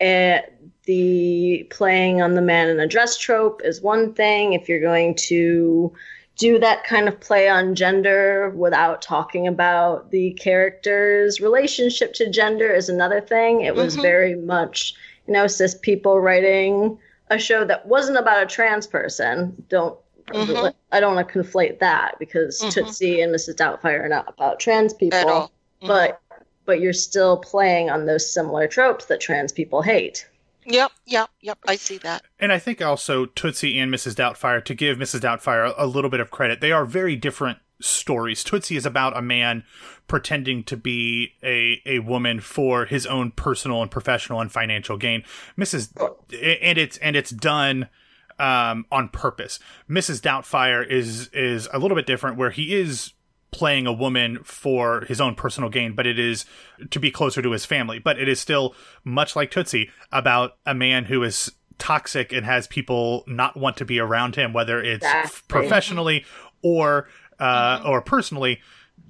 Uh, 0.00 0.38
the 0.84 1.66
playing 1.70 2.22
on 2.22 2.34
the 2.34 2.42
man 2.42 2.68
in 2.68 2.78
a 2.78 2.86
dress 2.86 3.16
trope 3.18 3.60
is 3.64 3.80
one 3.80 4.14
thing. 4.14 4.52
If 4.52 4.68
you're 4.68 4.80
going 4.80 5.14
to 5.16 5.92
do 6.36 6.58
that 6.58 6.84
kind 6.84 7.08
of 7.08 7.18
play 7.18 7.48
on 7.48 7.74
gender 7.74 8.50
without 8.50 9.00
talking 9.00 9.46
about 9.48 10.10
the 10.10 10.32
character's 10.34 11.40
relationship 11.40 12.12
to 12.14 12.30
gender 12.30 12.70
is 12.70 12.88
another 12.88 13.20
thing. 13.22 13.62
It 13.62 13.74
was 13.74 13.96
Mhm. 13.96 14.02
very 14.02 14.34
much, 14.34 14.94
you 15.26 15.32
know, 15.32 15.46
cis 15.46 15.74
people 15.74 16.20
writing 16.20 16.98
a 17.30 17.38
show 17.38 17.64
that 17.64 17.86
wasn't 17.86 18.18
about 18.18 18.42
a 18.42 18.46
trans 18.46 18.86
person. 18.86 19.64
Don't 19.68 19.98
Mhm. 20.28 20.74
I 20.92 21.00
don't 21.00 21.14
want 21.14 21.28
to 21.28 21.38
conflate 21.42 21.78
that 21.78 22.18
because 22.18 22.60
Mhm. 22.60 22.72
Tootsie 22.72 23.20
and 23.20 23.34
Mrs. 23.34 23.54
Doubtfire 23.56 24.04
are 24.04 24.08
not 24.08 24.28
about 24.28 24.60
trans 24.60 24.92
people, 24.94 25.18
At 25.18 25.26
all. 25.28 25.52
Mhm. 25.82 25.88
but 25.88 26.20
but 26.64 26.80
you're 26.80 26.92
still 26.92 27.36
playing 27.36 27.90
on 27.90 28.06
those 28.06 28.28
similar 28.28 28.66
tropes 28.66 29.04
that 29.04 29.20
trans 29.20 29.52
people 29.52 29.82
hate. 29.82 30.26
Yep, 30.64 30.90
yep, 31.06 31.30
yep. 31.40 31.58
I 31.68 31.76
see 31.76 31.98
that. 31.98 32.22
And 32.40 32.52
I 32.52 32.58
think 32.58 32.82
also 32.82 33.26
Tootsie 33.26 33.78
and 33.78 33.94
Mrs. 33.94 34.16
Doubtfire, 34.16 34.64
to 34.64 34.74
give 34.74 34.98
Mrs. 34.98 35.20
Doubtfire 35.20 35.72
a, 35.78 35.84
a 35.84 35.86
little 35.86 36.10
bit 36.10 36.18
of 36.18 36.32
credit, 36.32 36.60
they 36.60 36.72
are 36.72 36.84
very 36.84 37.14
different 37.14 37.58
stories. 37.80 38.42
Tootsie 38.42 38.76
is 38.76 38.84
about 38.84 39.16
a 39.16 39.22
man 39.22 39.62
pretending 40.08 40.64
to 40.64 40.76
be 40.76 41.34
a, 41.44 41.80
a 41.86 42.00
woman 42.00 42.40
for 42.40 42.86
his 42.86 43.06
own 43.06 43.30
personal 43.30 43.80
and 43.80 43.90
professional 43.90 44.40
and 44.40 44.50
financial 44.50 44.96
gain. 44.96 45.22
Mrs. 45.56 45.90
and 46.32 46.78
it's 46.78 46.96
and 46.98 47.14
it's 47.14 47.30
done 47.30 47.88
um, 48.38 48.84
on 48.90 49.08
purpose. 49.08 49.58
Mrs. 49.88 50.20
Doubtfire 50.20 50.86
is 50.88 51.28
is 51.28 51.68
a 51.72 51.78
little 51.78 51.96
bit 51.96 52.06
different, 52.06 52.36
where 52.36 52.50
he 52.50 52.74
is 52.74 53.12
playing 53.52 53.86
a 53.86 53.92
woman 53.92 54.40
for 54.44 55.02
his 55.06 55.20
own 55.20 55.34
personal 55.34 55.70
gain, 55.70 55.94
but 55.94 56.06
it 56.06 56.18
is 56.18 56.44
to 56.90 56.98
be 57.00 57.10
closer 57.10 57.40
to 57.40 57.52
his 57.52 57.64
family. 57.64 57.98
But 57.98 58.18
it 58.18 58.28
is 58.28 58.38
still 58.40 58.74
much 59.04 59.34
like 59.36 59.50
Tootsie 59.50 59.90
about 60.12 60.56
a 60.66 60.74
man 60.74 61.04
who 61.06 61.22
is 61.22 61.52
toxic 61.78 62.32
and 62.32 62.44
has 62.44 62.66
people 62.66 63.24
not 63.26 63.56
want 63.56 63.76
to 63.78 63.84
be 63.84 63.98
around 63.98 64.34
him, 64.36 64.52
whether 64.52 64.82
it's 64.82 65.04
Exactly. 65.04 65.40
professionally 65.48 66.24
or 66.62 67.08
uh, 67.38 67.82
or 67.86 68.00
personally. 68.02 68.60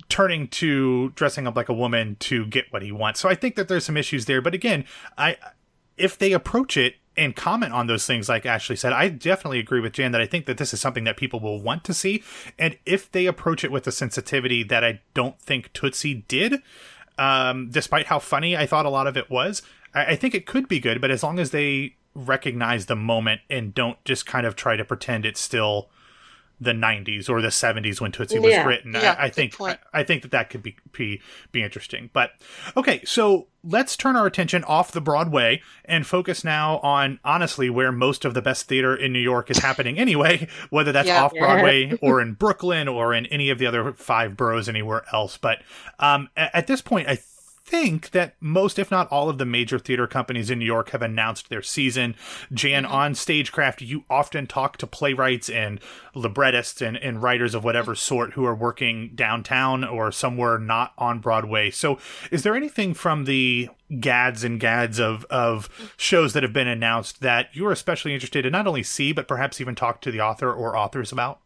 Turning 0.08 0.46
to 0.48 1.10
dressing 1.10 1.46
up 1.48 1.56
like 1.56 1.68
a 1.68 1.72
woman 1.74 2.16
to 2.20 2.46
get 2.46 2.66
what 2.70 2.82
he 2.82 2.92
wants. 2.92 3.18
So 3.18 3.28
I 3.28 3.34
think 3.34 3.56
that 3.56 3.66
there's 3.66 3.84
some 3.84 3.96
issues 3.96 4.26
there. 4.26 4.40
But 4.40 4.54
again, 4.54 4.84
I 5.18 5.36
if 5.96 6.16
they 6.18 6.32
approach 6.32 6.76
it 6.76 6.94
and 7.16 7.34
comment 7.34 7.72
on 7.72 7.86
those 7.86 8.06
things 8.06 8.28
like 8.28 8.46
Ashley 8.46 8.76
said, 8.76 8.92
I 8.92 9.08
definitely 9.08 9.58
agree 9.58 9.80
with 9.80 9.92
Jan 9.92 10.12
that 10.12 10.20
I 10.20 10.26
think 10.26 10.46
that 10.46 10.58
this 10.58 10.74
is 10.74 10.80
something 10.80 11.04
that 11.04 11.16
people 11.16 11.40
will 11.40 11.60
want 11.60 11.84
to 11.84 11.94
see. 11.94 12.22
And 12.58 12.78
if 12.84 13.10
they 13.10 13.26
approach 13.26 13.64
it 13.64 13.72
with 13.72 13.84
the 13.84 13.92
sensitivity 13.92 14.62
that 14.64 14.84
I 14.84 15.00
don't 15.14 15.40
think 15.40 15.72
Tootsie 15.72 16.24
did, 16.28 16.62
um, 17.18 17.70
despite 17.70 18.06
how 18.06 18.18
funny 18.18 18.56
I 18.56 18.66
thought 18.66 18.86
a 18.86 18.90
lot 18.90 19.06
of 19.06 19.16
it 19.16 19.30
was, 19.30 19.62
I, 19.94 20.06
I 20.06 20.16
think 20.16 20.34
it 20.34 20.46
could 20.46 20.68
be 20.68 20.80
good. 20.80 21.00
But 21.00 21.10
as 21.10 21.22
long 21.22 21.38
as 21.38 21.50
they 21.50 21.96
recognize 22.14 22.86
the 22.86 22.96
moment 22.96 23.42
and 23.50 23.74
don't 23.74 24.02
just 24.04 24.26
kind 24.26 24.46
of 24.46 24.56
try 24.56 24.76
to 24.76 24.84
pretend 24.84 25.26
it's 25.26 25.40
still 25.40 25.88
the 26.60 26.72
90s 26.72 27.28
or 27.28 27.42
the 27.42 27.48
70s 27.48 28.00
when 28.00 28.12
Tootsie 28.12 28.38
was 28.38 28.56
written. 28.64 28.92
Yeah, 28.94 29.14
I, 29.18 29.24
I 29.26 29.28
think 29.30 29.60
I. 29.60 29.76
I 29.92 30.04
think 30.04 30.22
that 30.22 30.30
that 30.30 30.48
could 30.48 30.62
be, 30.62 30.76
be 30.92 31.20
be 31.52 31.62
interesting. 31.62 32.08
But 32.14 32.30
okay, 32.76 33.02
so 33.04 33.48
let's 33.62 33.96
turn 33.96 34.16
our 34.16 34.24
attention 34.26 34.64
off 34.64 34.92
the 34.92 35.00
Broadway 35.02 35.60
and 35.84 36.06
focus 36.06 36.44
now 36.44 36.78
on 36.78 37.18
honestly 37.24 37.68
where 37.68 37.92
most 37.92 38.24
of 38.24 38.32
the 38.32 38.40
best 38.40 38.68
theater 38.68 38.96
in 38.96 39.12
New 39.12 39.18
York 39.18 39.50
is 39.50 39.58
happening 39.58 39.98
anyway, 39.98 40.48
whether 40.70 40.92
that's 40.92 41.08
Yeah. 41.08 41.24
off 41.24 41.32
Broadway 41.32 41.92
or 42.00 42.20
in 42.22 42.32
Brooklyn 42.34 42.88
or 42.88 43.12
in 43.12 43.26
any 43.26 43.50
of 43.50 43.58
the 43.58 43.66
other 43.66 43.92
five 43.92 44.36
boroughs 44.36 44.68
anywhere 44.68 45.04
else. 45.12 45.36
But 45.36 45.62
um, 45.98 46.28
a- 46.36 46.56
at 46.56 46.66
this 46.66 46.80
point, 46.80 47.08
I 47.08 47.18
think 47.66 48.10
that 48.10 48.36
most, 48.40 48.78
if 48.78 48.90
not 48.92 49.10
all, 49.10 49.28
of 49.28 49.38
the 49.38 49.44
major 49.44 49.78
theater 49.78 50.06
companies 50.06 50.50
in 50.50 50.58
New 50.60 50.64
York 50.64 50.90
have 50.90 51.02
announced 51.02 51.48
their 51.48 51.62
season. 51.62 52.14
Jan, 52.52 52.84
Mm-hmm. 52.84 52.92
on 52.92 53.14
Stagecraft, 53.16 53.82
you 53.82 54.04
often 54.08 54.46
talk 54.46 54.76
to 54.76 54.86
playwrights 54.86 55.50
and 55.50 55.80
librettists 56.14 56.80
and, 56.80 56.96
and 56.96 57.22
writers 57.22 57.54
of 57.54 57.64
whatever 57.64 57.92
Mm-hmm. 57.92 57.98
sort 57.98 58.32
who 58.34 58.44
are 58.44 58.54
working 58.54 59.10
downtown 59.14 59.82
or 59.82 60.12
somewhere 60.12 60.58
not 60.58 60.92
on 60.96 61.18
Broadway. 61.18 61.70
So, 61.70 61.98
is 62.30 62.44
there 62.44 62.54
anything 62.54 62.94
from 62.94 63.24
the 63.24 63.68
gads 64.00 64.44
and 64.44 64.60
gads 64.60 65.00
of, 65.00 65.24
of 65.24 65.68
shows 65.96 66.32
that 66.34 66.42
have 66.44 66.52
been 66.52 66.68
announced 66.68 67.20
that 67.20 67.48
you're 67.52 67.72
especially 67.72 68.14
interested 68.14 68.46
in 68.46 68.52
not 68.52 68.66
only 68.68 68.82
see, 68.84 69.12
but 69.12 69.26
perhaps 69.28 69.60
even 69.60 69.74
talk 69.74 70.00
to 70.02 70.10
the 70.12 70.20
author 70.20 70.52
or 70.52 70.76
authors 70.76 71.10
about? 71.12 71.40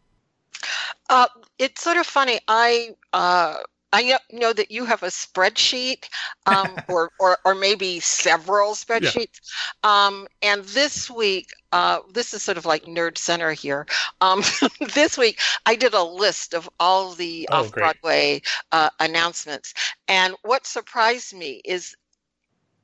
Uh, 1.08 1.26
it's 1.58 1.82
sort 1.82 1.96
of 1.96 2.06
funny. 2.06 2.38
I 2.46 2.90
uh, 3.12 3.56
I 3.92 4.02
kno- 4.02 4.38
know 4.38 4.52
that 4.52 4.70
you 4.70 4.84
have 4.86 5.02
a 5.02 5.06
spreadsheet, 5.06 6.08
um, 6.46 6.78
or, 6.88 7.10
or 7.18 7.38
or 7.44 7.54
maybe 7.54 8.00
several 8.00 8.72
spreadsheets. 8.74 9.40
Um, 9.82 10.26
and 10.42 10.64
this 10.64 11.10
week, 11.10 11.48
uh, 11.72 12.00
this 12.12 12.32
is 12.34 12.42
sort 12.42 12.58
of 12.58 12.66
like 12.66 12.84
nerd 12.84 13.18
center 13.18 13.52
here. 13.52 13.86
Um, 14.20 14.42
this 14.94 15.16
week, 15.18 15.40
I 15.66 15.74
did 15.76 15.94
a 15.94 16.02
list 16.04 16.54
of 16.54 16.68
all 16.78 17.12
the 17.12 17.48
Oh, 17.48 17.52
off 17.52 17.74
Broadway 17.76 18.42
uh, 18.72 18.90
announcements, 19.00 19.74
and 20.08 20.34
what 20.42 20.66
surprised 20.66 21.34
me 21.36 21.60
is. 21.64 21.94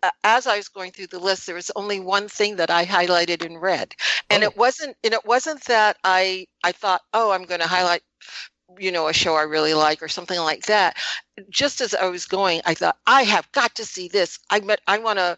uh, 0.02 0.10
As 0.24 0.46
I 0.46 0.56
was 0.56 0.68
going 0.68 0.92
through 0.92 1.08
the 1.08 1.18
list, 1.18 1.46
there 1.46 1.54
was 1.56 1.70
only 1.76 2.00
one 2.00 2.28
thing 2.28 2.56
that 2.56 2.70
I 2.70 2.84
highlighted 2.84 3.44
in 3.44 3.58
red, 3.58 3.94
and 4.30 4.42
Oh. 4.42 4.44
it 4.44 4.56
wasn't. 4.56 4.96
And 5.04 5.14
it 5.14 5.24
wasn't 5.24 5.64
that 5.64 5.96
I 6.04 6.46
I 6.64 6.72
thought, 6.72 7.02
oh, 7.12 7.30
I'm 7.32 7.44
going 7.44 7.60
to 7.60 7.66
highlight 7.66 8.02
you 8.78 8.92
know, 8.92 9.08
a 9.08 9.12
show 9.12 9.34
I 9.34 9.42
really 9.42 9.74
like 9.74 10.02
or 10.02 10.08
something 10.08 10.38
like 10.40 10.66
that. 10.66 10.96
Just 11.50 11.80
as 11.80 11.94
I 11.94 12.08
was 12.08 12.26
going, 12.26 12.60
I 12.64 12.74
thought, 12.74 12.96
I 13.06 13.22
have 13.22 13.50
got 13.52 13.74
to 13.76 13.84
see 13.84 14.08
this. 14.08 14.38
I 14.50 14.60
met, 14.60 14.80
I 14.86 14.98
want 14.98 15.18
to 15.18 15.36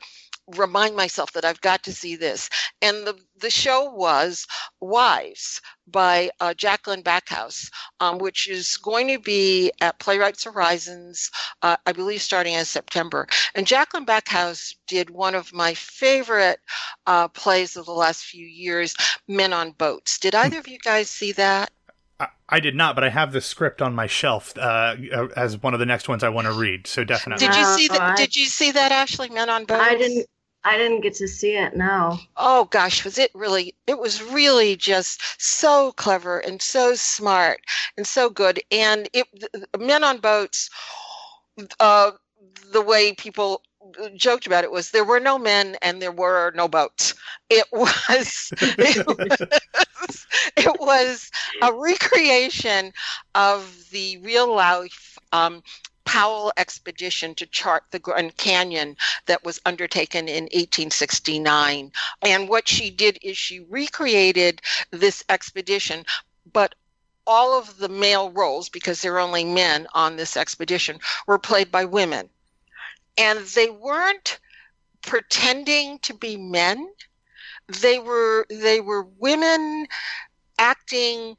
remind 0.56 0.96
myself 0.96 1.32
that 1.32 1.44
I've 1.44 1.60
got 1.60 1.82
to 1.84 1.92
see 1.92 2.16
this. 2.16 2.48
And 2.80 3.06
the, 3.06 3.18
the 3.40 3.50
show 3.50 3.90
was 3.90 4.46
Wives 4.80 5.60
by 5.86 6.30
uh, 6.40 6.54
Jaclyn 6.56 7.02
Backhaus, 7.02 7.70
um, 8.00 8.18
which 8.18 8.48
is 8.48 8.76
going 8.76 9.08
to 9.08 9.18
be 9.18 9.72
at 9.80 9.98
Playwrights 9.98 10.44
Horizons, 10.44 11.30
uh, 11.62 11.76
I 11.86 11.92
believe 11.92 12.22
starting 12.22 12.54
in 12.54 12.64
September. 12.64 13.26
And 13.54 13.66
Jaclyn 13.66 14.06
Backhaus 14.06 14.74
did 14.86 15.10
one 15.10 15.34
of 15.34 15.52
my 15.52 15.74
favorite 15.74 16.60
uh, 17.06 17.28
plays 17.28 17.76
of 17.76 17.86
the 17.86 17.92
last 17.92 18.24
few 18.24 18.46
years, 18.46 18.94
Men 19.26 19.52
on 19.52 19.72
Boats. 19.72 20.18
Did 20.18 20.34
either 20.34 20.58
of 20.58 20.68
you 20.68 20.78
guys 20.78 21.10
see 21.10 21.32
that? 21.32 21.70
I, 22.20 22.28
I 22.48 22.60
did 22.60 22.74
not, 22.74 22.94
but 22.94 23.04
I 23.04 23.10
have 23.10 23.32
the 23.32 23.40
script 23.40 23.80
on 23.82 23.94
my 23.94 24.06
shelf 24.06 24.56
uh, 24.58 24.96
as 25.36 25.62
one 25.62 25.74
of 25.74 25.80
the 25.80 25.86
next 25.86 26.08
ones 26.08 26.22
I 26.24 26.28
want 26.28 26.46
to 26.46 26.52
read. 26.52 26.86
So 26.86 27.04
definitely. 27.04 27.46
Did 27.46 27.56
you 27.56 27.64
see 27.64 27.88
that? 27.88 28.16
Did 28.16 28.36
you 28.36 28.46
see 28.46 28.70
that, 28.72 28.92
Ashley? 28.92 29.28
Men 29.28 29.50
on 29.50 29.64
Boats. 29.64 29.82
I 29.82 29.96
didn't. 29.96 30.26
I 30.64 30.76
didn't 30.76 31.02
get 31.02 31.14
to 31.14 31.28
see 31.28 31.54
it. 31.54 31.76
No. 31.76 32.18
Oh 32.36 32.64
gosh, 32.66 33.04
was 33.04 33.16
it 33.16 33.30
really? 33.34 33.74
It 33.86 33.98
was 33.98 34.22
really 34.22 34.76
just 34.76 35.22
so 35.40 35.92
clever 35.92 36.40
and 36.40 36.60
so 36.60 36.94
smart 36.94 37.60
and 37.96 38.06
so 38.06 38.28
good. 38.28 38.60
And 38.70 39.08
it, 39.12 39.26
Men 39.78 40.02
on 40.04 40.18
Boats. 40.18 40.68
Uh, 41.80 42.12
the 42.72 42.82
way 42.82 43.14
people 43.14 43.62
joked 44.14 44.46
about 44.46 44.64
it 44.64 44.70
was 44.70 44.90
there 44.90 45.04
were 45.04 45.20
no 45.20 45.38
men 45.38 45.76
and 45.82 46.00
there 46.00 46.12
were 46.12 46.52
no 46.54 46.68
boats. 46.68 47.14
It 47.50 47.66
was. 47.72 48.52
It 48.60 49.06
was, 49.06 50.26
it 50.56 50.80
was 50.80 51.30
a 51.62 51.72
recreation 51.72 52.92
of 53.34 53.90
the 53.90 54.18
real 54.18 54.54
life 54.54 55.18
um, 55.32 55.62
Powell 56.04 56.52
expedition 56.56 57.34
to 57.34 57.44
chart 57.44 57.84
the 57.90 57.98
Grand 57.98 58.36
Canyon 58.38 58.96
that 59.26 59.44
was 59.44 59.60
undertaken 59.66 60.26
in 60.26 60.44
1869. 60.44 61.92
And 62.22 62.48
what 62.48 62.66
she 62.66 62.88
did 62.88 63.18
is 63.20 63.36
she 63.36 63.60
recreated 63.60 64.62
this 64.90 65.22
expedition, 65.28 66.06
but 66.50 66.74
all 67.26 67.58
of 67.58 67.76
the 67.76 67.90
male 67.90 68.30
roles, 68.30 68.70
because 68.70 69.02
there 69.02 69.16
are 69.16 69.18
only 69.18 69.44
men 69.44 69.86
on 69.92 70.16
this 70.16 70.34
expedition, 70.34 70.98
were 71.26 71.38
played 71.38 71.70
by 71.70 71.84
women. 71.84 72.30
And 73.18 73.40
they 73.40 73.70
weren't 73.70 74.38
pretending 75.02 75.98
to 76.00 76.14
be 76.14 76.36
men. 76.36 76.88
They 77.80 77.98
were 77.98 78.46
they 78.48 78.80
were 78.80 79.06
women 79.18 79.86
acting 80.58 81.36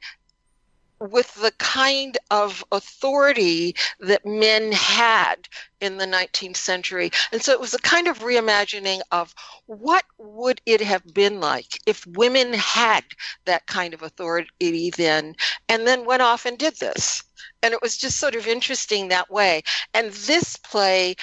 with 1.00 1.34
the 1.36 1.52
kind 1.52 2.18
of 2.30 2.62
authority 2.72 3.74
that 4.00 4.26
men 4.26 4.70
had 4.70 5.48
in 5.80 5.96
the 5.96 6.04
19th 6.04 6.58
century. 6.58 7.10
And 7.32 7.42
so 7.42 7.52
it 7.52 7.60
was 7.60 7.72
a 7.72 7.78
kind 7.78 8.06
of 8.06 8.18
reimagining 8.18 9.00
of 9.10 9.34
what 9.66 10.04
would 10.18 10.60
it 10.66 10.82
have 10.82 11.02
been 11.14 11.40
like 11.40 11.80
if 11.86 12.06
women 12.06 12.52
had 12.52 13.02
that 13.46 13.66
kind 13.66 13.94
of 13.94 14.02
authority 14.02 14.90
then 14.96 15.34
and 15.70 15.86
then 15.86 16.04
went 16.04 16.22
off 16.22 16.44
and 16.44 16.58
did 16.58 16.76
this. 16.76 17.22
And 17.62 17.72
it 17.72 17.80
was 17.80 17.96
just 17.96 18.18
sort 18.18 18.34
of 18.34 18.46
interesting 18.46 19.08
that 19.08 19.30
way. 19.30 19.62
And 19.94 20.12
this 20.12 20.56
play 20.56 21.16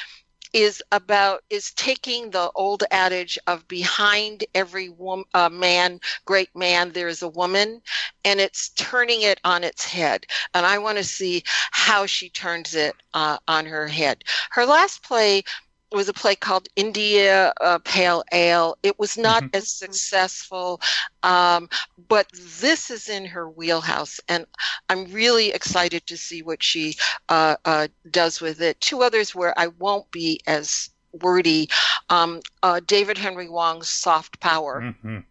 is 0.54 0.82
about 0.92 1.44
is 1.50 1.72
taking 1.74 2.30
the 2.30 2.52
old 2.56 2.84
adage 2.92 3.38
of 3.48 3.68
behind 3.68 4.46
every 4.56 4.90
woman, 4.90 5.26
uh, 5.34 5.50
man, 5.50 6.00
great 6.26 6.56
man, 6.56 6.92
there 6.92 7.08
is 7.08 7.22
a 7.22 7.28
woman, 7.30 7.82
and 8.26 8.40
it's 8.40 8.70
turning 8.70 9.22
it 9.22 9.40
on 9.44 9.64
its 9.64 9.86
head. 9.86 10.26
And 10.54 10.66
I 10.66 10.78
want 10.78 10.98
to 10.98 11.04
see 11.04 11.44
how 11.72 12.06
she 12.06 12.30
turns 12.30 12.76
it 12.76 12.96
uh, 13.14 13.38
on 13.48 13.66
her 13.66 13.88
head. 13.88 14.24
Her 14.52 14.66
last 14.66 15.04
play 15.04 15.44
was 15.92 16.08
a 16.10 16.14
play 16.14 16.36
called 16.36 16.68
India 16.76 17.54
uh, 17.62 17.80
Pale 17.84 18.24
Ale. 18.34 18.78
It 18.84 19.00
was 19.00 19.18
not 19.18 19.44
Mhm. 19.44 19.56
as 19.56 19.70
successful, 19.70 20.82
um, 21.24 21.70
but 22.10 22.28
this 22.34 22.90
is 22.90 23.08
in 23.10 23.26
her 23.26 23.50
wheelhouse, 23.50 24.20
and 24.28 24.46
I'm 24.90 25.06
really 25.12 25.52
excited 25.52 26.06
to 26.08 26.18
see 26.18 26.42
what 26.42 26.64
she 26.64 26.96
uh, 27.30 27.56
uh, 27.66 27.88
does 28.10 28.42
with 28.42 28.62
it. 28.62 28.80
Two 28.82 29.02
others 29.04 29.34
where 29.36 29.58
I 29.58 29.68
won't 29.68 30.12
be 30.12 30.42
as 30.48 30.90
wordy. 31.12 31.70
Um, 32.10 32.42
uh, 32.64 32.80
David 32.86 33.18
Henry 33.18 33.48
Hwang's 33.48 33.90
Soft 33.90 34.40
Power 34.40 34.82
Mhm. 35.04 35.24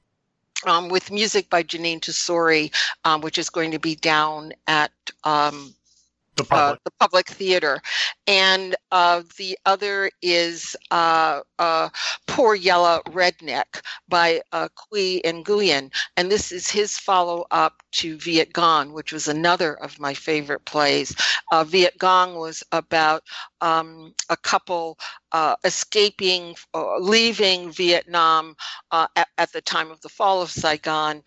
um, 0.67 0.89
with 0.89 1.11
music 1.11 1.49
by 1.51 1.63
Jeanine 1.63 2.01
Tesori, 2.01 2.75
um, 3.05 3.21
which 3.21 3.39
is 3.39 3.51
going 3.51 3.71
to 3.73 3.79
be 3.79 3.95
down 3.95 4.53
at 4.67 4.93
The 6.37 6.43
uh, 6.43 6.47
public. 6.47 6.85
the 6.85 6.91
public 7.01 7.29
theater. 7.29 7.81
And 8.27 8.77
uh, 8.93 9.23
the 9.39 9.59
other 9.65 10.11
is 10.23 10.77
uh, 10.91 11.41
uh, 11.59 11.89
Poor 12.27 12.55
Yellow 12.55 13.01
Redneck 13.07 13.81
by 14.09 14.43
uh, 14.53 14.69
Qui 14.75 15.23
Nguyen. 15.25 15.93
And 16.17 16.31
this 16.31 16.53
is 16.53 16.69
his 16.69 16.99
follow 16.99 17.47
up 17.51 17.83
to 17.93 18.19
Vietgone, 18.19 18.93
which 18.93 19.13
was 19.13 19.29
another 19.29 19.75
of 19.83 19.99
my 19.99 20.13
favorite 20.13 20.65
plays. 20.67 21.15
Uh, 21.51 21.65
Vietgone 21.65 22.39
was 22.39 22.63
about 22.73 23.23
um, 23.61 24.15
a 24.29 24.37
couple 24.37 24.99
uh, 25.33 25.57
escaping, 25.65 26.55
uh, 26.75 26.99
leaving 26.99 27.71
Vietnam 27.71 28.55
uh, 28.91 29.07
at, 29.17 29.29
at 29.39 29.53
the 29.53 29.63
time 29.63 29.91
of 29.91 30.01
the 30.03 30.09
fall 30.09 30.43
of 30.43 30.51
Saigon. 30.51 31.23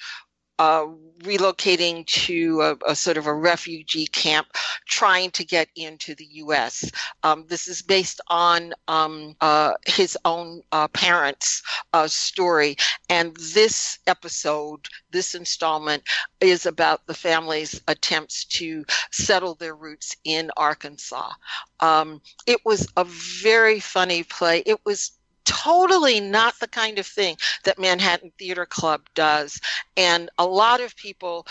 Uh, 0.60 0.88
relocating 1.24 2.06
to 2.06 2.62
a, 2.62 2.92
a 2.92 2.96
sort 2.96 3.18
of 3.18 3.28
a 3.28 3.34
refugee 3.34 4.08
camp, 4.08 4.48
trying 4.88 5.32
to 5.32 5.46
get 5.46 5.68
into 5.76 6.16
the 6.16 6.28
U.S. 6.32 6.90
Um, 7.24 7.46
this 7.48 7.68
is 7.68 7.82
based 7.82 8.22
on 8.30 8.74
um, 8.88 9.36
uh, 9.42 9.74
his 9.86 10.18
own 10.26 10.62
uh, 10.72 10.88
parents' 10.90 11.62
uh, 11.94 12.08
story, 12.08 12.76
and 13.10 13.36
this 13.54 14.00
episode, 14.08 14.88
this 15.12 15.36
installment, 15.36 16.04
is 16.40 16.66
about 16.66 17.06
the 17.08 17.14
family's 17.14 17.82
attempts 17.88 18.46
to 18.46 18.86
settle 19.12 19.56
their 19.56 19.76
roots 19.76 20.16
in 20.24 20.52
Arkansas. 20.58 21.32
Um, 21.80 22.22
it 22.48 22.60
was 22.66 22.88
a 22.98 23.04
very 23.06 23.80
funny 23.80 24.24
play. 24.24 24.64
It 24.66 24.86
was 24.86 25.19
totally 25.50 26.20
not 26.20 26.60
the 26.60 26.68
kind 26.68 27.00
of 27.00 27.08
thing 27.08 27.36
that 27.64 27.80
Manhattan 27.80 28.32
Theater 28.38 28.68
Club 28.68 29.02
does. 29.16 29.60
And 29.98 30.30
a 30.38 30.46
lot 30.46 30.80
of 30.80 30.96
people 30.96 31.48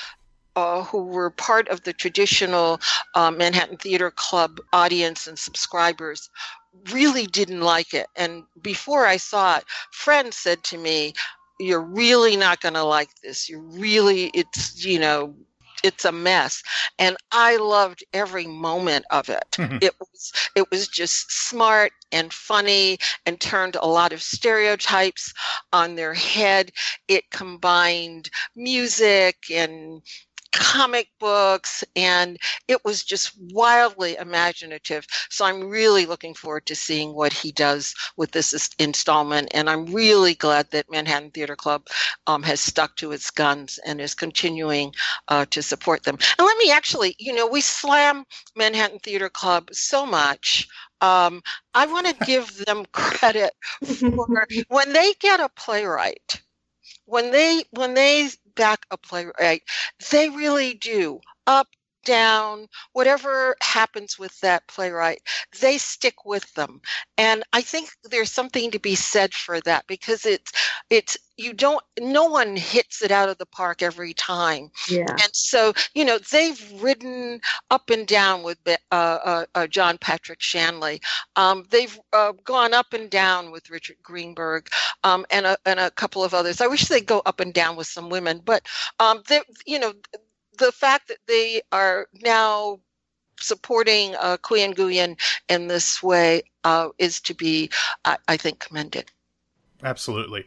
uh, 0.55 0.85
who 0.85 1.03
were 1.05 1.31
part 1.31 1.69
of 1.69 1.83
the 1.83 1.93
traditional 1.93 2.81
uh, 3.15 3.31
Manhattan 3.31 3.77
Theater 3.77 4.13
Club 4.13 4.61
audience 4.73 5.27
and 5.27 5.39
subscribers 5.39 6.31
really 6.93 7.27
didn't 7.27 7.61
like 7.61 7.93
it. 7.93 8.07
And 8.17 8.45
before 8.63 9.05
I 9.05 9.17
saw 9.17 9.57
it, 9.59 9.65
friends 9.91 10.37
said 10.37 10.63
to 10.65 10.79
me, 10.79 11.13
You're 11.59 11.83
really 11.83 12.37
not 12.37 12.61
going 12.61 12.75
to 12.75 12.85
like 12.85 13.11
this. 13.23 13.49
You're 13.49 13.63
really, 13.63 14.31
it's, 14.33 14.85
you 14.85 15.01
know, 15.01 15.35
it's 15.83 16.05
a 16.05 16.13
mess. 16.13 16.63
And 16.99 17.17
i 17.33 17.57
loved 17.57 18.05
every 18.13 18.47
moment 18.47 19.05
of 19.11 19.29
it. 19.29 19.47
Mhm. 19.53 19.83
it 19.83 19.95
was 20.01 20.33
it 20.55 20.71
was 20.71 20.89
just 20.89 21.31
smart 21.31 21.93
and 22.13 22.33
funny 22.33 22.99
and 23.27 23.41
turned 23.41 23.77
a 23.77 23.87
lot 23.87 24.13
of 24.13 24.23
stereotypes 24.23 25.33
on 25.73 25.95
their 25.95 26.15
head. 26.15 26.73
It 27.09 27.31
combined 27.31 28.31
music 28.57 29.37
and 29.51 30.03
comic 30.53 31.09
books 31.19 31.85
and 31.97 32.39
it 32.69 32.85
was 32.85 33.05
just 33.05 33.33
wildly 33.53 34.17
imaginative. 34.17 35.07
So 35.31 35.45
i'm 35.45 35.69
really 35.69 36.07
looking 36.07 36.35
forward 36.35 36.67
to 36.67 36.75
seeing 36.75 37.15
what 37.15 37.33
he 37.33 37.53
does 37.53 37.95
with 38.17 38.33
this 38.33 38.71
installment 38.79 39.49
and 39.53 39.69
i'm 39.71 39.87
really 39.87 40.35
glad 40.35 40.71
that 40.71 40.91
manhattan 40.91 41.31
theater 41.31 41.57
club 41.57 41.87
um, 42.27 42.43
has 42.43 42.61
stuck 42.61 42.97
to 42.97 43.13
its 43.13 43.31
guns 43.31 43.79
and 43.87 44.01
is 44.01 44.15
continuing 44.15 44.95
uh, 45.29 45.45
to 45.51 45.63
support 45.63 46.03
them. 46.05 46.19
And 46.39 46.47
let 46.47 46.57
me 46.59 46.71
actually 46.71 47.15
you 47.19 47.33
know 47.33 47.47
we 47.47 47.61
slam 47.61 48.25
manhattan 48.57 48.99
theater 49.01 49.29
club 49.29 49.69
so 49.73 50.07
much 50.07 50.69
um, 51.01 51.43
i 51.75 51.87
want 51.87 52.07
to 52.07 52.15
give 52.27 52.65
them 52.67 52.85
credit 52.93 53.53
for 53.85 54.47
when 54.69 54.93
they 54.93 55.15
get 55.21 55.41
a 55.41 55.49
playwright 55.51 56.41
when 57.09 57.33
they 57.33 57.65
when 57.73 57.95
they 57.95 58.29
back 58.57 58.87
a 58.93 58.99
playwright 58.99 59.63
they 60.13 60.31
really 60.31 60.75
do 60.75 61.21
up 61.47 61.69
down 62.05 62.67
whatever 62.93 63.57
happens 63.63 64.19
with 64.19 64.39
that 64.41 64.67
playwright 64.69 65.21
they 65.61 65.79
stick 65.79 66.25
with 66.25 66.53
them 66.55 66.81
and 67.17 67.43
i 67.53 67.61
think 67.61 67.91
there's 68.05 68.31
something 68.31 68.71
to 68.71 68.79
be 68.79 68.95
said 68.95 69.33
for 69.35 69.61
that 69.61 69.87
because 69.87 70.25
it's 70.27 70.53
it's 70.91 71.17
you 71.37 71.53
don't 71.53 71.83
no 72.01 72.25
one 72.27 72.57
hits 72.57 73.03
it 73.03 73.11
out 73.13 73.29
of 73.29 73.39
the 73.39 73.47
park 73.47 73.83
every 73.83 74.13
time 74.15 74.71
Yeah. 74.89 75.07
and 75.11 75.31
so 75.33 75.73
you 75.95 76.05
know 76.05 76.19
they've 76.31 76.61
ridden 76.81 77.41
up 77.71 77.91
and 77.91 78.07
down 78.07 78.43
with 78.43 78.59
uh, 78.67 78.77
uh, 78.93 79.45
uh, 79.55 79.67
John 79.67 79.99
Patrick 79.99 80.41
Shanley. 80.41 81.01
Um, 81.37 81.65
they've 81.71 81.99
uh, 82.13 82.33
gone 82.45 82.75
up 82.75 82.93
and 82.93 83.11
down 83.11 83.51
with 83.51 83.71
Richard 83.71 83.97
Greenberg 84.03 84.69
um, 85.05 85.25
and 85.31 85.47
a, 85.47 85.57
and 85.65 85.79
a 85.79 85.91
couple 85.91 86.25
of 86.25 86.35
others. 86.35 86.61
I 86.61 86.67
wish 86.67 86.87
they'd 86.87 87.07
go 87.07 87.23
up 87.27 87.41
and 87.41 87.53
down 87.53 87.77
with 87.77 87.87
some 87.87 88.09
women, 88.11 88.41
but 88.45 88.67
um, 88.99 89.23
they, 89.29 89.41
you 89.67 89.79
know 89.79 89.93
the 90.59 90.73
fact 90.73 91.09
that 91.09 91.19
they 91.27 91.63
are 91.73 92.07
now 92.23 92.81
supporting 93.41 94.15
uh, 94.17 94.37
Qui 94.39 94.67
Nguyen 94.67 95.17
in 95.49 95.69
this 95.69 96.03
way 96.03 96.43
uh, 96.65 96.89
is 96.99 97.21
to 97.23 97.35
be, 97.35 97.71
I, 98.05 98.17
I 98.27 98.37
think, 98.37 98.59
commended. 98.59 99.11
Absolutely. 99.83 100.47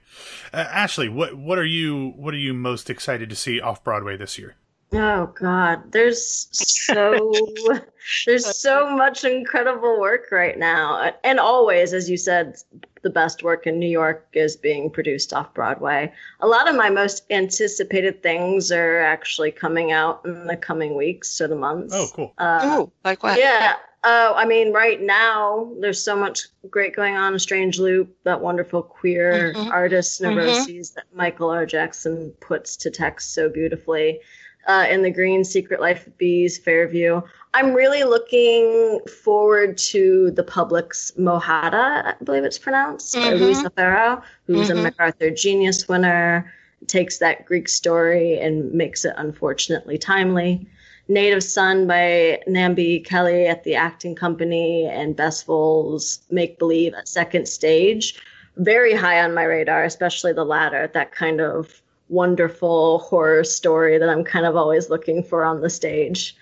Uh, 0.52 0.58
Ashley, 0.70 1.08
what 1.08 1.38
what 1.38 1.58
are 1.58 1.66
you 1.66 2.14
what 2.18 2.34
are 2.34 2.38
you 2.38 2.54
most 2.54 2.90
excited 2.90 3.30
to 3.30 3.36
see 3.36 3.62
off 3.62 3.82
Broadway 3.82 4.18
this 4.18 4.38
year? 4.38 4.56
Oh 4.94 5.28
God, 5.40 5.92
there's 5.92 6.48
so 6.52 7.54
there's 8.26 8.58
so 8.58 8.90
much 8.90 9.24
incredible 9.24 10.00
work 10.02 10.28
right 10.32 10.58
now, 10.58 11.14
and 11.24 11.40
always, 11.40 11.94
as 11.94 12.10
you 12.10 12.18
said, 12.18 12.58
the 13.02 13.10
best 13.10 13.42
work 13.42 13.66
in 13.66 13.80
New 13.80 13.90
York 13.90 14.28
is 14.34 14.58
being 14.58 14.90
produced 14.90 15.34
off 15.34 15.54
Broadway. 15.54 16.12
A 16.42 16.48
lot 16.48 16.70
of 16.70 16.76
my 16.76 16.90
most 16.90 17.24
anticipated 17.32 18.22
things 18.22 18.70
are 18.72 19.00
actually 19.00 19.52
coming 19.52 19.94
out 19.94 20.22
in 20.26 20.46
the 20.46 20.58
coming 20.58 20.96
weeks 20.98 21.40
or 21.40 21.48
the 21.48 21.56
months. 21.56 21.94
Oh, 21.96 22.08
cool. 22.14 22.34
Uh, 22.38 22.60
oh, 22.64 22.92
like 23.06 23.24
what? 23.24 23.40
yeah. 23.40 23.76
Uh, 24.04 24.34
I 24.36 24.46
mean, 24.46 24.74
right 24.74 25.00
now 25.00 25.72
there's 25.80 26.04
so 26.04 26.16
much 26.16 26.48
great 26.72 26.96
going 26.96 27.16
on. 27.16 27.36
A 27.36 27.40
Strange 27.40 27.78
Loop, 27.80 28.14
that 28.24 28.42
wonderful 28.42 28.82
queer 28.82 29.54
Mhm. 29.56 29.72
artist 29.72 30.20
neuroses 30.22 30.92
Mhm. 30.92 30.96
that 30.96 31.04
Michael 31.14 31.50
R. 31.52 31.68
Jackson 31.68 32.34
puts 32.40 32.76
to 32.78 32.90
text 32.90 33.34
so 33.36 33.48
beautifully. 33.48 34.20
Uh, 34.68 34.86
in 34.90 35.02
the 35.02 35.10
Green 35.10 35.44
Secret 35.44 35.82
Life 35.82 36.06
of 36.06 36.16
Bees, 36.20 36.60
Fairview. 36.60 37.22
I'm 37.56 37.74
really 37.74 38.04
looking 38.04 39.00
forward 39.08 39.76
to 39.90 40.30
the 40.32 40.44
public's 40.44 41.12
Mojada, 41.18 42.06
I 42.06 42.16
believe 42.24 42.44
it's 42.44 42.60
pronounced, 42.60 43.16
by 43.16 43.32
Mhm. 43.32 43.40
Luis 43.40 43.64
Alfaro, 43.64 44.22
who's 44.46 44.70
a 44.70 44.74
Mhm. 44.74 44.84
MacArthur 44.84 45.32
Genius 45.32 45.88
winner, 45.90 46.54
takes 46.86 47.18
that 47.18 47.46
Greek 47.46 47.68
story 47.68 48.38
and 48.40 48.72
makes 48.72 49.04
it 49.04 49.14
unfortunately 49.18 49.98
timely. 49.98 50.68
Native 51.08 51.44
Son 51.44 51.88
by 51.88 52.40
Nambi 52.48 53.04
Kelley 53.04 53.48
at 53.48 53.64
the 53.64 53.74
Acting 53.76 54.14
Company 54.16 54.86
and 54.86 55.16
Bess 55.16 55.48
Wohl's 55.48 56.20
Make 56.30 56.60
Believe 56.60 56.94
at 56.94 57.08
Second 57.08 57.48
Stage. 57.48 58.22
Very 58.58 58.94
high 58.94 59.24
on 59.24 59.34
my 59.34 59.44
radar, 59.44 59.84
especially 59.84 60.34
the 60.34 60.46
latter, 60.46 60.90
that 60.94 61.12
kind 61.12 61.42
of 61.42 61.82
wonderful 62.12 63.00
horror 63.00 63.44
story 63.44 63.98
that 63.98 64.10
I'm 64.10 64.24
kind 64.24 64.46
of 64.46 64.56
always 64.56 64.90
looking 64.90 65.24
for 65.24 65.44
on 65.44 65.62
the 65.62 65.70
stage. 65.70 66.36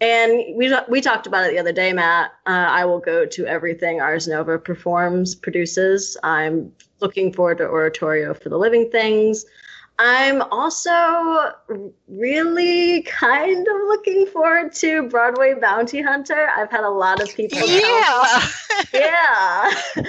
And 0.00 0.56
we 0.56 0.74
we 0.88 1.00
talked 1.00 1.26
about 1.26 1.46
it 1.46 1.52
the 1.52 1.58
other 1.58 1.72
day, 1.72 1.92
Matt. 1.92 2.32
Uh, 2.46 2.50
I 2.50 2.84
will 2.84 2.98
go 2.98 3.24
to 3.24 3.46
everything 3.46 4.00
Ars 4.00 4.28
Nova 4.28 4.58
performs, 4.58 5.34
produces. 5.34 6.16
I'm 6.22 6.72
looking 7.00 7.32
forward 7.32 7.58
to 7.58 7.64
Oratorio 7.64 8.34
for 8.34 8.48
the 8.48 8.58
Living 8.58 8.90
Things. 8.90 9.46
I'm 9.98 10.42
also 10.42 11.52
really 12.08 13.02
kind 13.02 13.66
of 13.66 13.76
looking 13.86 14.26
forward 14.26 14.72
to 14.74 15.08
Broadway 15.08 15.54
Bounty 15.54 16.02
Hunter. 16.02 16.48
I've 16.56 16.70
had 16.70 16.82
a 16.82 16.90
lot 16.90 17.22
of 17.22 17.32
people 17.34 17.58
Yeah. 17.60 18.48
yeah 18.92 19.72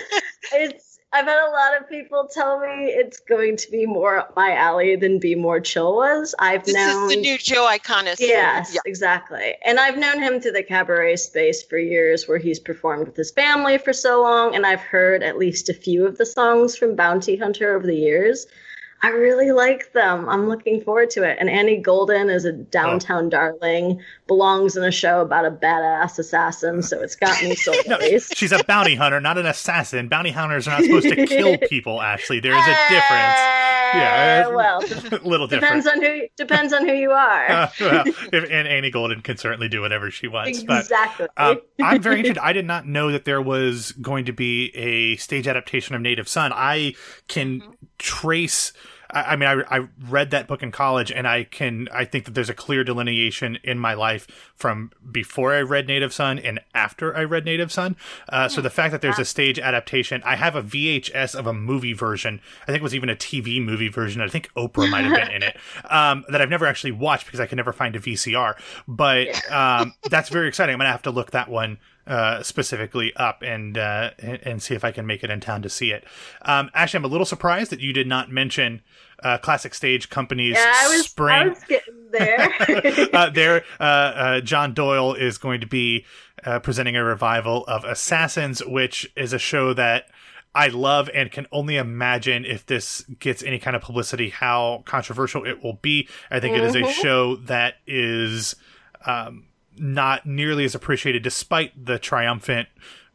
it's 0.54 0.85
i've 1.16 1.26
had 1.26 1.48
a 1.48 1.52
lot 1.52 1.80
of 1.80 1.90
people 1.90 2.28
tell 2.32 2.60
me 2.60 2.88
it's 2.88 3.20
going 3.22 3.56
to 3.56 3.72
be 3.72 3.86
more 3.86 4.18
up 4.18 4.36
my 4.36 4.54
alley 4.56 4.96
than 4.98 5.18
be 5.18 5.34
more 5.34 5.60
chill 5.62 5.96
was 5.96 6.36
i've 6.40 6.66
This 6.66 6.76
known 6.76 7.10
is 7.10 7.16
the 7.16 7.22
new 7.22 7.38
Joe 7.38 7.68
Iconis. 7.72 8.18
yes 8.20 8.72
Yeah. 8.74 8.82
exactly 8.86 9.56
and 9.66 9.80
i've 9.80 9.98
known 9.98 10.20
him 10.22 10.42
through 10.42 10.52
the 10.52 10.64
cabaret 10.64 11.16
space 11.16 11.64
for 11.64 11.78
years 11.78 12.28
where 12.28 12.38
he's 12.38 12.60
performed 12.60 13.06
with 13.08 13.16
his 13.16 13.32
family 13.32 13.78
for 13.78 13.94
so 13.94 14.22
long 14.22 14.56
and 14.56 14.66
i've 14.66 14.82
heard 14.82 15.24
at 15.24 15.38
least 15.38 15.70
a 15.70 15.74
few 15.74 16.06
of 16.06 16.18
the 16.18 16.26
songs 16.26 16.76
from 16.76 16.96
bounty 16.96 17.38
hunter 17.38 17.76
over 17.76 17.88
the 17.88 17.96
years 17.96 18.48
I 19.06 19.10
really 19.10 19.52
like 19.52 19.94
them. 19.94 20.28
I'm 20.28 20.50
looking 20.50 20.82
forward 20.82 21.12
to 21.12 21.22
it. 21.22 21.38
And 21.40 21.48
Annie 21.48 21.78
Golden 21.78 22.28
is 22.28 22.44
a 22.44 22.52
downtown 22.52 23.30
darling, 23.30 24.02
belongs 24.26 24.76
in 24.76 24.84
a 24.84 24.90
show 24.90 25.22
about 25.22 25.46
a 25.46 25.52
badass 25.52 26.18
assassin, 26.18 26.82
so 26.82 27.00
it's 27.02 27.16
got 27.16 27.40
me 27.44 27.54
so 27.56 27.72
No, 27.86 28.00
she's 28.34 28.52
a 28.52 28.64
bounty 28.64 28.96
hunter, 28.96 29.22
not 29.22 29.38
an 29.38 29.46
assassin. 29.46 30.08
Bounty 30.08 30.32
hunters 30.32 30.68
are 30.68 30.72
not 30.72 30.86
supposed 30.86 31.08
to 31.08 31.28
kill 31.28 31.56
people. 31.70 32.02
Ashley, 32.02 32.40
there 32.40 32.54
is 32.58 32.66
a 32.66 32.76
difference. 32.90 33.40
Yeah, 33.94 34.46
Uh, 34.48 34.52
well, 34.56 34.82
A 35.12 35.28
little 35.28 35.46
different. 35.46 35.84
depends 35.84 35.88
on 35.88 36.02
who 36.02 36.22
depends 36.36 36.74
on 36.74 36.88
who 36.88 36.94
you 36.96 37.12
are. 37.12 37.52
Uh, 37.52 37.70
well, 37.80 38.04
if, 38.08 38.44
and 38.50 38.68
Annie 38.68 38.90
Golden 38.90 39.22
can 39.22 39.38
certainly 39.38 39.70
do 39.70 39.82
whatever 39.82 40.10
she 40.10 40.28
wants. 40.28 40.64
But 40.64 40.82
exactly. 40.82 41.28
um, 41.38 41.62
I'm 41.80 42.02
very 42.02 42.18
interested. 42.18 42.42
I 42.42 42.54
did 42.54 42.66
not 42.66 42.88
know 42.88 43.12
that 43.12 43.26
there 43.26 43.42
was 43.42 43.92
going 43.92 44.26
to 44.26 44.34
be 44.34 44.76
a 44.76 45.16
stage 45.18 45.48
adaptation 45.48 45.94
of 45.96 46.02
Native 46.02 46.28
Son. 46.28 46.52
I 46.52 46.96
can 47.28 47.62
trace. 48.00 48.74
I 49.16 49.36
I 49.36 49.36
mean, 49.38 49.50
I, 49.50 49.78
I 49.78 49.88
read 50.08 50.32
that 50.32 50.48
book 50.48 50.62
in 50.62 50.72
college, 50.72 51.12
and 51.12 51.28
I 51.28 51.46
can. 51.46 51.88
I 51.92 52.06
think 52.06 52.26
that 52.26 52.36
there's 52.36 52.50
a 52.50 52.54
clear 52.54 52.84
delineation 52.84 53.58
in 53.64 53.80
my 53.80 53.94
life 53.94 54.28
from 54.56 54.92
before 55.12 55.54
I 55.54 55.62
read 55.62 55.88
Native 55.88 56.14
Son 56.14 56.38
and 56.38 56.60
after 56.74 57.16
I 57.16 57.24
read 57.24 57.46
Native 57.46 57.72
Son. 57.72 57.96
Uh, 58.30 58.48
so 58.48 58.62
the 58.62 58.70
fact 58.70 58.92
that 58.92 59.02
there's 59.02 59.20
a 59.20 59.26
stage 59.26 59.58
adaptation, 59.58 60.22
I 60.24 60.36
have 60.36 60.56
a 60.56 60.62
VHS 60.62 61.36
of 61.36 61.48
a 61.48 61.54
movie 61.54 61.94
version. 61.94 62.42
I 62.64 62.66
think 62.68 62.78
it 62.78 62.84
was 62.84 62.96
even 62.96 63.10
a 63.10 63.16
TV 63.16 63.64
movie 63.64 63.90
version. 63.90 64.22
I 64.22 64.28
think 64.28 64.52
Oprah 64.56 64.90
might 64.90 65.06
have 65.06 65.16
been 65.16 65.32
in 65.32 65.44
it. 65.44 65.58
Um, 65.90 66.26
that 66.30 66.42
I've 66.42 66.50
never 66.50 66.66
actually 66.66 66.92
watched 66.92 67.26
because 67.26 67.40
I 67.40 67.46
could 67.46 67.58
never 67.58 67.72
find 67.72 67.96
a 67.96 68.00
VCR. 68.00 68.56
But 68.88 69.52
um, 69.52 69.94
that's 70.10 70.30
very 70.30 70.48
exciting. 70.48 70.74
I'm 70.74 70.80
gonna 70.80 70.92
have 70.92 71.04
to 71.04 71.12
look 71.12 71.32
that 71.32 71.48
one 71.48 71.78
uh, 72.08 72.44
specifically 72.44 73.14
up 73.16 73.42
and, 73.42 73.78
uh, 73.78 74.12
and 74.20 74.62
see 74.62 74.76
if 74.76 74.84
I 74.84 74.92
can 74.92 75.06
make 75.06 75.24
it 75.24 75.30
in 75.30 75.40
town 75.40 75.62
to 75.64 75.70
see 75.70 75.92
it. 75.92 76.04
Um, 76.44 76.70
actually, 76.74 77.00
I'm 77.00 77.06
a 77.06 77.10
little 77.10 77.26
surprised 77.26 77.72
that 77.72 77.80
you 77.80 77.94
did 77.94 78.08
not 78.08 78.32
mention 78.32 78.82
uh, 79.24 79.38
Classic 79.38 79.74
Stage 79.74 80.10
Company's 80.10 80.56
yeah, 80.56 80.72
I 80.76 80.88
was, 80.90 81.06
spring. 81.06 81.30
I 81.36 81.48
was 81.48 81.64
getting 81.64 81.94
there. 82.12 82.50
uh, 83.14 83.30
there, 83.30 83.64
uh, 83.80 83.84
uh, 83.84 84.42
John 84.42 84.74
Doyle 84.74 85.14
is 85.14 85.38
going 85.38 85.62
to 85.62 85.68
be 85.68 86.06
uh, 86.44 86.60
presenting 86.60 86.96
a 86.96 87.04
revival 87.04 87.66
of 87.66 87.84
Assassins, 87.84 88.64
which 88.64 89.12
is 89.16 89.34
a 89.34 89.40
show 89.40 89.74
that 89.74 90.08
I 90.54 90.68
love 90.68 91.10
and 91.14 91.32
can 91.32 91.48
only 91.52 91.76
imagine 91.78 92.46
if 92.46 92.66
this 92.66 93.02
gets 93.20 93.42
any 93.44 93.60
kind 93.60 93.76
of 93.76 93.82
publicity 93.82 94.30
how 94.30 94.84
controversial 94.86 95.44
it 95.46 95.64
will 95.64 95.80
be. 95.82 96.08
I 96.30 96.40
think 96.40 96.56
it 96.56 96.64
is 96.64 96.76
a 96.76 96.82
Mhm. 96.82 96.92
show 96.94 97.36
that 97.38 97.76
is 97.88 98.56
um, 99.06 99.46
not 99.78 100.26
nearly 100.26 100.66
as 100.66 100.76
appreciated, 100.76 101.24
despite 101.24 101.86
the 101.86 102.00
triumphant 102.00 102.68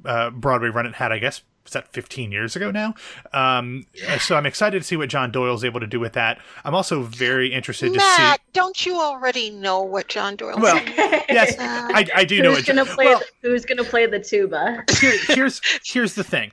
uh, 0.05 0.31
Broadway 0.31 0.69
run 0.69 0.87
it 0.87 0.95
had. 0.95 1.13
I 1.13 1.19
guess 1.19 1.43
is 1.67 1.73
that 1.75 1.93
15 1.93 2.33
years 2.33 2.57
ago 2.57 2.71
now. 2.71 2.95
Um, 3.33 3.87
so 4.19 4.35
I'm 4.37 4.47
excited 4.47 4.81
to 4.81 4.87
see 4.87 4.97
what 4.97 5.09
John 5.09 5.31
Doyle's 5.31 5.63
able 5.65 5.81
to 5.81 5.87
do 5.87 6.01
with 6.01 6.15
that. 6.15 6.39
I'm 6.65 6.75
also 6.75 7.03
very 7.03 7.53
interested 7.53 7.93
to 7.93 8.01
see. 8.01 8.23
Matt, 8.23 8.41
don't 8.53 8.85
you 8.87 8.99
already 8.99 9.51
know 9.51 9.83
what 9.83 10.09
John 10.09 10.37
Doyle 10.37 10.59
Well, 10.59 10.77
said? 10.79 10.95
yes, 11.29 11.55
I, 11.59 12.07
I 12.15 12.25
do 12.25 12.43
know 12.43 12.55
who's 12.55 12.65
gonna 12.65 12.87
play? 12.87 13.07
Well, 13.07 13.23
the, 13.43 13.49
who's 13.51 13.65
gonna 13.65 13.85
play 13.85 14.07
the 14.07 14.21
tuba? 14.21 14.85
here, 14.99 15.19
here's 15.29 15.61
here's 15.85 16.15
the 16.15 16.25
thing. 16.25 16.53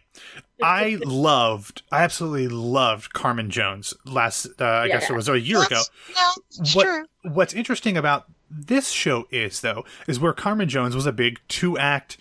I 0.62 0.97
loved, 1.05 1.84
I 1.91 2.01
absolutely 2.03 2.47
loved 2.47 3.14
Carmen 3.14 3.51
Jones 3.51 3.93
last. 4.05 4.47
Uh, 4.60 4.66
I 4.66 4.88
guess 4.88 5.10
it 5.10 5.14
was 5.14 5.30
a 5.30 5.39
year 5.39 5.62
ago. 5.62 5.82
No, 6.16 6.30
it's 6.60 6.76
What- 6.76 6.84
true. 6.86 7.05
What's 7.32 7.53
interesting 7.53 7.95
about 7.97 8.26
this 8.50 8.89
show 8.89 9.28
is, 9.32 9.62
though, 9.62 9.86
is 10.08 10.20
where 10.20 10.34
Carmen 10.34 10.70
Jones 10.70 10.95
was 10.95 11.06
a 11.06 11.12
big 11.12 11.39
two 11.48 11.78
act, 11.78 12.18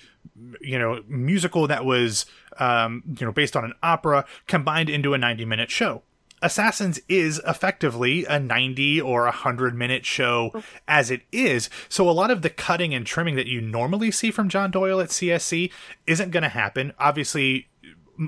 you 0.60 0.78
know, 0.78 1.02
musical 1.08 1.66
that 1.66 1.84
was, 1.84 2.26
um, 2.58 3.02
you 3.18 3.26
know, 3.26 3.32
based 3.32 3.56
on 3.56 3.64
an 3.64 3.74
opera 3.82 4.24
combined 4.46 4.90
into 4.90 5.14
a 5.14 5.18
90 5.18 5.44
minute 5.44 5.70
show. 5.70 6.02
Assassins 6.42 7.00
is 7.08 7.40
effectively 7.46 8.24
a 8.26 8.38
90 8.38 9.00
or 9.00 9.22
100 9.22 9.74
minute 9.74 10.04
show 10.04 10.52
as 10.86 11.10
it 11.10 11.22
is. 11.32 11.70
So 11.88 12.08
a 12.08 12.12
lot 12.12 12.30
of 12.30 12.42
the 12.42 12.50
cutting 12.50 12.94
and 12.94 13.06
trimming 13.06 13.36
that 13.36 13.46
you 13.46 13.60
normally 13.60 14.10
see 14.10 14.30
from 14.30 14.48
John 14.48 14.70
Doyle 14.70 15.00
at 15.00 15.08
CSC 15.08 15.70
isn't 16.06 16.30
going 16.30 16.42
to 16.42 16.50
happen. 16.50 16.92
Obviously, 16.98 17.68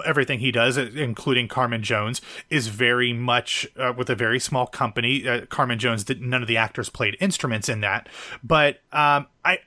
everything 0.05 0.41
he 0.41 0.51
does, 0.51 0.77
including 0.77 1.49
Carmen 1.49 1.83
Jones, 1.83 2.21
is 2.51 2.69
very 2.69 3.13
much 3.13 3.67
uh, 3.77 3.93
with 3.97 4.11
a 4.11 4.15
very 4.15 4.41
small 4.41 4.67
company. 4.67 5.27
Uh, 5.27 5.47
Carmen 5.47 5.79
Jones, 5.79 6.05
did, 6.05 6.21
none 6.21 6.43
of 6.43 6.49
the 6.49 6.57
actors 6.57 6.89
played 6.89 7.17
instruments 7.21 7.69
in 7.69 7.81
that, 7.81 8.09
but 8.43 8.81
um, 8.93 9.27
I. 9.45 9.59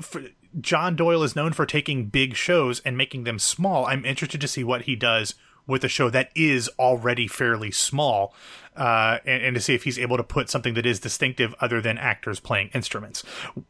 For, 0.00 0.22
John 0.58 0.96
Doyle 0.96 1.22
is 1.22 1.36
known 1.36 1.52
for 1.52 1.66
taking 1.66 2.06
big 2.06 2.34
shows 2.34 2.80
and 2.80 2.96
making 2.96 3.24
them 3.24 3.38
small. 3.38 3.84
I'm 3.84 4.06
interested 4.06 4.40
to 4.40 4.48
see 4.48 4.64
what 4.64 4.82
he 4.82 4.96
does 4.96 5.34
with 5.66 5.84
a 5.84 5.88
show 5.88 6.10
that 6.10 6.30
is 6.34 6.70
already 6.78 7.26
fairly 7.26 7.70
small, 7.70 8.34
uh, 8.76 9.18
and, 9.26 9.42
and, 9.42 9.54
to 9.54 9.60
see 9.60 9.74
if 9.74 9.84
he's 9.84 9.98
able 9.98 10.16
to 10.16 10.22
put 10.22 10.50
something 10.50 10.74
that 10.74 10.86
is 10.86 11.00
distinctive 11.00 11.54
other 11.60 11.80
than 11.80 11.98
actors 11.98 12.40
playing 12.40 12.70
instruments. 12.74 13.24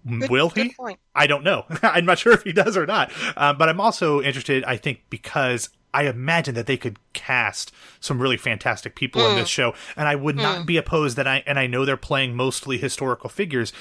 Good, 0.06 0.28
Will 0.28 0.50
he? 0.50 0.74
I 1.14 1.26
don't 1.26 1.44
know. 1.44 1.64
I'm 1.82 2.04
not 2.04 2.18
sure 2.18 2.32
if 2.32 2.42
he 2.42 2.52
does 2.52 2.76
or 2.76 2.86
not. 2.86 3.12
Uh, 3.36 3.52
but 3.54 3.68
I'm 3.68 3.80
also 3.80 4.20
interested, 4.20 4.64
I 4.64 4.76
think, 4.76 5.04
because 5.08 5.70
I 5.94 6.04
imagine 6.04 6.54
that 6.54 6.66
they 6.66 6.76
could 6.76 6.98
cast 7.12 7.72
some 8.00 8.20
really 8.20 8.36
fantastic 8.36 8.94
people 8.94 9.22
mm. 9.22 9.30
in 9.30 9.36
this 9.36 9.48
show, 9.48 9.74
and 9.96 10.08
I 10.08 10.14
would 10.14 10.36
mm. 10.36 10.42
not 10.42 10.66
be 10.66 10.76
opposed 10.76 11.16
that 11.16 11.26
I 11.26 11.42
and 11.46 11.58
I 11.58 11.66
know 11.66 11.84
they're 11.84 11.96
playing 11.96 12.34
mostly 12.34 12.78
historical 12.78 13.30
figures. 13.30 13.72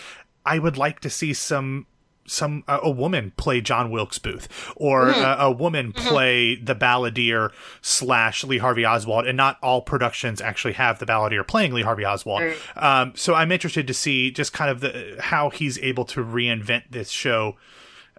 I 0.45 0.59
would 0.59 0.77
like 0.77 0.99
to 1.01 1.09
see 1.09 1.33
some 1.33 1.87
some 2.27 2.63
uh, 2.67 2.79
a 2.81 2.89
woman 2.89 3.31
play 3.37 3.61
John 3.61 3.91
Wilkes 3.91 4.17
Booth 4.17 4.73
or 4.75 5.07
mm-hmm. 5.07 5.23
uh, 5.23 5.35
a 5.39 5.51
woman 5.51 5.93
mm-hmm. 5.93 6.07
play 6.07 6.55
the 6.55 6.75
balladeer 6.75 7.51
slash 7.81 8.43
Lee 8.43 8.57
Harvey 8.57 8.85
Oswald, 8.85 9.27
and 9.27 9.37
not 9.37 9.57
all 9.61 9.81
productions 9.81 10.41
actually 10.41 10.73
have 10.73 10.99
the 10.99 11.05
balladeer 11.05 11.45
playing 11.47 11.73
Lee 11.73 11.83
Harvey 11.83 12.05
Oswald. 12.05 12.41
Right. 12.41 12.57
Um, 12.75 13.13
so 13.15 13.33
I'm 13.33 13.51
interested 13.51 13.87
to 13.87 13.93
see 13.93 14.31
just 14.31 14.53
kind 14.53 14.71
of 14.71 14.81
the 14.81 15.17
how 15.19 15.49
he's 15.49 15.77
able 15.79 16.05
to 16.05 16.23
reinvent 16.23 16.83
this 16.89 17.09
show 17.09 17.55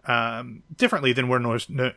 um, 0.06 0.62
differently 0.76 1.12
than 1.12 1.28
we're 1.28 1.38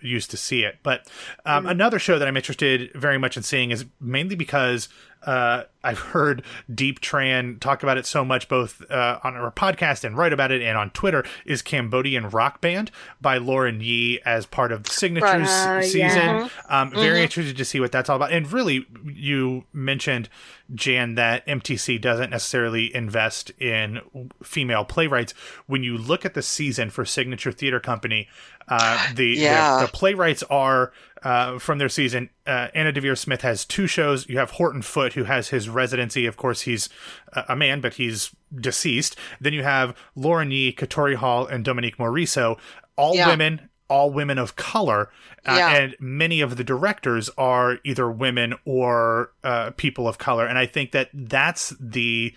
used 0.02 0.32
to 0.32 0.38
see 0.38 0.64
it. 0.64 0.80
But 0.84 1.08
um, 1.46 1.66
mm. 1.66 1.72
another 1.72 2.00
show 2.00 2.20
that 2.20 2.28
I'm 2.28 2.38
interested 2.38 2.92
very 2.94 3.18
much 3.18 3.38
in 3.38 3.44
seeing 3.44 3.72
is 3.72 3.86
mainly 4.00 4.36
because 4.36 4.90
uh, 5.24 5.64
I've 5.84 6.00
heard 6.00 6.44
Diep 6.70 7.00
Tran 7.00 7.60
talk 7.60 7.84
about 7.84 7.98
it 7.98 8.06
so 8.06 8.26
much, 8.26 8.50
both 8.50 8.84
uh, 8.92 9.20
on 9.24 9.36
our 9.36 9.52
podcast 9.52 10.04
and 10.04 10.18
write 10.18 10.34
about 10.34 10.52
it, 10.52 10.62
and 10.62 10.78
on 10.78 10.90
Twitter. 10.92 11.24
Is 11.46 11.62
Cambodian 11.62 12.30
Rock 12.30 12.60
Band 12.60 12.92
by 13.22 13.38
Lauren 13.38 13.80
Yee 13.80 14.20
as 14.26 14.46
part 14.46 14.72
of 14.72 14.84
the 14.84 14.92
Signatures 14.92 15.48
uh, 15.48 15.82
season? 15.82 16.10
Yeah. 16.10 16.50
Um, 16.68 16.90
mm-hmm. 16.90 17.00
Very 17.00 17.24
interested 17.24 17.58
to 17.58 17.66
see 17.66 17.80
what 17.80 17.92
that's 17.92 18.10
all 18.10 18.18
about. 18.18 18.32
And 18.32 18.52
really, 18.52 18.86
you 19.06 19.64
mentioned 19.72 20.30
Jan 20.74 21.16
that 21.16 21.46
MTC 21.48 22.00
doesn't 22.02 22.30
necessarily 22.30 22.94
invest 22.94 23.52
in 23.60 24.02
female 24.44 24.84
playwrights. 24.84 25.34
When 25.66 25.84
you 25.84 25.98
look 25.98 26.26
at 26.26 26.34
the 26.34 26.42
season 26.42 26.90
for 26.90 27.06
Signature 27.06 27.52
Theater 27.52 27.80
Company, 27.80 28.28
uh, 28.68 29.14
the, 29.16 29.28
yeah. 29.28 29.80
the, 29.80 29.86
the 29.86 29.92
playwrights 29.92 30.44
are 30.44 30.92
uh, 31.24 31.60
from 31.60 31.78
their 31.78 31.90
season. 31.90 32.30
Uh, 32.46 32.68
Anna 32.74 32.94
Deavere 32.94 33.18
Smith 33.18 33.42
has 33.42 33.66
two 33.66 33.88
shows. 33.88 34.28
You 34.30 34.38
have 34.38 34.52
Horton 34.52 34.82
Foote, 34.82 35.14
who 35.14 35.26
has 35.26 35.50
his 35.50 35.69
residency. 35.70 36.26
Of 36.26 36.38
course, 36.38 36.62
he's 36.62 36.90
a 37.34 37.56
man, 37.56 37.82
but 37.82 37.96
he's 37.96 38.34
deceased. 38.56 39.16
Then 39.40 39.54
you 39.54 39.64
have 39.64 39.96
Lauren 40.16 40.52
Yee, 40.52 40.74
Katori 40.74 41.16
Hall, 41.16 41.46
and 41.46 41.64
Dominique 41.64 41.98
Morisseau, 41.98 42.58
all 42.96 43.16
yeah. 43.16 43.28
women, 43.28 43.70
all 43.90 44.12
women 44.12 44.38
of 44.38 44.56
color. 44.56 45.10
Uh, 45.46 45.56
yeah. 45.58 45.78
And 45.78 45.96
many 46.00 46.42
of 46.42 46.58
the 46.58 46.64
directors 46.64 47.30
are 47.38 47.80
either 47.84 48.10
women 48.12 48.56
or 48.66 49.32
uh, 49.44 49.72
people 49.78 50.08
of 50.08 50.18
color. 50.18 50.46
And 50.46 50.58
I 50.58 50.66
think 50.66 50.92
that 50.92 51.10
that's 51.14 51.74
the 51.80 52.34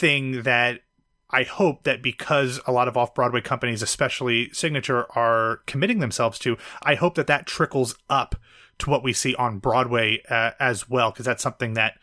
thing 0.00 0.42
that 0.42 0.80
I 1.30 1.44
hope 1.44 1.84
that 1.84 2.02
because 2.02 2.60
a 2.66 2.72
lot 2.72 2.88
of 2.88 2.96
off 2.96 3.14
Broadway 3.14 3.40
companies, 3.40 3.80
especially 3.80 4.50
Signature, 4.52 5.06
are 5.16 5.60
committing 5.66 6.00
themselves 6.00 6.38
to, 6.40 6.58
I 6.82 6.94
hope 6.94 7.14
that 7.14 7.26
that 7.28 7.46
trickles 7.46 7.96
up 8.10 8.36
to 8.78 8.90
what 8.90 9.02
we 9.02 9.12
see 9.12 9.34
on 9.36 9.58
Broadway 9.58 10.22
uh, 10.28 10.50
as 10.60 10.90
well, 10.90 11.10
because 11.10 11.24
that's 11.24 11.42
something 11.42 11.74
that 11.74 11.94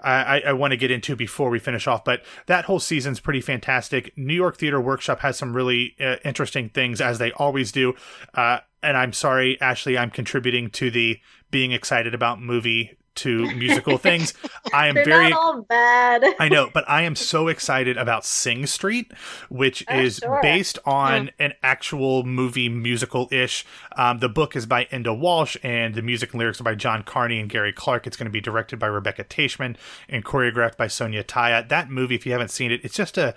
I, 0.00 0.40
I 0.40 0.52
want 0.52 0.72
to 0.72 0.76
get 0.76 0.90
into 0.90 1.16
before 1.16 1.50
we 1.50 1.58
finish 1.58 1.86
off. 1.86 2.04
But 2.04 2.22
that 2.46 2.66
whole 2.66 2.80
season's 2.80 3.20
pretty 3.20 3.40
fantastic. 3.40 4.16
New 4.16 4.34
York 4.34 4.56
Theater 4.56 4.80
Workshop 4.80 5.20
has 5.20 5.36
some 5.36 5.54
really 5.54 5.94
uh, 6.00 6.16
interesting 6.24 6.68
things, 6.68 7.00
as 7.00 7.18
they 7.18 7.32
always 7.32 7.72
do. 7.72 7.94
Uh, 8.34 8.58
and 8.82 8.96
I'm 8.96 9.12
sorry, 9.12 9.60
Ashley, 9.60 9.98
I'm 9.98 10.10
contributing 10.10 10.70
to 10.70 10.90
the 10.90 11.18
being 11.50 11.72
excited 11.72 12.14
about 12.14 12.40
movie 12.40 12.96
to 13.16 13.54
musical 13.54 13.98
things. 14.08 14.34
I 14.72 14.88
am 14.88 14.94
They're 14.94 15.04
very 15.04 15.30
not 15.30 15.38
all 15.38 15.62
bad. 15.62 16.24
I 16.38 16.48
know, 16.48 16.70
but 16.72 16.88
I 16.88 17.02
am 17.02 17.16
so 17.16 17.48
excited 17.48 17.96
about 17.96 18.24
Sing 18.24 18.66
Street, 18.66 19.12
which 19.48 19.84
Oh, 19.88 19.98
is 19.98 20.16
sure. 20.16 20.40
based 20.42 20.78
on 20.84 21.30
an 21.38 21.54
actual 21.62 22.22
movie 22.24 22.68
musical 22.68 23.28
ish. 23.30 23.64
Um, 23.96 24.18
the 24.18 24.28
book 24.28 24.56
is 24.56 24.66
by 24.66 24.84
Enda 24.86 25.16
Walsh, 25.18 25.56
and 25.62 25.94
the 25.94 26.02
music 26.02 26.32
and 26.32 26.40
lyrics 26.40 26.60
are 26.60 26.64
by 26.64 26.74
John 26.74 27.02
Carney 27.02 27.38
and 27.40 27.48
Gary 27.48 27.72
Clark. 27.72 28.06
It's 28.06 28.16
going 28.16 28.26
to 28.26 28.30
be 28.32 28.40
directed 28.40 28.78
by 28.78 28.86
Rebecca 28.86 29.24
Taichman 29.24 29.76
and 30.08 30.24
choreographed 30.24 30.76
by 30.76 30.86
Sonya 30.86 31.24
Tayeh. 31.24 31.68
That 31.68 31.90
movie, 31.90 32.14
if 32.14 32.26
you 32.26 32.32
haven't 32.32 32.50
seen 32.50 32.70
it, 32.70 32.80
it's 32.84 32.96
just 32.96 33.18
a 33.18 33.34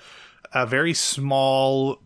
a 0.52 0.66
very 0.66 0.94
small 0.96 2.02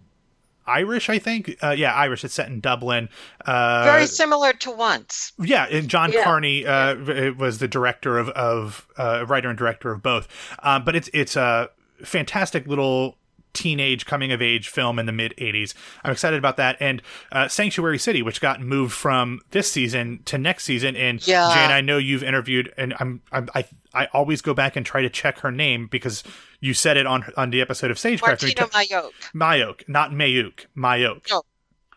Irish, 0.66 1.09
I 1.09 1.20
think. 1.20 1.57
Uh, 1.61 1.72
yeah, 1.72 1.93
Irish. 1.93 2.24
It's 2.24 2.34
set 2.34 2.47
in 2.47 2.59
Dublin. 2.59 3.09
Uh, 3.45 3.84
Very 3.84 4.05
similar 4.07 4.53
to 4.53 4.72
Once. 4.72 5.34
yeah, 5.39 5.66
and 5.70 5.89
John 5.89 6.11
Yeah. 6.11 6.24
Carney 6.24 6.66
uh, 6.66 6.95
v- 6.95 7.30
was 7.32 7.59
the 7.59 7.68
director 7.68 8.18
of 8.18 8.30
of 8.30 8.88
uh, 8.97 9.26
writer 9.28 9.49
and 9.49 9.57
director 9.57 9.91
of 9.91 10.01
both. 10.01 10.28
Um, 10.64 10.84
but 10.86 10.95
it's 10.95 11.09
it's 11.14 11.36
a 11.36 11.70
fantastic 12.03 12.68
little 12.68 13.18
teenage 13.53 14.05
coming 14.05 14.31
of 14.31 14.41
age 14.41 14.67
film 14.67 14.97
in 14.99 15.05
the 15.05 15.11
mid 15.11 15.33
80s. 15.37 15.73
I'm 16.03 16.11
excited 16.11 16.37
about 16.39 16.57
that 16.57 16.77
and 16.79 17.01
uh, 17.31 17.47
Sanctuary 17.47 17.99
City 17.99 18.21
which 18.21 18.41
got 18.41 18.61
moved 18.61 18.93
from 18.93 19.41
this 19.51 19.71
season 19.71 20.21
to 20.25 20.37
next 20.37 20.63
season 20.63 20.95
and 20.95 21.25
Yeah. 21.25 21.53
Jane 21.53 21.71
I 21.71 21.81
know 21.81 21.97
you've 21.97 22.23
interviewed 22.23 22.73
and 22.77 22.93
I'm, 22.99 23.21
I'm 23.31 23.49
I 23.55 23.65
I 23.93 24.07
always 24.13 24.41
go 24.41 24.53
back 24.53 24.75
and 24.75 24.85
try 24.85 25.01
to 25.03 25.09
check 25.09 25.39
her 25.39 25.51
name 25.51 25.87
because 25.87 26.23
you 26.59 26.73
said 26.73 26.97
it 26.97 27.05
on 27.05 27.25
on 27.37 27.51
the 27.51 27.61
episode 27.61 27.91
of 27.91 27.99
Stagecraft. 27.99 28.41
Martina 28.41 28.67
ta- 28.67 28.79
Mayok. 28.79 29.11
Mayoke, 29.35 29.87
not 29.87 30.11
Mayuk. 30.11 30.65
Mayoke. 30.75 31.29
No. 31.29 31.43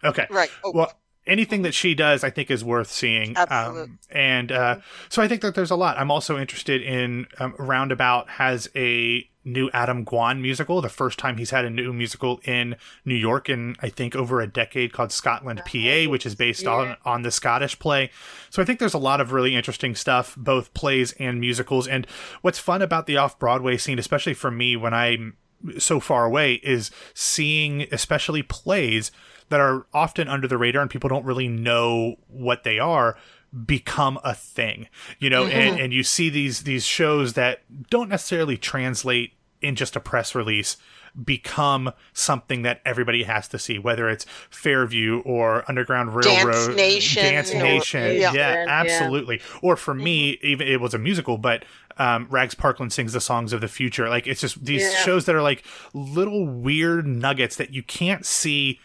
Okay. 0.05 0.27
Right. 0.29 0.51
Oh, 0.63 0.73
Well, 0.75 0.93
anything 1.27 1.63
that 1.63 1.73
she 1.75 1.95
does, 1.95 2.23
I 2.23 2.31
think, 2.31 2.51
is 2.51 2.63
worth 2.63 2.91
seeing. 2.91 3.37
Absolutely. 3.37 3.83
Um, 3.83 3.99
and 4.11 4.53
uh, 4.53 4.77
so 5.09 5.23
I 5.23 5.29
think 5.29 5.41
that 5.43 5.55
there's 5.55 5.71
a 5.71 5.77
lot. 5.77 5.99
I'm 5.99 6.11
also 6.11 6.39
interested 6.39 6.83
in 6.83 7.27
um, 7.41 7.55
Roundabout 7.59 8.29
has 8.29 8.69
a 8.77 9.29
new 9.47 9.71
Adam 9.73 10.05
Gwon 10.05 10.41
musical. 10.43 10.83
The 10.83 10.89
first 10.89 11.19
time 11.19 11.39
he's 11.39 11.51
had 11.51 11.65
a 11.65 11.71
new 11.71 11.93
musical 11.93 12.41
in 12.45 12.77
New 13.05 13.15
York 13.15 13.49
in 13.49 13.77
I 13.81 13.89
think 13.89 14.15
over 14.15 14.41
a 14.41 14.47
decade 14.47 14.93
called 14.93 15.13
Scotland 15.13 15.63
PA, 15.65 16.11
which 16.11 16.27
is 16.27 16.35
based 16.35 16.67
on 16.67 16.97
on 17.05 17.23
the 17.23 17.31
Scottish 17.31 17.79
play. 17.79 18.11
So 18.51 18.61
I 18.61 18.65
think 18.65 18.81
there's 18.81 18.95
a 18.95 18.99
lot 18.99 19.21
of 19.21 19.33
really 19.33 19.55
interesting 19.55 19.95
stuff, 19.95 20.35
both 20.37 20.75
plays 20.75 21.13
and 21.13 21.41
musicals. 21.41 21.87
And 21.87 22.07
what's 22.43 22.59
fun 22.59 22.83
about 22.83 23.07
the 23.07 23.17
off 23.17 23.39
Broadway 23.39 23.77
scene, 23.77 23.99
especially 23.99 24.35
for 24.35 24.51
me 24.51 24.77
when 24.77 24.93
I'm 24.93 25.37
so 25.79 26.01
far 26.01 26.25
away, 26.25 26.55
is 26.55 26.91
seeing 27.15 27.87
especially 27.93 28.43
plays 28.43 29.11
that 29.49 29.61
are 29.61 29.87
often 29.95 30.29
under 30.29 30.49
the 30.49 30.59
radar 30.59 30.83
and 30.83 30.91
people 30.91 31.09
don't 31.09 31.25
really 31.25 31.49
know 31.49 32.17
what 32.29 32.65
they 32.65 32.79
are 32.79 33.17
become 33.65 34.19
a 34.25 34.35
thing 34.35 34.89
you 35.19 35.31
know 35.31 35.47
and, 35.47 35.81
and 35.81 35.93
you 35.93 36.03
see 36.03 36.29
these 36.29 36.65
these 36.65 36.85
shows 36.85 37.35
that 37.35 37.61
don't 37.91 38.09
necessarily 38.09 38.57
translate 38.57 39.33
in 39.63 39.75
just 39.75 39.97
a 39.97 40.01
press 40.01 40.35
release 40.35 40.77
become 41.25 41.91
something 42.13 42.61
that 42.61 42.83
everybody 42.85 43.23
has 43.23 43.49
to 43.49 43.59
see 43.59 43.79
whether 43.79 44.11
it's 44.11 44.27
fairview 44.51 45.21
or 45.21 45.65
underground 45.67 46.15
railroad 46.15 46.77
Nation 46.77 47.23
dance 47.23 47.55
or- 47.55 47.59
nation 47.63 48.03
yeah. 48.21 48.33
yeah, 48.33 48.55
Yeah. 48.55 48.65
absolutely 48.69 49.41
or 49.63 49.77
for 49.77 49.95
me 49.95 50.39
even 50.43 50.69
it 50.69 50.81
was 50.81 50.93
a 50.93 50.99
musical 50.99 51.39
but 51.39 51.65
um, 51.99 52.27
Rags 52.29 52.55
Parkland 52.55 52.93
sings 52.93 53.15
the 53.15 53.23
songs 53.23 53.55
of 53.55 53.63
the 53.63 53.69
future. 53.69 54.11
Like 54.11 54.27
it's 54.27 54.43
just 54.43 54.63
these 54.63 54.83
Yeah. 54.83 54.99
shows 54.99 55.25
that 55.25 55.35
are 55.35 55.41
like 55.41 55.65
little 55.95 56.47
weird 56.47 57.07
nuggets 57.07 57.57
that 57.57 57.73
you 57.73 57.83
can't 57.83 58.27
see 58.27 58.79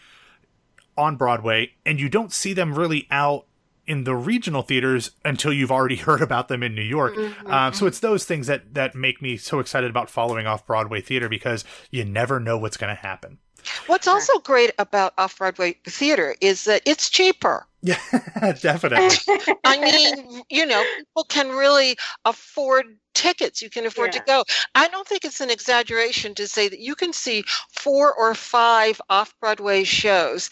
on 0.96 1.16
Broadway, 1.16 1.72
and 1.84 2.00
you 2.00 2.08
don't 2.08 2.32
see 2.32 2.54
them 2.54 2.74
really 2.74 3.06
out 3.10 3.44
in 3.92 4.04
the 4.04 4.16
regional 4.16 4.62
theaters 4.62 5.10
until 5.22 5.52
you've 5.52 5.70
already 5.70 5.96
heard 6.08 6.22
about 6.22 6.48
them 6.48 6.62
in 6.62 6.74
New 6.74 6.80
York. 6.82 7.14
Um, 7.46 7.74
so 7.74 7.86
it's 7.86 8.00
those 8.00 8.24
things 8.24 8.46
that 8.46 8.72
that 8.74 8.94
make 8.94 9.20
me 9.20 9.36
so 9.36 9.58
excited 9.60 9.90
about 9.90 10.08
following 10.08 10.46
off 10.46 10.66
Broadway 10.66 11.02
theater 11.02 11.28
because 11.28 11.62
you 11.90 12.04
never 12.04 12.40
know 12.40 12.56
what's 12.56 12.78
going 12.78 12.94
to 12.96 13.00
happen. 13.00 13.38
What's 13.86 14.08
also 14.08 14.38
great 14.40 14.72
about 14.78 15.12
off 15.18 15.38
Broadway 15.38 15.76
theater 15.86 16.34
is 16.40 16.64
that 16.64 16.82
it's 16.86 17.10
cheaper. 17.10 17.66
Yeah, 17.82 17.98
definitely. 18.60 19.16
I 19.64 19.78
mean, 19.78 20.42
you 20.48 20.64
know, 20.66 20.82
people 20.96 21.24
can 21.28 21.50
really 21.50 21.96
afford 22.24 22.86
tickets. 23.14 23.60
You 23.60 23.70
can 23.70 23.84
afford 23.86 24.14
Yeah. 24.14 24.20
to 24.20 24.26
go. 24.26 24.44
I 24.74 24.88
don't 24.88 25.06
think 25.06 25.24
it's 25.24 25.40
an 25.40 25.50
exaggeration 25.50 26.34
to 26.36 26.48
say 26.48 26.68
that 26.68 26.80
you 26.80 26.94
can 26.94 27.12
see 27.12 27.44
four 27.70 28.12
or 28.14 28.34
five 28.34 29.00
off 29.10 29.34
Broadway 29.40 29.84
shows 29.84 30.48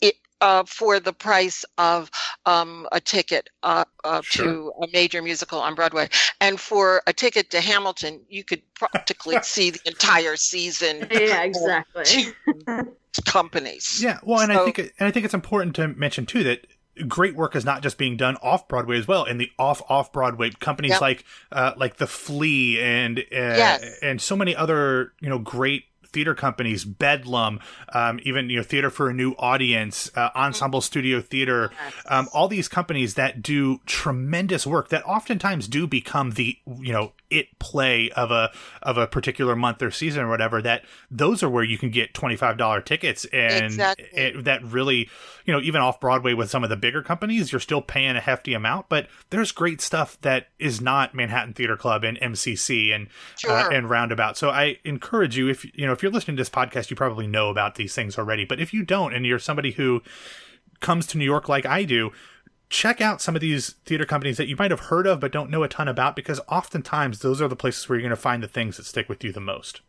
it, 0.00 0.14
uh, 0.40 0.64
for 0.64 1.00
the 1.00 1.12
price 1.12 1.64
of 1.78 2.10
um, 2.46 2.86
a 2.92 3.00
ticket 3.00 3.48
uh, 3.62 3.84
uh, 4.04 4.20
Sure. 4.22 4.46
to 4.46 4.72
a 4.82 4.86
major 4.92 5.22
musical 5.22 5.58
on 5.60 5.74
Broadway. 5.74 6.08
And 6.40 6.60
for 6.60 7.02
a 7.06 7.12
ticket 7.12 7.50
to 7.50 7.60
Hamilton, 7.60 8.20
you 8.28 8.44
could 8.44 8.62
practically 8.74 9.36
see 9.42 9.70
the 9.70 9.80
entire 9.86 10.36
season. 10.36 11.06
yeah, 11.10 11.42
exactly. 11.44 12.34
Companies. 13.24 14.00
Yeah, 14.02 14.18
well, 14.24 14.40
and 14.40 14.50
I 14.52 14.64
think 14.64 14.78
it, 14.80 14.92
and 14.98 15.06
I 15.06 15.12
think 15.12 15.24
it's 15.24 15.34
important 15.34 15.76
to 15.76 15.86
mention 15.88 16.26
too 16.26 16.42
that 16.44 16.66
great 17.08 17.36
work 17.36 17.54
is 17.54 17.64
not 17.64 17.80
just 17.82 17.96
being 17.96 18.16
done 18.16 18.36
off 18.42 18.66
Broadway 18.66 18.98
as 18.98 19.06
well. 19.06 19.24
In 19.24 19.38
the 19.38 19.50
off 19.56 19.82
off 19.88 20.12
Broadway 20.12 20.50
companies 20.50 20.92
Yep. 20.92 21.00
like 21.00 21.24
uh, 21.52 21.72
like 21.76 21.96
the 21.98 22.08
Flea 22.08 22.80
and 22.80 23.20
uh, 23.20 23.22
Yes. 23.30 23.98
and 24.02 24.20
so 24.20 24.34
many 24.34 24.54
other 24.56 25.12
you 25.20 25.28
know 25.28 25.38
great 25.38 25.84
theater 26.14 26.34
companies, 26.34 26.84
Bedlam, 26.84 27.60
um, 27.92 28.20
even 28.22 28.48
you 28.48 28.56
know 28.56 28.62
Theater 28.62 28.88
for 28.88 29.10
a 29.10 29.12
New 29.12 29.32
Audience, 29.32 30.10
uh, 30.16 30.30
Ensemble 30.34 30.80
Studio 30.80 31.20
Theater, 31.20 31.70
um, 32.08 32.28
all 32.32 32.48
these 32.48 32.68
companies 32.68 33.14
that 33.14 33.42
do 33.42 33.80
tremendous 33.84 34.66
work 34.66 34.88
that 34.88 35.04
oftentimes 35.04 35.68
do 35.68 35.86
become 35.86 36.30
the 36.32 36.56
you 36.80 36.92
know 36.92 37.12
it 37.30 37.58
play 37.58 38.10
of 38.12 38.30
a 38.30 38.52
of 38.82 38.96
a 38.96 39.06
particular 39.06 39.56
month 39.56 39.82
or 39.82 39.90
season 39.90 40.22
or 40.22 40.28
whatever. 40.28 40.62
That 40.62 40.84
those 41.10 41.42
are 41.42 41.50
where 41.50 41.64
you 41.64 41.76
can 41.76 41.90
get 41.90 42.14
twenty 42.14 42.36
five 42.36 42.56
dollar 42.56 42.80
tickets 42.80 43.24
and 43.32 43.64
Exactly. 43.64 44.06
it, 44.12 44.44
that 44.44 44.64
really 44.64 45.10
you 45.44 45.52
know 45.52 45.60
even 45.60 45.80
off 45.80 46.00
Broadway 46.00 46.32
with 46.32 46.48
some 46.48 46.62
of 46.62 46.70
the 46.70 46.76
bigger 46.76 47.02
companies, 47.02 47.50
you're 47.50 47.60
still 47.60 47.82
paying 47.82 48.16
a 48.16 48.20
hefty 48.20 48.54
amount, 48.54 48.88
but 48.88 49.08
there's 49.30 49.50
great 49.50 49.80
stuff 49.80 50.16
that 50.20 50.48
is 50.60 50.80
not 50.80 51.14
Manhattan 51.14 51.52
Theater 51.54 51.76
Club 51.76 52.04
and 52.04 52.18
MCC 52.20 52.94
and 52.94 53.08
uh, 53.48 53.68
and 53.72 53.90
Roundabout. 53.90 54.36
So 54.36 54.50
I 54.50 54.78
encourage 54.84 55.36
you 55.36 55.48
if 55.48 55.64
you 55.76 55.86
know 55.86 55.92
if 55.92 56.02
you're 56.04 56.12
listening 56.12 56.36
to 56.36 56.40
this 56.40 56.50
podcast, 56.50 56.90
you 56.90 56.96
probably 56.96 57.26
know 57.26 57.48
about 57.48 57.76
these 57.76 57.94
things 57.94 58.18
already. 58.18 58.44
But 58.44 58.60
if 58.60 58.74
you 58.74 58.84
don't, 58.84 59.14
and 59.14 59.24
you're 59.24 59.38
somebody 59.38 59.72
who 59.72 60.02
comes 60.80 61.06
to 61.08 61.18
New 61.18 61.24
York 61.24 61.48
like 61.48 61.64
I 61.64 61.84
do, 61.84 62.12
check 62.68 63.00
out 63.00 63.22
some 63.22 63.34
of 63.34 63.40
these 63.40 63.70
theater 63.86 64.04
companies 64.04 64.36
that 64.36 64.46
you 64.46 64.56
might 64.56 64.70
have 64.70 64.80
heard 64.80 65.06
of 65.06 65.20
but 65.20 65.32
don't 65.32 65.50
know 65.50 65.62
a 65.62 65.68
ton 65.68 65.88
about 65.88 66.14
because 66.14 66.40
oftentimes 66.48 67.20
those 67.20 67.40
are 67.40 67.48
the 67.48 67.56
places 67.56 67.88
where 67.88 67.96
you're 67.96 68.06
going 68.06 68.16
to 68.16 68.20
find 68.20 68.42
the 68.42 68.48
things 68.48 68.76
that 68.76 68.84
stick 68.84 69.08
with 69.08 69.24
you 69.24 69.32
the 69.32 69.40
most. 69.40 69.80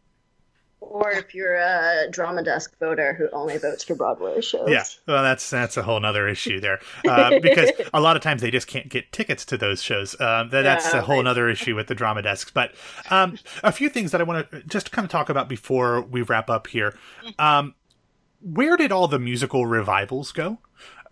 Or 0.82 1.12
if 1.12 1.34
you're 1.34 1.56
a 1.56 2.08
drama 2.12 2.44
desk 2.44 2.78
voter 2.80 3.14
who 3.14 3.28
only 3.32 3.58
votes 3.58 3.84
for 3.84 3.96
Broadway 3.96 4.40
shows. 4.42 4.70
Yeah, 4.70 4.84
well, 5.08 5.24
that's 5.24 5.50
that's 5.50 5.78
a 5.78 5.84
whole 5.84 6.00
nother 6.00 6.28
issue 6.28 6.60
there 6.60 6.80
uh, 7.08 7.40
because 7.40 7.72
a 7.94 8.00
lot 8.00 8.16
of 8.16 8.22
times 8.22 8.42
they 8.42 8.52
just 8.52 8.68
can't 8.68 8.88
get 8.88 9.12
tickets 9.12 9.46
to 9.46 9.58
those 9.58 9.82
shows. 9.82 10.16
Uh, 10.20 10.44
that, 10.52 10.62
that's 10.62 10.94
Yeah, 10.94 11.00
a 11.00 11.02
whole 11.02 11.18
right. 11.18 11.28
other 11.28 11.50
issue 11.50 11.76
with 11.76 11.88
the 11.88 11.96
drama 11.96 12.22
desks. 12.22 12.52
But 12.52 12.74
um, 13.10 13.40
a 13.64 13.72
few 13.72 13.90
things 13.90 14.12
that 14.12 14.22
I 14.22 14.26
want 14.26 14.52
to 14.52 14.62
just 14.64 14.92
kind 14.92 15.06
of 15.06 15.12
talk 15.12 15.30
about 15.30 15.50
before 15.50 16.02
we 16.02 16.22
wrap 16.22 16.50
up 16.50 16.68
here. 16.68 16.96
Um, 17.40 17.74
where 18.42 18.78
did 18.78 18.92
all 18.92 19.08
the 19.08 19.20
musical 19.20 19.66
revivals 19.66 20.32
go? 20.32 20.60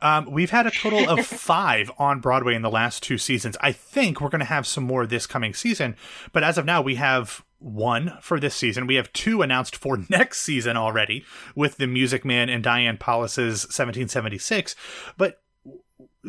Um, 0.03 0.29
we've 0.29 0.51
had 0.51 0.67
a 0.67 0.71
total 0.71 1.09
of 1.09 1.25
five 1.25 1.89
on 1.97 2.19
Broadway 2.19 2.55
in 2.55 2.61
the 2.61 2.69
last 2.69 3.01
two 3.01 3.17
seasons. 3.17 3.55
I 3.61 3.71
think 3.71 4.19
we're 4.19 4.29
going 4.29 4.39
to 4.39 4.45
have 4.45 4.67
some 4.67 4.83
more 4.83 5.05
this 5.07 5.25
coming 5.25 5.53
season, 5.53 5.95
but 6.33 6.43
as 6.43 6.57
of 6.57 6.65
now, 6.65 6.81
we 6.81 6.95
have 6.95 7.43
one 7.63 8.17
for 8.21 8.39
this 8.39 8.55
season. 8.55 8.87
We 8.87 8.95
have 8.95 9.11
two 9.13 9.41
announced 9.41 9.75
for 9.75 9.97
next 10.09 10.41
season 10.41 10.75
already 10.77 11.23
with 11.55 11.77
the 11.77 11.87
Music 11.87 12.25
Man 12.25 12.49
and 12.49 12.63
Diane 12.63 12.97
Paulus's 12.97 13.63
1776. 13.63 14.75
But 15.17 15.41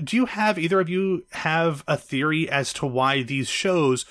do 0.02 0.16
you 0.16 0.26
have 0.26 0.58
either 0.58 0.80
of 0.80 0.88
you 0.88 1.24
have 1.32 1.84
a 1.86 1.96
theory 1.96 2.48
as 2.48 2.72
to 2.74 2.86
why 2.86 3.22
these 3.22 3.48
shows, 3.48 4.04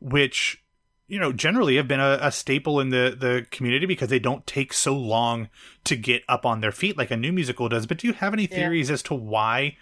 which 0.00 0.62
you 1.08 1.20
know 1.20 1.32
generally 1.32 1.76
have 1.76 1.86
been 1.86 2.00
a, 2.00 2.18
a 2.20 2.32
staple 2.32 2.80
in 2.80 2.88
the 2.90 3.16
the 3.18 3.46
community 3.50 3.86
because 3.86 4.08
they 4.08 4.18
don't 4.18 4.46
take 4.46 4.72
so 4.72 4.94
long 4.96 5.48
to 5.84 5.94
get 5.96 6.22
up 6.28 6.44
on 6.44 6.60
their 6.60 6.72
feet 6.72 6.96
like 6.98 7.10
a 7.10 7.16
new 7.16 7.32
musical 7.32 7.68
does. 7.68 7.86
But 7.86 7.98
do 7.98 8.06
you 8.06 8.12
have 8.14 8.32
any 8.32 8.44
Yeah. 8.44 8.56
theories 8.56 8.90
as 8.90 9.02
to 9.04 9.14
why 9.14 9.76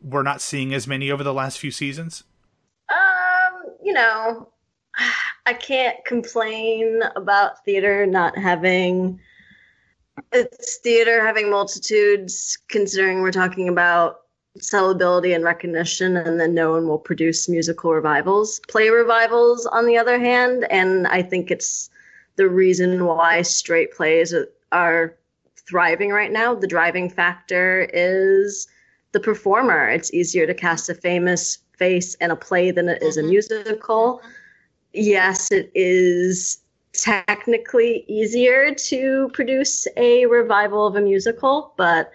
we're 0.00 0.22
not 0.22 0.40
seeing 0.40 0.74
as 0.74 0.86
many 0.86 1.10
over 1.10 1.22
the 1.22 1.32
last 1.34 1.58
few 1.58 1.70
seasons? 1.70 2.24
Um, 2.90 3.76
you 3.82 3.92
know, 3.92 4.48
I 5.46 5.52
can't 5.52 6.02
complain 6.04 7.02
about 7.16 7.64
theater 7.64 8.06
not 8.06 8.36
having 8.36 9.20
it's 10.32 10.76
theater 10.78 11.24
having 11.24 11.50
multitudes 11.50 12.56
considering 12.68 13.20
we're 13.20 13.32
talking 13.32 13.68
about 13.68 14.22
sellability 14.58 15.34
and 15.34 15.42
recognition 15.44 16.16
and 16.16 16.38
then 16.38 16.54
no 16.54 16.70
one 16.70 16.86
will 16.86 16.98
produce 16.98 17.48
musical 17.48 17.92
revivals. 17.92 18.60
Play 18.68 18.88
revivals 18.90 19.66
on 19.66 19.86
the 19.86 19.98
other 19.98 20.18
hand 20.18 20.64
and 20.70 21.06
i 21.08 21.20
think 21.22 21.50
it's 21.50 21.90
the 22.36 22.48
reason 22.48 23.04
why 23.04 23.42
straight 23.42 23.92
plays 23.92 24.34
are, 24.72 25.16
thriving 25.66 26.10
right 26.10 26.30
now. 26.30 26.54
The 26.54 26.66
driving 26.66 27.08
factor 27.08 27.88
is 27.94 28.68
the 29.12 29.20
performer. 29.20 29.88
It's 29.88 30.12
easier 30.12 30.46
to 30.46 30.52
cast 30.52 30.90
a 30.90 30.94
famous 30.94 31.58
face 31.78 32.14
in 32.16 32.30
a 32.30 32.36
play 32.36 32.70
than 32.70 32.88
it 32.90 33.02
is 33.02 33.16
a 33.16 33.22
Mhm. 33.22 33.30
musical 33.30 34.20
yes 34.94 35.50
it 35.50 35.70
is 35.74 36.60
technically 36.92 38.04
easier 38.06 38.72
to 38.74 39.28
produce 39.32 39.86
a 39.96 40.26
revival 40.26 40.86
of 40.86 40.96
a 40.96 41.00
musical 41.00 41.74
but 41.76 42.12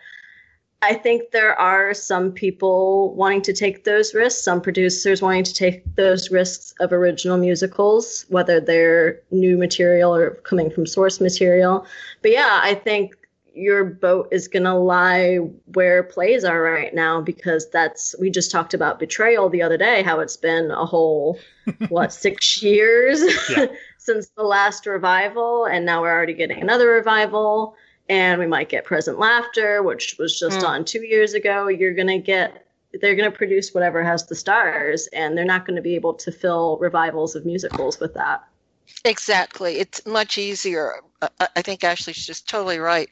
I 0.82 0.94
think 0.94 1.32
there 1.32 1.60
are 1.60 1.94
some 1.94 2.32
people 2.32 3.14
wanting 3.14 3.42
to 3.44 3.54
take 3.54 3.84
those 3.84 4.14
risks, 4.14 4.44
some 4.44 4.62
producers 4.62 5.22
wanting 5.22 5.44
to 5.44 5.54
take 5.54 5.84
those 5.96 6.32
risks 6.32 6.74
of 6.80 6.94
original 6.94 7.38
musicals, 7.38 8.26
whether 8.30 8.62
they're 8.62 9.22
new 9.30 9.58
material 9.58 10.16
or 10.16 10.36
coming 10.36 10.72
from 10.72 10.86
source 10.86 11.20
material. 11.20 11.86
But 12.22 12.32
yeah, 12.32 12.62
I 12.64 12.76
think 12.76 13.19
your 13.54 13.84
boat 13.86 14.28
is 14.32 14.48
going 14.48 14.64
to 14.64 14.74
lie 14.74 15.38
where 15.74 16.04
plays 16.04 16.44
are 16.44 16.62
right 16.62 16.94
now 16.94 17.22
because 17.22 17.70
that's, 17.70 18.16
we 18.20 18.30
just 18.30 18.52
talked 18.52 18.74
about 18.74 19.00
Betrayal 19.00 19.50
the 19.50 19.62
other 19.62 19.78
day, 19.78 20.04
how 20.04 20.20
it's 20.20 20.38
been 20.38 20.72
a 20.72 20.86
whole, 20.86 21.40
what, 21.90 22.14
six 22.14 22.62
years 22.64 23.22
Yeah. 23.50 23.68
since 23.98 24.30
the 24.38 24.44
last 24.44 24.86
revival. 24.86 25.66
And 25.66 25.86
now 25.86 26.02
we're 26.02 26.12
already 26.12 26.34
getting 26.34 26.62
another 26.62 26.88
revival 26.90 27.76
and 28.08 28.40
we 28.40 28.48
might 28.48 28.70
get 28.70 28.86
present 28.86 29.20
laughter 29.20 29.84
which 29.84 30.16
was 30.18 30.40
just 30.40 30.62
Mm. 30.62 30.68
on 30.68 30.86
two 30.86 31.04
years 31.06 31.36
ago 31.36 31.68
you're 31.68 31.94
going 31.94 32.08
to 32.08 32.18
get 32.18 32.66
they're 33.02 33.14
going 33.16 33.32
to 33.32 33.38
produce 33.38 33.72
whatever 33.72 34.04
has 34.04 34.26
the 34.26 34.34
stars 34.36 35.08
and 35.14 35.38
they're 35.38 35.46
not 35.46 35.64
going 35.64 35.76
to 35.76 35.82
be 35.84 35.94
able 35.94 36.16
to 36.16 36.32
fill 36.32 36.80
revivals 36.82 37.36
of 37.36 37.46
musicals 37.46 38.00
with 38.00 38.16
that 38.16 38.44
Exactly. 39.06 39.80
It's 39.80 40.06
much 40.06 40.38
easier. 40.38 40.96
I- 41.22 41.62
think 41.62 41.84
Ashley's 41.84 42.26
just 42.26 42.48
totally 42.48 42.80
right. 42.80 43.10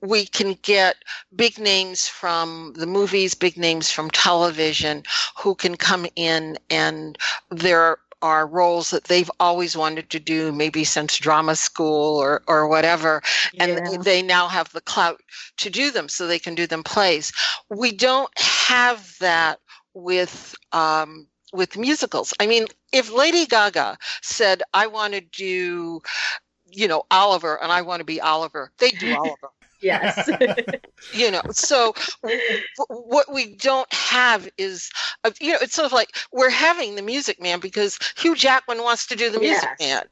We 0.00 0.26
can 0.26 0.54
get 0.62 0.96
big 1.36 1.58
names 1.58 2.08
from 2.08 2.72
the 2.76 2.86
movies, 2.86 3.34
big 3.34 3.56
names 3.56 3.90
from 3.90 4.10
television 4.10 5.04
who 5.36 5.54
can 5.54 5.76
come 5.76 6.06
in 6.16 6.58
and 6.68 7.16
there 7.50 7.98
are 8.20 8.46
roles 8.46 8.90
that 8.90 9.04
they've 9.04 9.30
always 9.38 9.76
wanted 9.76 10.10
to 10.10 10.18
do, 10.18 10.50
maybe 10.50 10.82
since 10.82 11.16
drama 11.18 11.54
school 11.54 12.16
or, 12.16 12.42
or 12.48 12.66
whatever. 12.66 13.22
And 13.60 13.78
Yeah. 13.78 13.98
they 14.02 14.22
now 14.22 14.48
have 14.48 14.72
the 14.72 14.80
clout 14.80 15.22
to 15.58 15.70
do 15.70 15.90
them 15.92 16.08
so 16.08 16.26
they 16.26 16.40
can 16.40 16.56
do 16.56 16.66
them 16.66 16.82
plays. 16.82 17.32
We 17.70 17.92
don't 17.92 18.36
have 18.38 19.16
that 19.20 19.60
with 19.94 20.54
um, 20.72 21.28
with 21.52 21.76
musicals. 21.76 22.34
I 22.40 22.46
mean, 22.46 22.66
if 22.92 23.12
Lady 23.12 23.46
Gaga 23.46 23.98
said, 24.22 24.62
I 24.74 24.86
want 24.86 25.14
to 25.14 25.20
do, 25.20 26.00
you 26.70 26.88
know, 26.88 27.04
Oliver 27.10 27.60
and 27.62 27.72
I 27.72 27.82
want 27.82 28.00
to 28.00 28.04
be 28.04 28.20
Oliver, 28.20 28.72
they 28.78 28.90
do 28.90 29.14
Oliver. 29.16 29.50
Yes 29.80 30.28
You 31.10 31.30
know, 31.30 31.42
so 31.50 31.92
w- 32.22 32.40
w- 32.78 33.02
what 33.06 33.32
we 33.32 33.54
don't 33.56 33.92
have 33.92 34.48
is, 34.58 34.90
uh, 35.24 35.30
you 35.40 35.52
know, 35.52 35.58
it's 35.60 35.74
sort 35.74 35.86
of 35.86 35.92
like 35.92 36.10
we're 36.32 36.50
having 36.50 36.94
the 36.96 37.02
Music 37.02 37.40
Man 37.40 37.60
because 37.60 37.98
Hugh 38.16 38.34
Jackman 38.34 38.82
wants 38.82 39.06
to 39.06 39.16
do 39.16 39.30
the 39.30 39.38
Music 39.38 39.70
Yes. 39.70 39.78
Man, 39.78 40.02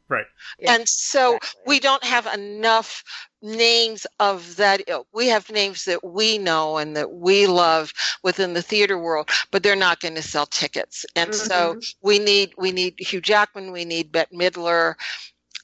Yeah, 0.59 0.69
and 0.69 0.89
so 0.89 1.39
exactly. 1.39 1.62
we 1.67 1.81
don't 1.81 2.05
have 2.05 2.27
enough 2.27 3.03
names 3.43 4.07
of 4.21 4.57
that 4.57 4.83
ilk. 4.89 5.07
We 5.12 5.29
have 5.29 5.51
names 5.51 5.85
that 5.85 6.05
we 6.05 6.39
know 6.39 6.79
and 6.79 6.97
that 6.97 7.12
we 7.12 7.47
love 7.47 7.93
within 8.23 8.55
the 8.55 8.62
theater 8.62 8.99
world, 8.99 9.31
but 9.51 9.62
they're 9.62 9.77
not 9.77 10.01
going 10.01 10.14
to 10.17 10.23
sell 10.23 10.47
tickets. 10.47 11.05
And 11.17 11.35
so 11.35 11.77
Mhm. 11.77 11.95
we 12.03 12.19
need 12.19 12.53
we 12.59 12.73
need 12.73 12.95
Hugh 12.99 13.21
Jackman, 13.21 13.73
we 13.73 13.85
need 13.85 14.12
Bette 14.12 14.35
Midler. 14.37 14.95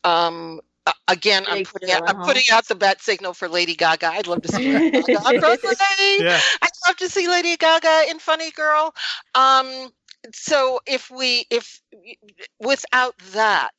Um, 0.05 0.61
a- 0.87 0.93
again, 1.09 1.45
I'm 1.49 1.63
putting 1.63 1.91
out, 1.93 2.03
I'm 2.07 2.17
putting 2.25 2.45
out 2.53 2.67
the 2.67 2.75
bat 2.75 3.01
signal 3.01 3.35
for 3.35 3.49
Lady 3.49 3.75
Gaga. 3.75 4.09
I'd 4.09 4.27
love 4.27 4.43
to 4.43 4.49
see 4.49 4.63
Lady 4.73 4.91
Gaga 4.91 5.19
on 5.19 5.39
Broadway. 5.39 5.75
Yeah, 6.19 6.39
I'd 6.63 6.71
love 6.89 6.97
to 6.99 7.09
see 7.09 7.29
Lady 7.29 7.57
Gaga 7.57 8.05
in 8.11 8.19
Funny 8.19 8.51
Girl. 8.51 8.95
Um, 9.35 9.91
so 10.33 10.81
if 10.87 11.11
we 11.11 11.47
if 11.51 11.81
without 12.61 13.17
that 13.33 13.71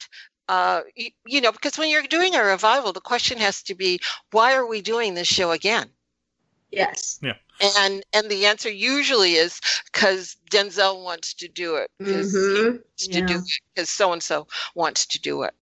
uh 0.50 0.82
you, 0.96 1.10
you 1.26 1.42
know 1.42 1.52
because 1.54 1.78
when 1.78 1.90
you're 1.90 2.04
doing 2.04 2.36
a 2.36 2.44
revival 2.44 2.92
the 2.92 3.00
question 3.00 3.38
has 3.38 3.64
to 3.64 3.74
be 3.76 3.98
why 4.32 4.54
are 4.54 4.68
we 4.68 4.82
doing 4.82 5.14
this 5.14 5.28
show 5.28 5.52
again 5.52 5.90
Yes. 6.70 7.20
Yeah 7.22 7.36
and 7.62 8.04
and 8.14 8.30
the 8.30 8.46
answer 8.46 8.70
usually 8.70 9.34
is 9.34 9.60
because 9.92 10.36
Denzel 10.52 11.04
wants 11.04 11.34
to 11.36 11.48
do 11.48 11.76
it. 11.76 11.90
Because 12.00 12.50
he 12.54 12.64
Mhm. 12.64 12.72
wants 12.74 13.08
to 13.08 13.22
do 13.22 13.34
Yeah. 13.34 13.40
it. 13.40 13.60
Because 13.76 13.90
so 13.90 14.12
and 14.12 14.22
so 14.22 14.48
wants 14.76 15.06
to 15.08 15.20
do 15.22 15.44
it. 15.44 15.54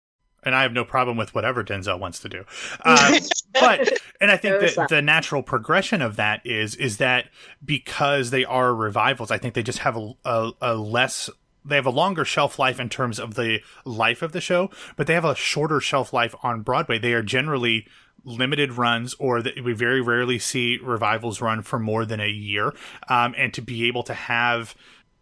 And 0.43 0.55
I 0.55 0.62
have 0.62 0.72
no 0.72 0.84
problem 0.84 1.16
with 1.16 1.34
whatever 1.34 1.62
Denzel 1.62 1.99
wants 1.99 2.20
to 2.20 2.28
do. 2.28 2.45
Uh, 2.82 3.20
but 3.55 3.93
and 4.20 4.30
I 4.30 4.36
think 4.36 4.61
that 4.61 4.88
the 4.88 5.03
natural 5.03 5.43
progression 5.43 6.01
of 6.03 6.16
that 6.16 6.45
is 6.47 6.74
is 6.76 6.97
that 6.97 7.26
because 7.64 8.30
they 8.30 8.45
are 8.45 8.74
revivals, 8.74 9.30
I 9.30 9.38
think 9.38 9.55
they 9.55 9.62
just 9.62 9.80
have 9.80 9.97
a, 9.97 10.12
a, 10.24 10.51
a 10.62 10.74
less 10.74 11.28
they 11.64 11.76
have 11.76 11.86
a 11.86 11.91
longer 11.91 12.24
shelf 12.24 12.59
life 12.59 12.80
in 12.80 12.88
terms 12.88 13.18
of 13.18 13.34
the 13.34 13.61
life 13.84 14.22
of 14.22 14.32
the 14.32 14.41
show, 14.41 14.70
but 14.97 15.07
they 15.07 15.14
have 15.14 15.24
a 15.24 15.34
shorter 15.34 15.80
shelf 15.80 16.12
life 16.12 16.34
on 16.43 16.62
Broadway. 16.62 16.99
They 16.99 17.12
are 17.12 17.22
generally 17.22 17.86
limited 18.24 18.72
runs 18.72 19.14
or 19.14 19.43
that 19.43 19.62
we 19.62 19.72
very 19.72 20.01
rarely 20.01 20.38
see 20.38 20.78
revivals 20.82 21.41
run 21.41 21.62
for 21.62 21.78
more 21.78 22.05
than 22.05 22.20
a 22.20 22.28
year 22.28 22.74
um, 23.09 23.34
and 23.36 23.55
to 23.55 23.62
be 23.62 23.86
able 23.86 24.03
to 24.03 24.14
have 24.14 24.74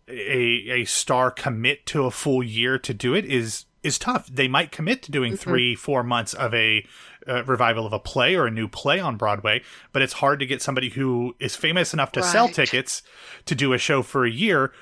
a 0.08 0.70
a 0.70 0.84
star 0.84 1.30
commit 1.30 1.86
to 1.86 2.04
a 2.06 2.10
full 2.10 2.42
year 2.42 2.78
to 2.78 2.94
do 2.94 3.14
it 3.14 3.24
is 3.24 3.66
is 3.88 3.98
tough. 3.98 4.28
They 4.28 4.46
might 4.46 4.70
commit 4.70 5.02
to 5.02 5.10
doing 5.10 5.36
three, 5.36 5.74
four 5.74 6.04
months 6.04 6.32
of 6.34 6.54
a 6.54 6.86
uh, 7.26 7.42
revival 7.44 7.84
of 7.86 7.92
a 7.92 7.98
play 7.98 8.36
or 8.36 8.46
a 8.46 8.50
new 8.50 8.68
play 8.68 9.00
on 9.00 9.16
Broadway, 9.16 9.62
but 9.92 10.00
it's 10.02 10.14
hard 10.14 10.38
to 10.38 10.46
get 10.46 10.62
somebody 10.62 10.90
who 10.90 11.34
is 11.40 11.56
famous 11.56 11.92
enough 11.92 12.12
to 12.12 12.22
sell 12.22 12.48
tickets 12.48 13.02
to 13.46 13.54
do 13.56 13.72
a 13.72 13.78
show 13.78 14.02
for 14.02 14.24
a 14.24 14.30
year 14.30 14.72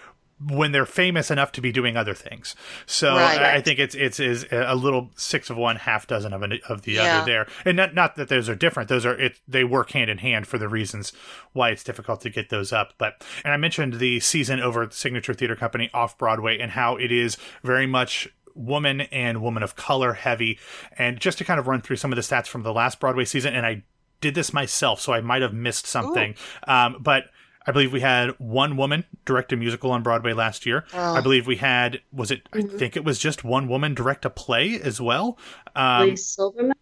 when 0.50 0.70
they're 0.70 0.84
famous 0.84 1.30
enough 1.30 1.50
to 1.50 1.62
be 1.62 1.72
doing 1.72 1.96
other 1.96 2.12
things. 2.12 2.54
So 2.84 3.14
Right. 3.16 3.40
I 3.40 3.54
I 3.54 3.61
think 3.62 3.78
it's 3.78 3.94
it's 3.94 4.20
is 4.20 4.44
a 4.52 4.74
little 4.76 5.11
six 5.16 5.48
of 5.48 5.57
one, 5.57 5.76
half 5.76 6.07
dozen 6.07 6.34
of 6.34 6.42
an, 6.42 6.61
of 6.68 6.82
the 6.82 6.92
Yeah. 6.92 7.20
other 7.20 7.24
there, 7.24 7.46
and 7.64 7.74
not 7.74 7.94
not 7.94 8.16
that 8.16 8.28
those 8.28 8.46
are 8.50 8.54
different. 8.54 8.90
Those 8.90 9.07
are 9.07 9.14
it. 9.18 9.40
They 9.48 9.64
work 9.64 9.92
hand 9.92 10.11
in 10.11 10.18
hand 10.18 10.46
for 10.46 10.59
the 10.59 10.68
reasons 10.68 11.14
why 11.54 11.70
it's 11.70 11.82
difficult 11.82 12.20
to 12.20 12.28
get 12.30 12.50
those 12.50 12.70
up. 12.70 12.92
But 12.98 13.24
and 13.44 13.54
I 13.54 13.57
mentioned 13.57 13.94
the 13.94 14.20
season 14.20 14.61
over 14.61 14.82
at 14.82 14.90
the 14.90 14.96
Signature 14.96 15.32
Theater 15.32 15.57
Company 15.57 15.88
off 15.94 16.18
Broadway 16.18 16.59
and 16.59 16.72
how 16.72 16.96
it 16.96 17.11
is 17.11 17.38
very 17.64 17.86
much 17.86 18.28
woman 18.57 19.02
and 19.02 19.42
woman 19.42 19.62
of 19.62 19.76
color 19.76 20.14
heavy. 20.14 20.59
And 20.98 21.20
just 21.20 21.38
to 21.38 21.44
kind 21.44 21.61
of 21.61 21.66
run 21.66 21.82
through 21.82 21.96
some 21.96 22.12
of 22.12 22.16
the 22.16 22.22
stats 22.22 22.46
from 22.46 22.62
the 22.62 22.72
last 22.72 22.98
Broadway 23.00 23.24
season, 23.24 23.54
and 23.54 23.66
I 23.66 23.84
did 24.20 24.34
this 24.34 24.52
myself, 24.52 25.00
so 25.00 25.12
I 25.12 25.20
might 25.20 25.42
have 25.42 25.52
missed 25.52 25.86
something. 25.86 26.34
Um, 26.66 26.96
but 27.00 27.26
I 27.66 27.72
believe 27.72 27.92
we 27.92 28.00
had 28.00 28.30
one 28.38 28.76
woman 28.76 29.04
direct 29.24 29.52
a 29.52 29.57
musical 29.57 29.90
on 29.90 30.02
Broadway 30.02 30.32
last 30.32 30.66
year. 30.66 30.84
I 30.94 31.20
believe 31.20 31.46
we 31.46 31.57
had 31.57 32.00
was 32.12 32.30
it? 32.30 32.48
I 32.52 32.62
think 32.62 32.96
it 32.96 33.04
was 33.04 33.18
just 33.18 33.44
one 33.44 33.68
woman 33.68 33.94
direct 33.94 34.24
a 34.24 34.30
play 34.30 34.80
as 34.80 35.00
well. 35.00 35.38
Um, 35.74 36.11
Leigh 36.11 36.16
Silverman. 36.16 36.74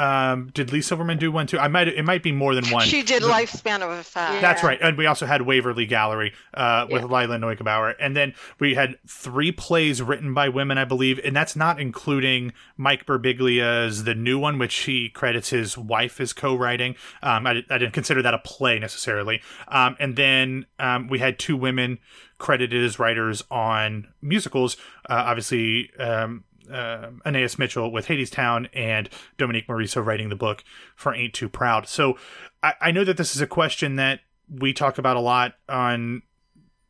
Um, 0.00 0.50
did 0.54 0.72
Leigh 0.72 0.80
Silverman 0.80 1.18
do 1.18 1.30
one 1.30 1.46
too? 1.46 1.58
I 1.58 1.68
might. 1.68 1.86
It 1.86 2.06
might 2.06 2.22
be 2.22 2.32
more 2.32 2.54
than 2.54 2.64
one. 2.70 2.86
She 2.86 3.02
did 3.02 3.22
Lifespan 3.22 3.82
of 3.82 3.90
a 3.90 4.02
Fact. 4.02 4.40
That's 4.40 4.62
right. 4.62 4.78
And 4.80 4.96
we 4.96 5.04
also 5.04 5.26
had 5.26 5.42
Waverly 5.42 5.84
Gallery 5.84 6.32
uh, 6.54 6.86
with 6.90 7.02
Lila 7.02 7.36
Neugebauer. 7.36 7.94
And 8.00 8.16
then 8.16 8.32
we 8.58 8.74
had 8.74 8.96
three 9.06 9.52
plays 9.52 10.00
written 10.00 10.32
by 10.32 10.48
women, 10.48 10.78
I 10.78 10.86
believe. 10.86 11.20
And 11.22 11.36
that's 11.36 11.54
not 11.54 11.78
including 11.78 12.54
Mike 12.78 13.04
Birbiglia's 13.04 14.04
The 14.04 14.14
New 14.14 14.38
One, 14.38 14.58
which 14.58 14.74
he 14.74 15.10
credits 15.10 15.50
his 15.50 15.76
wife 15.76 16.18
as 16.18 16.32
co 16.32 16.54
writing. 16.54 16.96
Um, 17.22 17.46
I, 17.46 17.62
I 17.68 17.76
didn't 17.76 17.92
consider 17.92 18.22
that 18.22 18.32
a 18.32 18.38
play 18.38 18.78
necessarily. 18.78 19.42
Um, 19.68 19.96
and 20.00 20.16
then 20.16 20.64
um, 20.78 21.08
we 21.08 21.18
had 21.18 21.38
two 21.38 21.58
women 21.58 21.98
credited 22.38 22.82
as 22.82 22.98
writers 22.98 23.42
on 23.50 24.08
musicals. 24.22 24.78
Uh, 25.08 25.24
obviously, 25.26 25.90
um, 25.98 26.44
uh, 26.70 27.10
Anaïs 27.26 27.58
Mitchell 27.58 27.90
with 27.90 28.06
Hadestown 28.06 28.68
and 28.74 29.08
Dominique 29.38 29.66
Morisseau 29.68 30.04
writing 30.04 30.28
the 30.28 30.36
book 30.36 30.64
for 30.96 31.14
Ain't 31.14 31.34
Too 31.34 31.48
Proud. 31.48 31.88
So 31.88 32.16
I, 32.62 32.74
I 32.80 32.90
know 32.92 33.04
that 33.04 33.16
this 33.16 33.34
is 33.34 33.40
a 33.40 33.46
question 33.46 33.96
that 33.96 34.20
we 34.48 34.72
talk 34.72 34.98
about 34.98 35.16
a 35.16 35.20
lot 35.20 35.54
on 35.68 36.22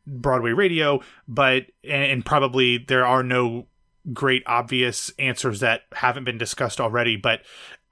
Broadway 0.07 0.51
radio, 0.51 1.01
but 1.27 1.67
and, 1.83 2.03
and 2.11 2.25
probably 2.25 2.77
there 2.79 3.05
are 3.05 3.23
no 3.23 3.67
great 4.13 4.41
obvious 4.47 5.11
answers 5.19 5.59
that 5.59 5.81
haven't 5.93 6.23
been 6.23 6.37
discussed 6.39 6.81
already. 6.81 7.17
But 7.17 7.41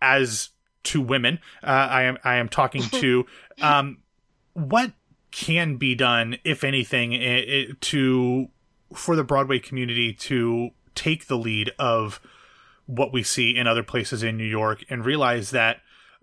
as 0.02 0.50
two 0.84 1.02
women, 1.02 1.40
uh, 1.64 1.68
I 1.68 2.04
am 2.04 2.18
I 2.24 2.36
am 2.38 2.50
talking 2.50 2.82
to 2.94 3.26
um, 3.62 4.00
what 4.54 4.92
can 5.32 5.76
be 5.78 5.94
done, 5.94 6.38
if 6.44 6.64
anything, 6.64 7.14
i- 7.14 7.18
i- 7.48 7.68
to 7.82 8.48
for 8.96 9.16
the 9.16 9.24
Broadway 9.24 9.60
community 9.60 10.12
to 10.14 10.72
take 10.96 11.28
the 11.28 11.38
lead 11.38 11.72
of 11.80 12.20
what 12.86 13.14
we 13.14 13.24
see 13.24 13.56
in 13.56 13.68
other 13.68 13.84
places 13.84 14.24
in 14.24 14.38
New 14.38 14.44
York 14.44 14.84
and 14.90 15.06
realize 15.06 15.52
that 15.52 15.82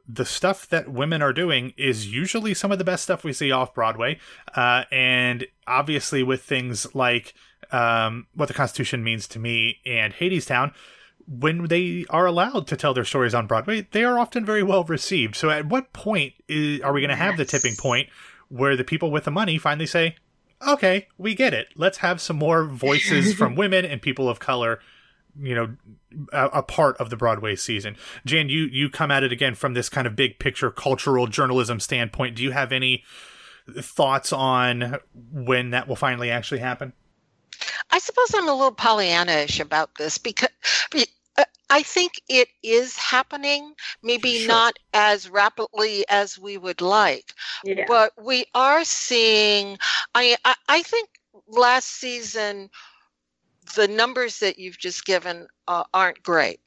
the 0.09 0.25
stuff 0.25 0.69
that 0.69 0.89
women 0.89 1.23
are 1.23 1.33
doing 1.33 1.73
is 1.77 2.13
usually 2.13 2.55
some 2.55 2.73
of 2.73 2.79
the 2.79 2.85
best 2.85 3.03
stuff 3.03 3.25
we 3.25 3.33
see 3.33 3.51
off 3.51 3.75
Broadway. 3.75 4.19
Uh, 4.55 4.85
and 4.91 5.47
obviously, 5.67 6.23
with 6.23 6.43
things 6.43 6.95
like 6.95 7.35
um, 7.73 8.27
What 8.35 8.47
the 8.47 8.55
Constitution 8.55 9.03
Means 9.03 9.27
to 9.29 9.39
Me 9.39 9.81
and 9.85 10.15
Hadestown, 10.15 10.73
when 11.27 11.67
they 11.67 12.05
are 12.09 12.27
allowed 12.27 12.69
to 12.69 12.77
tell 12.77 12.95
their 12.95 13.05
stories 13.05 13.35
on 13.35 13.49
Broadway, 13.49 13.87
they 13.91 14.05
are 14.05 14.19
often 14.19 14.45
very 14.45 14.63
well 14.63 14.85
received. 14.85 15.35
So, 15.35 15.51
at 15.51 15.67
what 15.67 15.93
point 15.93 16.35
is, 16.49 16.81
are 16.83 16.93
we 16.93 17.01
going 17.01 17.11
to 17.11 17.17
have 17.17 17.37
the 17.37 17.45
tipping 17.45 17.75
point 17.75 18.09
where 18.49 18.77
the 18.77 18.85
people 18.85 19.11
with 19.11 19.25
the 19.25 19.31
money 19.33 19.59
finally 19.59 19.87
say, 19.87 20.17
okay, 20.67 21.09
we 21.19 21.35
get 21.35 21.55
it. 21.55 21.69
Let's 21.77 21.99
have 21.99 22.21
some 22.21 22.37
more 22.37 22.65
voices 22.65 23.35
from 23.35 23.55
women 23.57 23.85
and 23.85 24.01
people 24.01 24.29
of 24.29 24.39
color 24.39 24.81
you 25.41 25.55
know 25.55 25.77
a, 26.33 26.47
a 26.47 26.63
part 26.63 26.97
of 26.99 27.11
the 27.11 27.17
Broadway 27.17 27.57
season. 27.57 27.97
Jan, 28.25 28.49
you 28.49 28.63
you 28.71 28.89
come 28.89 29.11
at 29.11 29.23
it 29.23 29.33
again 29.33 29.55
from 29.55 29.75
this 29.75 29.89
kind 29.89 30.07
of 30.07 30.17
big 30.17 30.39
picture 30.39 30.71
cultural 30.71 31.27
journalism 31.27 31.81
standpoint. 31.81 32.37
Do 32.37 32.43
you 32.43 32.53
have 32.53 32.73
any 32.73 33.05
thoughts 33.79 34.33
on 34.33 34.99
when 35.33 35.71
that 35.71 35.89
will 35.89 35.97
finally 35.97 36.31
actually 36.31 36.61
happen? 36.61 36.93
I 37.91 37.99
suppose 37.99 38.35
I'm 38.35 38.49
a 38.49 38.53
little 38.53 38.73
Pollyanna-ish 38.73 39.61
about 39.61 39.95
this 39.97 40.19
because 40.19 40.49
be- 40.49 40.86
I 41.71 41.83
think 41.83 42.15
it 42.29 42.49
is 42.63 42.97
happening, 42.97 43.75
maybe 44.03 44.39
Sure. 44.39 44.39
not 44.39 44.79
as 44.93 45.29
rapidly 45.29 46.05
as 46.09 46.39
we 46.39 46.57
would 46.57 46.81
like, 46.81 47.33
Yeah. 47.63 47.87
but 47.87 48.13
we 48.23 48.47
are 48.55 48.85
seeing. 48.85 49.79
I 50.15 50.37
I, 50.45 50.55
I 50.69 50.83
think 50.83 51.09
last 51.47 51.87
season 51.89 52.71
the 53.77 53.89
numbers 53.89 54.39
that 54.41 54.59
you've 54.59 54.79
just 54.79 55.05
given 55.05 55.47
uh, 55.67 55.85
aren't 55.93 56.23
great. 56.23 56.61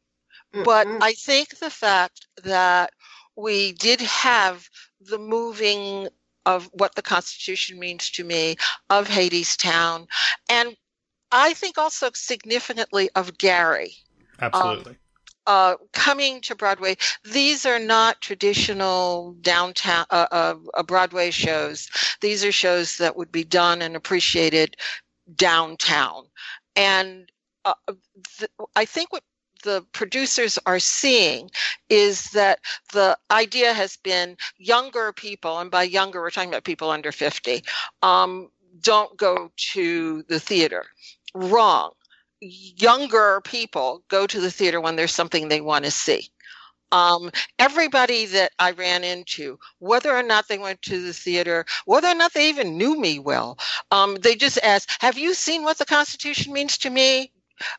But 0.64 0.88
Mm-mm. 0.88 1.02
I 1.02 1.14
think 1.14 1.58
the 1.60 1.70
fact 1.70 2.28
that 2.44 2.92
we 3.36 3.74
did 3.74 4.02
have 4.02 4.70
the 5.00 5.18
moving 5.18 6.08
of 6.46 6.70
what 6.74 6.96
the 6.96 7.02
Constitution 7.02 7.80
means 7.80 8.10
to 8.12 8.24
me, 8.24 8.56
of 8.90 9.08
Hadestown, 9.08 10.08
and 10.50 10.76
I 11.32 11.54
think 11.54 11.78
also 11.78 12.10
significantly 12.14 13.10
of 13.16 13.38
Gary 13.38 13.96
Absolutely. 14.42 14.98
uh, 15.48 15.76
coming 15.94 16.42
to 16.42 16.56
Broadway. 16.56 16.96
These 17.24 17.66
are 17.66 17.80
not 17.80 18.22
traditional 18.22 19.36
downtown 19.42 20.06
uh, 20.12 20.28
uh, 20.32 20.56
uh, 20.76 20.84
Broadway 20.84 21.32
shows. 21.32 21.90
These 22.22 22.46
are 22.46 22.52
shows 22.52 22.98
that 22.98 23.18
would 23.18 23.32
be 23.32 23.44
done 23.44 23.82
and 23.82 23.96
appreciated 23.96 24.76
downtown. 25.36 26.26
And 26.76 27.32
uh, 27.66 27.74
th- 28.38 28.52
I 28.76 28.86
think 28.86 29.12
what 29.12 29.24
the 29.64 29.86
producers 29.92 30.58
are 30.66 30.80
seeing 30.80 31.50
is 31.90 32.26
that 32.32 32.60
the 32.94 33.18
idea 33.32 33.74
has 33.74 33.98
been 33.98 34.38
younger 34.58 35.12
people, 35.12 35.60
and 35.60 35.70
by 35.72 35.84
younger, 35.84 36.22
we're 36.22 36.30
talking 36.30 36.50
about 36.50 36.64
people 36.64 36.92
under 36.92 37.12
50, 37.12 37.64
um, 38.02 38.50
don't 38.82 39.18
go 39.18 39.52
to 39.58 40.24
the 40.30 40.40
theater. 40.40 40.86
Wrong 41.34 41.92
younger 42.42 43.42
people 43.44 44.04
go 44.10 44.28
to 44.28 44.40
the 44.40 44.52
theater 44.52 44.82
when 44.82 44.96
there's 44.96 45.14
something 45.14 45.48
they 45.48 45.62
want 45.62 45.86
to 45.86 45.92
see. 45.92 46.30
Um, 46.92 47.32
everybody 47.60 48.26
that 48.28 48.52
I 48.60 48.72
ran 48.72 49.04
into, 49.04 49.60
whether 49.80 50.16
or 50.16 50.24
not 50.24 50.48
they 50.48 50.58
went 50.58 50.82
to 50.84 51.02
the 51.02 51.14
theater, 51.14 51.66
whether 51.86 52.08
or 52.08 52.16
not 52.16 52.34
they 52.34 52.50
even 52.50 52.78
knew 52.78 53.00
me 53.00 53.20
well, 53.20 53.60
um, 53.92 54.16
they 54.16 54.36
just 54.36 54.60
asked, 54.64 54.92
Have 55.02 55.18
you 55.18 55.34
seen 55.36 55.64
what 55.64 55.78
the 55.78 55.86
Constitution 55.86 56.54
means 56.54 56.78
to 56.80 56.90
me? 56.90 57.32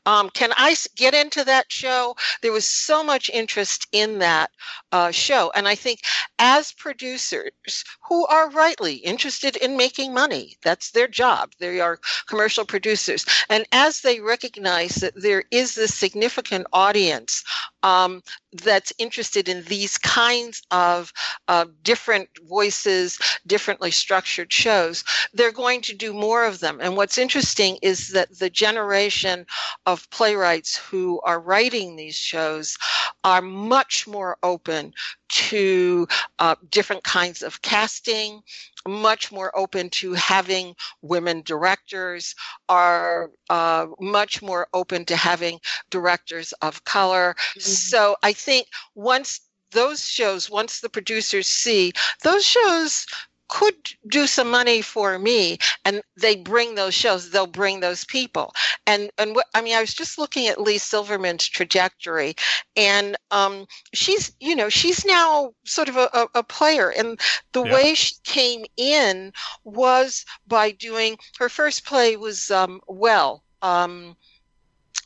Um, 0.06 0.30
can 0.30 0.52
I 0.56 0.76
get 0.96 1.14
into 1.14 1.44
that 1.44 1.70
show? 1.70 2.16
There 2.42 2.52
was 2.52 2.64
so 2.64 3.02
much 3.02 3.30
interest 3.30 3.86
in 3.92 4.18
that 4.18 4.50
uh, 4.92 5.10
show. 5.10 5.50
And 5.54 5.68
I 5.68 5.74
think 5.74 6.00
as 6.38 6.72
producers 6.72 7.84
who 8.08 8.26
are 8.26 8.50
rightly 8.50 8.96
interested 8.96 9.56
in 9.56 9.76
making 9.76 10.14
money, 10.14 10.56
that's 10.62 10.90
their 10.90 11.08
job, 11.08 11.52
they 11.58 11.80
are 11.80 12.00
commercial 12.26 12.64
producers. 12.64 13.24
And 13.48 13.66
as 13.72 14.00
they 14.00 14.20
recognize 14.20 14.96
that 14.96 15.20
there 15.20 15.44
is 15.50 15.74
this 15.74 15.94
significant 15.94 16.66
audience 16.72 17.44
um, 17.82 18.22
that's 18.52 18.92
interested 18.98 19.48
in 19.48 19.64
these 19.64 19.98
kinds 19.98 20.62
of 20.70 21.12
uh, 21.48 21.66
different 21.82 22.28
voices, 22.48 23.18
differently 23.46 23.90
structured 23.90 24.52
shows, 24.52 25.04
they're 25.32 25.52
going 25.52 25.80
to 25.82 25.94
do 25.94 26.12
more 26.12 26.44
of 26.44 26.60
them. 26.60 26.78
And 26.80 26.96
what's 26.96 27.18
interesting 27.18 27.78
is 27.82 28.08
that 28.08 28.38
the 28.38 28.50
generation 28.50 29.46
of 29.86 30.08
playwrights 30.10 30.76
who 30.76 31.20
are 31.24 31.40
writing 31.40 31.96
these 31.96 32.16
shows 32.16 32.76
are 33.24 33.42
much 33.42 34.06
more 34.06 34.36
open 34.42 34.94
to 35.30 36.06
uh, 36.38 36.56
different 36.70 37.04
kinds 37.04 37.42
of 37.42 37.62
casting, 37.62 38.40
much 38.86 39.32
more 39.32 39.56
open 39.56 39.88
to 39.90 40.12
having 40.14 40.74
women 41.02 41.42
directors, 41.42 42.34
are 42.68 43.30
uh, 43.48 43.86
much 44.00 44.42
more 44.42 44.66
open 44.74 45.04
to 45.06 45.16
having 45.16 45.58
directors 45.90 46.52
of 46.62 46.84
color. 46.84 47.34
Mhm. 47.56 47.62
So 47.62 48.16
I 48.22 48.32
think 48.32 48.66
once 48.94 49.40
those 49.72 50.04
shows, 50.04 50.50
once 50.50 50.80
the 50.80 50.88
producers 50.88 51.46
see 51.46 51.92
those 52.22 52.44
shows 52.44 53.06
could 53.50 53.74
do 54.08 54.26
some 54.26 54.50
money 54.50 54.80
for 54.80 55.18
me 55.18 55.58
and 55.84 56.02
they 56.16 56.36
bring 56.36 56.74
those 56.74 56.94
shows 56.94 57.30
they'll 57.30 57.46
bring 57.46 57.80
those 57.80 58.04
people 58.04 58.52
and 58.86 59.10
and 59.18 59.34
what 59.34 59.46
i 59.54 59.60
mean 59.60 59.76
i 59.76 59.80
was 59.80 59.94
just 59.94 60.18
looking 60.18 60.46
at 60.46 60.60
lee 60.60 60.78
silverman's 60.78 61.46
trajectory 61.48 62.34
and 62.76 63.16
um 63.30 63.66
she's 63.92 64.32
you 64.40 64.54
know 64.56 64.68
she's 64.68 65.04
now 65.04 65.52
sort 65.64 65.88
of 65.88 65.96
a, 65.96 66.08
a, 66.14 66.26
a 66.36 66.42
player 66.44 66.90
and 66.90 67.20
the 67.52 67.62
Yeah. 67.62 67.72
way 67.72 67.94
she 67.94 68.14
came 68.24 68.64
in 68.76 69.32
was 69.64 70.24
by 70.46 70.70
doing 70.70 71.16
her 71.38 71.48
first 71.48 71.84
play 71.84 72.16
was 72.16 72.50
um 72.50 72.80
well 72.88 73.42
um 73.62 74.16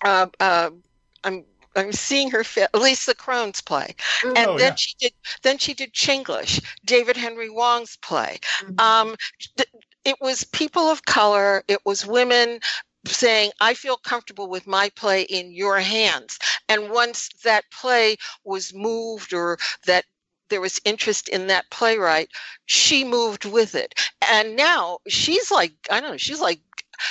uh, 0.05 0.26
uh 0.40 0.70
i'm 1.24 1.45
I'm 1.76 1.92
seeing 1.92 2.30
her 2.30 2.44
fit. 2.44 2.70
Lisa 2.74 3.14
Kron's 3.14 3.60
play, 3.60 3.94
and 4.24 4.46
Oh, 4.50 4.58
then 4.58 4.72
yeah. 4.72 4.74
she 4.76 4.94
did. 4.98 5.12
Then 5.42 5.58
she 5.58 5.74
did 5.74 5.92
Chinglish, 5.92 6.60
David 6.84 7.16
Henry 7.16 7.48
Hwang's 7.48 7.96
play. 7.96 8.40
Mhm. 8.62 8.80
Um, 8.80 9.16
th- 9.56 9.68
it 10.04 10.16
was 10.20 10.44
people 10.44 10.88
of 10.90 11.04
color. 11.04 11.64
It 11.68 11.84
was 11.84 12.06
women 12.06 12.60
saying, 13.06 13.52
"I 13.60 13.74
feel 13.74 13.96
comfortable 13.96 14.48
with 14.48 14.66
my 14.66 14.88
play 14.90 15.22
in 15.22 15.52
your 15.52 15.80
hands." 15.80 16.38
And 16.68 16.90
once 16.90 17.28
that 17.42 17.64
play 17.70 18.16
was 18.44 18.72
moved, 18.74 19.32
or 19.32 19.58
that 19.86 20.04
there 20.50 20.60
was 20.60 20.80
interest 20.84 21.28
in 21.28 21.46
that 21.48 21.70
playwright, 21.70 22.30
she 22.66 23.04
moved 23.04 23.44
with 23.44 23.74
it. 23.74 23.94
And 24.20 24.56
now 24.56 24.98
she's 25.08 25.50
like, 25.50 25.72
I 25.90 26.00
don't 26.00 26.12
know, 26.12 26.16
she's 26.16 26.40
like. 26.40 26.60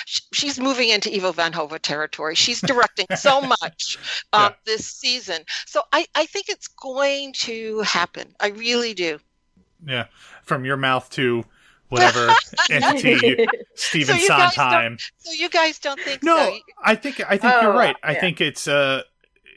Sh- 0.06 0.22
She's 0.34 0.60
moving 0.60 0.90
into 0.90 1.14
Ivo 1.14 1.32
Van 1.32 1.54
Hove 1.54 1.82
territory. 1.82 2.36
She's 2.36 2.62
directing 2.62 3.06
so 3.16 3.42
much 3.62 3.98
uh, 4.34 4.50
Yeah. 4.52 4.56
this 4.66 4.86
season. 4.88 5.44
So 5.66 5.82
I, 5.92 6.06
I 6.16 6.26
think 6.26 6.50
it's 6.50 6.68
going 6.68 7.34
to 7.40 7.82
happen. 7.82 8.34
I 8.40 8.48
really 8.50 8.94
do. 8.94 9.20
Yeah, 9.86 10.06
from 10.44 10.64
your 10.66 10.78
mouth 10.78 11.10
to 11.12 11.44
whatever 11.90 12.30
entity 12.72 13.46
Stephen 13.76 14.18
So 14.18 14.26
Sondheim. 14.28 14.98
So 15.18 15.32
you 15.34 15.50
guys 15.50 15.78
don't 15.80 16.00
think 16.00 16.24
No, 16.24 16.36
so? 16.38 16.58
I 16.84 16.96
think 16.96 17.20
I 17.30 17.38
think 17.38 17.54
you're 17.62 17.74
Oh, 17.74 17.78
right. 17.78 17.96
I 18.04 18.14
yeah. 18.14 18.20
think 18.22 18.40
it's 18.42 18.66
a 18.68 19.04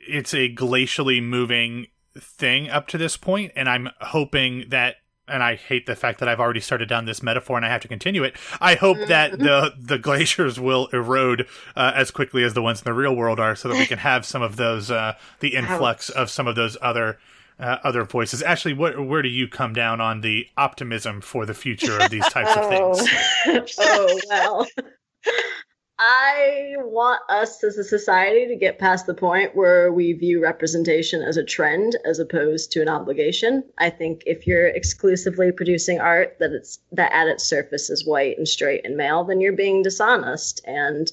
it's 0.08 0.34
a 0.34 0.52
glacially 0.54 1.22
moving 1.22 1.86
thing 2.18 2.68
up 2.70 2.88
to 2.88 2.98
this 2.98 3.16
point, 3.16 3.52
and 3.56 3.68
I'm 3.68 3.88
hoping 4.00 4.64
that. 4.70 4.96
And 5.28 5.42
I 5.42 5.56
hate 5.56 5.86
the 5.86 5.96
fact 5.96 6.20
that 6.20 6.28
I've 6.28 6.38
already 6.38 6.60
started 6.60 6.88
down 6.88 7.04
this 7.04 7.22
metaphor, 7.22 7.56
and 7.56 7.66
I 7.66 7.68
have 7.68 7.82
to 7.82 7.88
continue 7.88 8.22
it. 8.22 8.36
I 8.60 8.76
hope 8.76 8.98
that 9.08 9.38
the 9.38 9.74
the 9.76 9.98
glaciers 9.98 10.60
will 10.60 10.86
erode 10.92 11.48
uh, 11.74 11.92
as 11.94 12.10
quickly 12.10 12.44
as 12.44 12.54
the 12.54 12.62
ones 12.62 12.80
in 12.80 12.84
the 12.84 12.94
real 12.94 13.14
world 13.14 13.40
are, 13.40 13.56
so 13.56 13.68
that 13.68 13.76
we 13.76 13.86
can 13.86 13.98
have 13.98 14.24
some 14.24 14.42
of 14.42 14.56
those 14.56 14.90
uh, 14.90 15.14
the 15.40 15.54
influx 15.54 16.10
of 16.10 16.30
some 16.30 16.46
of 16.46 16.54
those 16.54 16.76
other 16.80 17.18
uh, 17.58 17.78
other 17.82 18.04
voices. 18.04 18.42
Actually, 18.42 18.74
what 18.74 19.04
where 19.04 19.22
do 19.22 19.28
you 19.28 19.48
come 19.48 19.72
down 19.72 20.00
on 20.00 20.20
the 20.20 20.46
optimism 20.56 21.20
for 21.20 21.46
the 21.46 21.54
future 21.54 21.98
of 21.98 22.10
these 22.10 22.26
types 22.28 22.50
of 22.56 22.64
oh. 22.66 22.94
things? 22.94 23.74
oh 23.78 24.20
well. 24.28 24.66
I 25.98 26.74
want 26.78 27.22
us 27.30 27.64
as 27.64 27.78
a 27.78 27.84
society 27.84 28.46
to 28.48 28.56
get 28.56 28.78
past 28.78 29.06
the 29.06 29.14
point 29.14 29.56
where 29.56 29.90
we 29.92 30.12
view 30.12 30.42
representation 30.42 31.22
as 31.22 31.38
a 31.38 31.44
trend 31.44 31.96
as 32.04 32.18
opposed 32.18 32.70
to 32.72 32.82
an 32.82 32.88
obligation. 32.88 33.64
I 33.78 33.88
think 33.88 34.22
if 34.26 34.46
you're 34.46 34.68
exclusively 34.68 35.52
producing 35.52 35.98
art 35.98 36.36
that 36.38 36.52
it's 36.52 36.80
that 36.92 37.12
at 37.12 37.28
its 37.28 37.44
surface 37.44 37.88
is 37.88 38.06
white 38.06 38.36
and 38.36 38.46
straight 38.46 38.84
and 38.84 38.96
male, 38.96 39.24
then 39.24 39.40
you're 39.40 39.54
being 39.54 39.82
dishonest. 39.82 40.60
And 40.66 41.10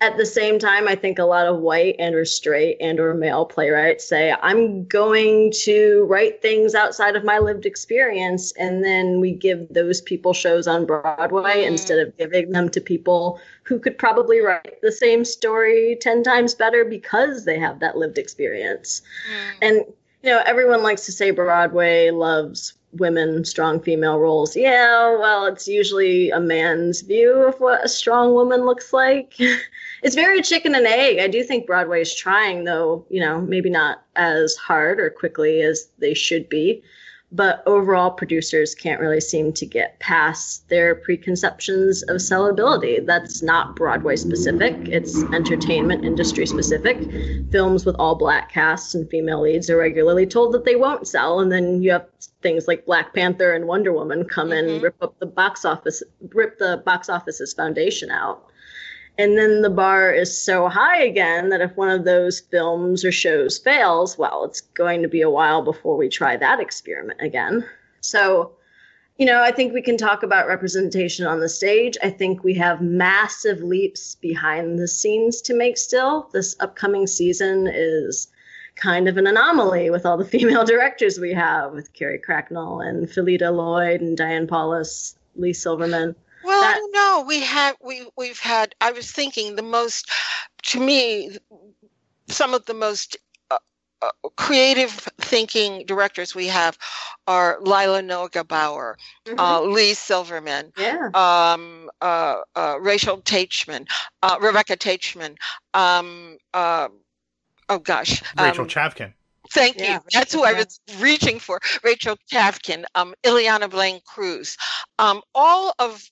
at 0.00 0.16
the 0.16 0.26
same 0.26 0.58
time, 0.58 0.88
I 0.88 0.94
think 0.94 1.18
a 1.18 1.24
lot 1.24 1.46
of 1.46 1.60
white 1.60 1.96
and 1.98 2.14
or 2.14 2.24
straight 2.24 2.76
and 2.80 3.00
or 3.00 3.14
male 3.14 3.46
playwrights 3.46 4.06
say, 4.06 4.34
I'm 4.42 4.84
going 4.86 5.52
to 5.62 6.04
write 6.08 6.42
things 6.42 6.74
outside 6.74 7.16
of 7.16 7.24
my 7.24 7.38
lived 7.38 7.64
experience. 7.64 8.52
And 8.58 8.84
then 8.84 9.20
we 9.20 9.32
give 9.32 9.66
those 9.70 10.00
people 10.00 10.34
shows 10.34 10.66
on 10.66 10.84
Broadway 10.84 11.64
Mm. 11.64 11.68
instead 11.68 11.98
of 12.00 12.16
giving 12.16 12.50
them 12.50 12.68
to 12.70 12.80
people 12.80 13.40
who 13.62 13.78
could 13.78 13.96
probably 13.96 14.40
write 14.40 14.80
the 14.82 14.92
same 14.92 15.24
story 15.24 15.96
10 16.00 16.22
times 16.22 16.54
better 16.54 16.84
because 16.84 17.44
they 17.44 17.58
have 17.58 17.80
that 17.80 17.96
lived 17.96 18.18
experience. 18.18 19.02
Mm. 19.30 19.68
And, 19.68 19.76
you 20.22 20.30
know, 20.30 20.42
everyone 20.44 20.82
likes 20.82 21.06
to 21.06 21.12
say 21.12 21.30
Broadway 21.30 22.10
loves 22.10 22.74
women, 22.92 23.44
strong 23.44 23.80
female 23.80 24.18
roles. 24.18 24.56
Yeah, 24.56 25.16
well, 25.18 25.46
it's 25.46 25.66
usually 25.66 26.30
a 26.30 26.40
man's 26.40 27.00
view 27.00 27.32
of 27.32 27.58
what 27.60 27.84
a 27.84 27.88
strong 27.88 28.34
woman 28.34 28.64
looks 28.64 28.92
like. 28.92 29.34
it's 30.04 30.14
very 30.14 30.42
chicken 30.42 30.74
and 30.74 30.86
egg. 30.86 31.18
I 31.18 31.28
do 31.28 31.42
think 31.42 31.66
Broadway 31.66 32.02
is 32.02 32.14
trying, 32.14 32.64
though, 32.64 33.06
you 33.08 33.20
know, 33.20 33.40
maybe 33.40 33.70
not 33.70 34.02
as 34.16 34.54
hard 34.54 35.00
or 35.00 35.08
quickly 35.08 35.62
as 35.62 35.88
they 35.98 36.12
should 36.12 36.48
be. 36.50 36.82
But 37.32 37.64
overall, 37.66 38.12
producers 38.12 38.74
can't 38.76 39.00
really 39.00 39.20
seem 39.20 39.52
to 39.54 39.66
get 39.66 39.98
past 39.98 40.68
their 40.68 40.94
preconceptions 40.94 42.02
of 42.04 42.18
sellability. 42.18 43.04
That's 43.04 43.42
not 43.42 43.74
Broadway 43.74 44.14
specific, 44.16 44.76
it's 44.88 45.20
entertainment 45.32 46.04
industry 46.04 46.46
specific 46.46 46.98
films 47.50 47.86
with 47.86 47.96
all 47.98 48.14
black 48.14 48.52
casts 48.52 48.94
and 48.94 49.08
female 49.10 49.40
leads 49.40 49.68
are 49.70 49.78
regularly 49.78 50.26
told 50.26 50.52
that 50.52 50.64
they 50.64 50.76
won't 50.76 51.08
sell 51.08 51.40
and 51.40 51.50
then 51.50 51.82
you 51.82 51.90
have 51.92 52.06
things 52.42 52.68
like 52.68 52.86
black 52.86 53.14
panther 53.14 53.52
and 53.52 53.66
wonder 53.66 53.92
woman 53.92 54.24
come 54.28 54.52
in 54.52 54.66
Mhm. 54.66 54.74
and 54.74 54.82
rip 54.82 55.02
up 55.02 55.18
the 55.18 55.26
box 55.26 55.64
office 55.64 56.02
rip 56.34 56.58
the 56.58 56.82
box 56.84 57.08
office's 57.08 57.52
foundation 57.54 58.10
out 58.10 58.44
and 59.16 59.38
then 59.38 59.62
the 59.62 59.70
bar 59.70 60.12
is 60.12 60.42
so 60.42 60.68
high 60.68 61.02
again 61.02 61.48
that 61.48 61.60
if 61.60 61.76
one 61.76 61.88
of 61.88 62.04
those 62.04 62.40
films 62.40 63.04
or 63.04 63.12
shows 63.12 63.58
fails 63.58 64.18
well 64.18 64.44
it's 64.44 64.60
going 64.60 65.02
to 65.02 65.08
be 65.08 65.22
a 65.22 65.30
while 65.30 65.62
before 65.62 65.96
we 65.96 66.08
try 66.08 66.36
that 66.36 66.60
experiment 66.60 67.20
again 67.20 67.64
so 68.00 68.52
you 69.16 69.26
know, 69.26 69.42
I 69.42 69.52
think 69.52 69.72
we 69.72 69.82
can 69.82 69.96
talk 69.96 70.24
about 70.24 70.48
representation 70.48 71.24
on 71.24 71.38
the 71.38 71.48
stage. 71.48 71.96
I 72.02 72.10
think 72.10 72.42
we 72.42 72.54
have 72.54 72.80
massive 72.80 73.60
leaps 73.60 74.16
behind 74.16 74.78
the 74.78 74.88
scenes 74.88 75.40
to 75.42 75.54
make 75.54 75.78
still. 75.78 76.28
This 76.32 76.56
upcoming 76.58 77.06
season 77.06 77.68
is 77.72 78.26
kind 78.74 79.06
of 79.06 79.16
an 79.16 79.28
anomaly 79.28 79.90
with 79.90 80.04
all 80.04 80.16
the 80.16 80.24
female 80.38 80.64
directors 80.64 81.20
we 81.20 81.32
have 81.32 81.72
with 81.72 81.92
Carrie 81.92 82.18
Cracknell 82.18 82.80
and 82.80 83.08
Phyllida 83.08 83.52
Lloyd 83.54 84.00
and 84.00 84.16
Diane 84.16 84.48
Paulus, 84.48 85.14
Leigh 85.36 85.52
Silverman. 85.52 86.16
Well, 86.44 86.60
that- 86.60 86.76
I 86.76 86.78
don't 86.78 86.92
know. 86.92 87.24
We 87.26 87.40
have 87.40 87.76
we 87.82 88.06
we've 88.16 88.38
had. 88.38 88.74
I 88.80 88.92
was 88.92 89.10
thinking 89.10 89.56
the 89.56 89.62
most, 89.62 90.10
to 90.64 90.80
me, 90.80 91.38
some 92.28 92.54
of 92.54 92.66
the 92.66 92.74
most 92.74 93.16
uh, 93.50 93.58
uh, 94.02 94.10
creative 94.36 94.90
thinking 95.20 95.84
directors 95.86 96.34
we 96.34 96.46
have 96.48 96.78
are 97.26 97.58
Lila 97.60 98.02
Neugebauer, 98.02 98.94
uh, 99.38 99.62
Leigh 99.62 99.94
Silverman, 99.94 100.72
yeah. 100.76 101.08
um, 101.14 101.90
uh, 102.00 102.40
uh, 102.54 102.76
Rachel 102.80 103.18
Taichman, 103.22 103.86
uh, 104.22 104.36
Rebecca 104.40 104.76
Taichman. 104.76 105.36
Um, 105.72 106.36
uh, 106.52 106.88
oh 107.68 107.78
gosh, 107.78 108.22
Rachel 108.38 108.62
um, 108.62 108.68
Chavkin. 108.68 109.14
Thank 109.52 109.76
Yeah, 109.76 109.88
you. 109.88 110.00
That's 110.12 110.32
who 110.32 110.44
I 110.44 110.52
was 110.52 110.80
reaching 110.98 111.38
for. 111.38 111.60
Rachel 111.82 112.16
Chavkin, 112.32 112.84
um, 112.94 113.14
Ileana 113.24 113.70
Blain-Cruz. 113.70 114.56
Um, 114.98 115.22
all 115.34 115.74
of 115.78 116.02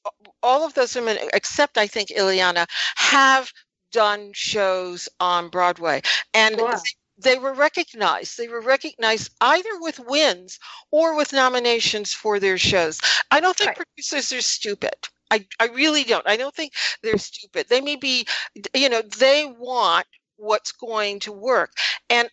all 0.42 0.64
of 0.66 0.74
those 0.74 0.94
women, 0.94 1.18
except 1.32 1.78
I 1.78 1.86
think 1.86 2.10
Ileana, 2.10 2.66
have 2.96 3.52
done 3.92 4.32
shows 4.34 5.08
on 5.20 5.48
Broadway, 5.48 6.02
and 6.34 6.62
Wow. 6.62 6.82
they 7.18 7.38
were 7.38 7.54
recognized. 7.54 8.36
They 8.38 8.48
were 8.48 8.60
recognized 8.60 9.30
either 9.40 9.70
with 9.80 9.98
wins 10.00 10.58
or 10.90 11.16
with 11.16 11.32
nominations 11.32 12.12
for 12.12 12.38
their 12.38 12.58
shows. 12.58 13.00
I 13.30 13.40
don't 13.40 13.56
think 13.56 13.74
Right. 13.74 13.76
producers 13.76 14.32
are 14.32 14.40
stupid. 14.42 14.94
I, 15.30 15.46
I 15.60 15.66
really 15.68 16.04
don't. 16.04 16.26
I 16.28 16.36
don't 16.36 16.54
think 16.54 16.72
they're 17.02 17.18
stupid. 17.18 17.68
They 17.68 17.80
may 17.80 17.96
be, 17.96 18.26
you 18.74 18.88
know, 18.88 19.02
they 19.18 19.46
want 19.46 20.06
what's 20.42 20.72
going 20.72 21.20
to 21.20 21.32
work. 21.32 21.72
And 22.10 22.28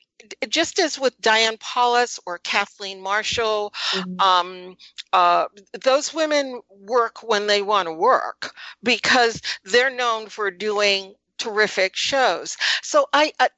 just 0.50 0.80
as 0.80 1.00
with 1.00 1.20
Diane 1.22 1.58
Paulus 1.60 2.20
or 2.26 2.40
Kathleen 2.40 3.02
Marshall, 3.02 3.74
Mhm. 3.92 4.24
um, 4.24 4.76
uh, 5.14 5.46
those 5.84 6.14
women 6.14 6.62
work 6.70 7.24
when 7.24 7.48
they 7.48 7.62
want 7.62 7.88
to 7.88 7.94
work 7.94 8.54
because 8.84 9.42
they're 9.64 9.90
known 9.90 10.28
for 10.30 10.52
doing 10.52 11.16
terrific 11.38 11.96
shows. 11.96 12.58
So 12.84 13.08
I, 13.14 13.32
I, 13.40 13.50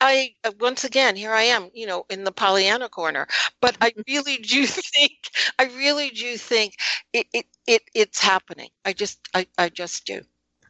I 0.00 0.34
uh, 0.44 0.52
once 0.60 0.84
again 0.84 1.16
here 1.16 1.32
I 1.32 1.42
am, 1.44 1.70
you 1.74 1.86
know, 1.86 2.04
in 2.10 2.24
the 2.24 2.32
Pollyanna 2.32 2.88
corner. 2.88 3.26
But 3.60 3.76
I 3.80 3.92
really 4.08 4.38
do 4.38 4.66
think, 4.66 5.30
I 5.58 5.64
really 5.66 6.10
do 6.10 6.36
think 6.38 6.76
it, 7.12 7.26
it, 7.32 7.46
it 7.66 7.82
it's 7.94 8.20
happening. 8.20 8.70
I 8.84 8.92
just, 8.92 9.20
I, 9.34 9.46
I 9.58 9.68
just 9.70 10.06
do. 10.06 10.22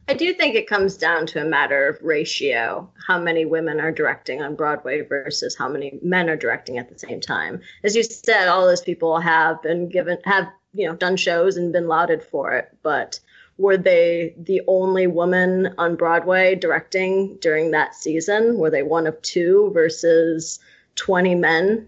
I 0.07 0.13
do 0.13 0.33
think 0.33 0.55
it 0.55 0.67
comes 0.67 0.97
down 0.97 1.25
to 1.27 1.41
a 1.41 1.45
matter 1.45 1.87
of 1.87 1.97
ratio 2.01 2.89
how 3.07 3.19
many 3.19 3.43
women 3.45 3.79
are 3.79 3.91
directing 3.91 4.41
on 4.41 4.55
Broadway 4.55 5.01
versus 5.01 5.55
how 5.55 5.67
many 5.67 5.97
men 6.03 6.29
are 6.29 6.35
directing 6.35 6.77
at 6.77 6.89
the 6.89 6.99
same 6.99 7.19
time. 7.19 7.61
As 7.83 7.95
you 7.95 8.03
said, 8.03 8.47
all 8.47 8.65
those 8.65 8.81
people 8.81 9.19
have 9.19 9.61
been 9.63 9.89
given, 9.89 10.19
have, 10.25 10.47
you 10.73 10.87
know, 10.87 10.95
done 10.95 11.17
shows 11.17 11.57
and 11.57 11.73
been 11.73 11.87
lauded 11.87 12.21
for 12.21 12.53
it, 12.53 12.69
but 12.83 13.19
were 13.57 13.77
they 13.77 14.35
the 14.37 14.61
only 14.67 15.07
woman 15.07 15.73
on 15.77 15.95
Broadway 15.95 16.53
directing 16.53 17.37
during 17.37 17.71
that 17.71 17.95
season? 17.95 18.57
Were 18.57 18.69
they 18.69 18.83
one 18.83 19.07
of 19.07 19.19
two 19.23 19.71
versus 19.73 20.59
20 20.95 21.35
men? 21.35 21.87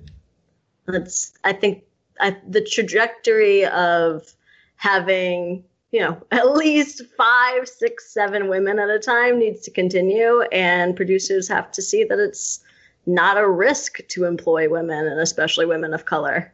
That's, 0.88 1.34
I 1.43 1.53
think, 1.53 1.84
I, 2.20 2.38
the 2.47 2.63
trajectory 2.63 3.65
of 3.65 4.34
having 4.78 5.65
you 5.92 6.00
know, 6.02 6.22
at 6.32 6.54
least 6.56 7.02
five, 7.18 7.68
six, 7.68 8.14
seven 8.14 8.48
women 8.48 8.80
at 8.80 8.90
a 8.90 9.00
time 9.00 9.40
needs 9.40 9.62
to 9.62 9.72
continue. 9.72 10.42
And 10.52 10.96
producers 10.96 11.48
have 11.48 11.72
to 11.74 11.82
see 11.82 12.04
that 12.04 12.20
it's 12.20 12.64
not 13.06 13.38
a 13.38 13.50
risk 13.50 14.00
to 14.10 14.26
employ 14.26 14.70
women 14.70 15.08
and 15.08 15.20
especially 15.20 15.66
women 15.66 15.94
of 15.94 16.06
color. 16.06 16.54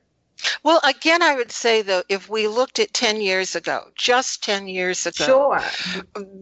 Well, 0.64 0.80
again, 0.84 1.22
I 1.22 1.36
would 1.36 1.52
say 1.52 1.82
though, 1.82 2.04
if 2.10 2.30
we 2.30 2.48
looked 2.48 2.80
at 2.80 2.94
10 2.94 3.22
years 3.22 3.56
ago, 3.56 3.90
just 3.96 4.44
10 4.44 4.68
years 4.68 5.06
ago, 5.06 5.26
Sure. 5.26 5.62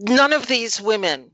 none 0.00 0.32
of 0.32 0.46
these 0.46 0.80
women 0.80 1.31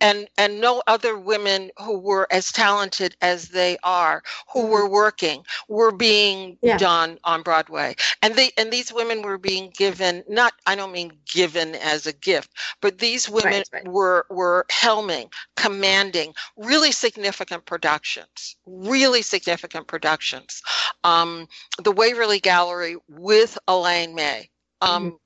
and 0.00 0.28
and 0.38 0.60
no 0.60 0.82
other 0.86 1.16
women 1.18 1.70
who 1.78 1.98
were 1.98 2.26
as 2.30 2.52
talented 2.52 3.16
as 3.22 3.48
they 3.48 3.76
are 3.84 4.22
who 4.52 4.66
were 4.66 4.88
working 4.88 5.44
were 5.68 5.92
being 5.92 6.58
Yeah. 6.62 6.76
done 6.76 7.18
on 7.24 7.42
broadway. 7.42 7.94
And 8.22 8.34
they 8.34 8.50
and 8.58 8.70
these 8.72 8.92
women 8.92 9.22
were 9.22 9.38
being 9.38 9.70
given 9.76 10.24
not 10.28 10.54
i 10.66 10.74
don't 10.74 10.92
mean 10.92 11.12
given 11.32 11.74
as 11.76 12.06
a 12.06 12.12
gift 12.12 12.50
but 12.80 12.98
these 12.98 13.28
women 13.28 13.62
Right, 13.62 13.68
right. 13.72 13.86
were 13.86 14.26
were 14.30 14.66
helming 14.70 15.30
commanding 15.56 16.34
really 16.56 16.92
significant 16.92 17.64
productions 17.66 18.56
really 18.66 19.22
significant 19.22 19.86
productions. 19.86 20.62
Um 21.04 21.48
the 21.82 21.92
waverly 21.92 22.40
gallery 22.40 22.96
with 23.08 23.58
elaine 23.68 24.14
may. 24.14 24.48
Um 24.80 25.18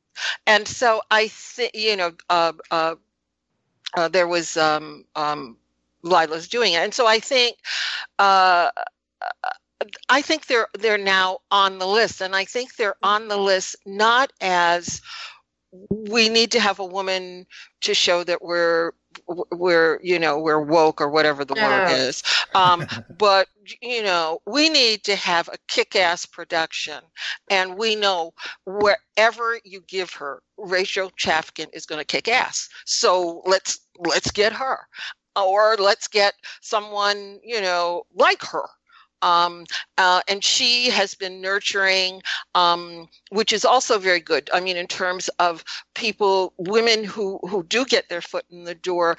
and 0.46 0.66
so 0.66 1.00
i 1.10 1.28
think 1.28 1.72
you 1.74 1.96
know 1.96 2.12
uh 2.30 2.52
uh 2.70 2.94
uh, 3.96 4.08
there 4.08 4.28
was 4.28 4.56
um, 4.56 5.04
um, 5.16 5.56
Lila's 6.02 6.48
doing 6.48 6.72
it, 6.72 6.78
and 6.78 6.94
so 6.94 7.06
I 7.06 7.20
think 7.20 7.56
uh, 8.18 8.70
I 10.08 10.22
think 10.22 10.46
they're 10.46 10.68
they're 10.78 10.98
now 10.98 11.38
on 11.50 11.78
the 11.78 11.86
list, 11.86 12.20
and 12.20 12.34
I 12.34 12.44
think 12.44 12.76
they're 12.76 12.96
on 13.02 13.28
the 13.28 13.36
list 13.36 13.76
not 13.86 14.32
as 14.40 15.00
we 15.90 16.28
need 16.28 16.52
to 16.52 16.60
have 16.60 16.78
a 16.78 16.84
woman 16.84 17.46
to 17.82 17.94
show 17.94 18.24
that 18.24 18.42
we're 18.42 18.92
we're 19.26 20.00
you 20.02 20.18
know 20.18 20.38
we're 20.38 20.60
woke 20.60 21.00
or 21.00 21.08
whatever 21.08 21.44
the 21.44 21.54
word 21.54 21.90
is. 21.90 22.22
Um 22.54 22.86
but 23.18 23.48
you 23.80 24.02
know 24.02 24.40
we 24.46 24.68
need 24.68 25.04
to 25.04 25.16
have 25.16 25.48
a 25.48 25.58
kick-ass 25.68 26.26
production. 26.26 27.02
And 27.50 27.76
we 27.76 27.96
know 27.96 28.32
wherever 28.66 29.58
you 29.64 29.82
give 29.86 30.12
her 30.14 30.42
rachel 30.58 31.10
chavkin 31.18 31.68
is 31.72 31.86
going 31.86 32.00
to 32.00 32.04
kick 32.04 32.28
ass. 32.28 32.68
So 32.84 33.42
let's 33.46 33.80
let's 33.98 34.30
get 34.30 34.52
her. 34.52 34.78
Or 35.34 35.76
let's 35.78 36.08
get 36.08 36.34
someone 36.60 37.40
you 37.42 37.60
know 37.60 38.04
like 38.14 38.42
her 38.42 38.68
um, 39.22 39.64
uh, 39.98 40.20
and 40.28 40.44
she 40.44 40.90
has 40.90 41.14
been 41.14 41.40
nurturing 41.40 42.22
um, 42.54 43.08
which 43.30 43.52
is 43.52 43.64
also 43.64 43.98
very 43.98 44.20
good 44.20 44.48
i 44.52 44.60
mean 44.60 44.76
in 44.76 44.86
terms 44.86 45.28
of 45.38 45.64
people 45.94 46.52
women 46.58 47.04
who 47.04 47.38
who 47.48 47.62
do 47.64 47.84
get 47.84 48.08
their 48.08 48.20
foot 48.20 48.44
in 48.50 48.64
the 48.64 48.74
door 48.74 49.16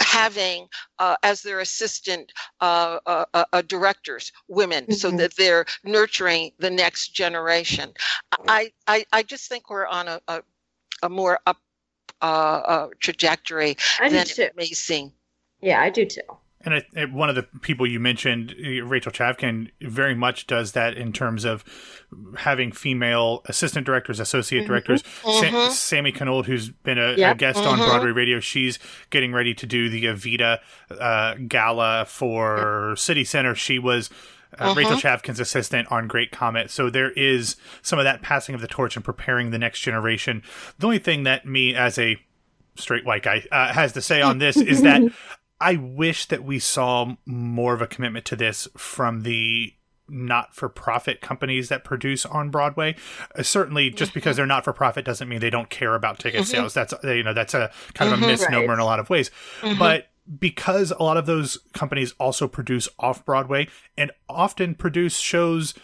having 0.00 0.68
uh, 0.98 1.16
as 1.22 1.42
their 1.42 1.60
assistant 1.60 2.32
uh, 2.60 2.98
uh, 3.06 3.24
uh, 3.34 3.44
uh, 3.52 3.62
directors 3.62 4.32
women 4.48 4.90
so 4.90 5.10
Mhm. 5.10 5.18
that 5.18 5.36
they're 5.36 5.64
nurturing 5.84 6.52
the 6.58 6.70
next 6.70 7.08
generation 7.14 7.92
i 8.48 8.72
i, 8.86 9.04
I 9.12 9.22
just 9.22 9.48
think 9.48 9.70
we're 9.70 9.86
on 9.86 10.08
a, 10.08 10.20
a, 10.28 10.42
a 11.02 11.08
more 11.08 11.40
up 11.46 11.58
uh, 12.22 12.24
uh, 12.24 12.88
trajectory 13.00 13.76
I 14.00 14.08
than 14.08 14.26
it 14.28 14.56
may 14.56 14.66
seem 14.66 15.12
Yeah, 15.60 15.80
I 15.80 15.90
do 15.90 16.04
too. 16.04 16.22
And 16.64 16.74
I, 16.96 17.04
one 17.06 17.28
of 17.28 17.34
the 17.34 17.42
people 17.60 17.86
you 17.86 17.98
mentioned, 17.98 18.54
uh, 18.58 18.84
Rachel 18.84 19.10
Chavkin, 19.12 19.70
very 19.80 20.14
much 20.14 20.46
does 20.46 20.72
that 20.72 20.94
in 20.96 21.12
terms 21.12 21.44
of 21.44 21.64
having 22.38 22.70
female 22.72 23.42
assistant 23.46 23.84
directors, 23.86 24.20
associate 24.20 24.66
directors. 24.66 25.02
Sa- 25.22 25.30
Mhm. 25.30 25.70
Sammi 25.70 26.12
Cannold, 26.14 26.46
who's 26.46 26.68
been 26.70 26.98
a, 26.98 27.16
a 27.32 27.34
guest 27.34 27.58
on 27.60 27.78
Mhm. 27.78 27.86
Broadway 27.86 28.10
Radio, 28.10 28.38
she's 28.40 28.78
getting 29.10 29.32
ready 29.32 29.54
to 29.54 29.66
do 29.66 29.88
the 29.88 30.04
Evita 30.04 30.58
uh, 30.90 31.34
gala 31.48 32.04
for 32.06 32.94
City 32.96 33.24
Center. 33.24 33.54
She 33.54 33.78
was. 33.78 34.10
Uh, 34.58 34.74
Rachel 34.76 34.96
Chavkin's 34.96 35.40
assistant 35.40 35.90
on 35.90 36.06
Great 36.06 36.30
Comet. 36.30 36.70
So 36.70 36.90
there 36.90 37.10
is 37.12 37.56
some 37.80 37.98
of 37.98 38.04
that 38.04 38.20
passing 38.20 38.54
of 38.54 38.60
the 38.60 38.66
torch 38.68 38.96
and 38.96 39.04
preparing 39.04 39.50
the 39.50 39.58
next 39.58 39.80
generation. 39.80 40.42
The 40.78 40.86
only 40.86 40.98
thing 40.98 41.22
that 41.22 41.46
me, 41.46 41.74
as 41.74 41.98
a 41.98 42.18
straight 42.76 43.06
white 43.06 43.22
guy, 43.22 43.46
uh, 43.50 43.72
has 43.72 43.92
to 43.94 44.02
say 44.02 44.20
on 44.20 44.36
this 44.40 44.58
is 44.58 44.82
that 44.82 45.00
I 45.62 45.76
wish 45.76 46.26
that 46.26 46.44
we 46.44 46.58
saw 46.58 47.14
more 47.24 47.72
of 47.74 47.80
a 47.82 47.86
commitment 47.86 48.24
to 48.26 48.36
this 48.36 48.68
from 48.76 49.22
the 49.22 49.72
not 50.08 50.54
for 50.54 50.68
profit 50.68 51.20
companies 51.20 51.68
that 51.68 51.84
produce 51.84 52.26
on 52.26 52.50
Broadway. 52.50 52.96
Uh, 53.34 53.42
certainly, 53.42 53.88
just 53.90 54.12
because 54.12 54.36
they're 54.36 54.44
not 54.46 54.64
for 54.64 54.72
profit 54.72 55.04
doesn't 55.04 55.28
mean 55.28 55.40
they 55.40 55.48
don't 55.50 55.70
care 55.70 55.94
about 55.94 56.18
ticket 56.18 56.46
sales. 56.46 56.74
That's 56.74 56.92
uh, 56.92 57.12
you 57.12 57.22
know 57.22 57.32
that's 57.32 57.54
a 57.54 57.70
kind 57.94 58.12
of 58.12 58.22
a 58.22 58.26
misnomer 58.26 58.66
Right. 58.66 58.74
in 58.74 58.78
a 58.80 58.84
lot 58.84 58.98
of 58.98 59.08
ways. 59.08 59.30
But 59.78 60.08
because 60.38 60.90
a 60.90 61.02
lot 61.02 61.16
of 61.16 61.26
those 61.26 61.58
companies 61.72 62.12
also 62.18 62.46
produce 62.48 62.88
off 62.98 63.24
Broadway 63.24 63.68
and 63.96 64.10
often 64.28 64.74
produce 64.74 65.18
shows 65.18 65.74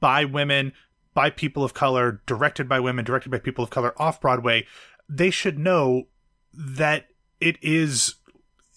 by 0.00 0.24
women, 0.24 0.72
by 1.14 1.30
people 1.30 1.64
of 1.64 1.74
color, 1.74 2.22
directed 2.26 2.68
by 2.68 2.80
women, 2.80 3.04
directed 3.04 3.30
by 3.30 3.38
people 3.38 3.64
of 3.64 3.70
color 3.70 3.92
off 3.96 4.20
Broadway, 4.20 4.66
they 5.08 5.30
should 5.30 5.58
know 5.58 6.04
that 6.52 7.06
it 7.40 7.56
is 7.62 8.14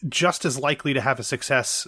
just 0.07 0.45
as 0.45 0.59
likely 0.59 0.93
to 0.93 1.01
have 1.01 1.19
a 1.19 1.23
success 1.23 1.87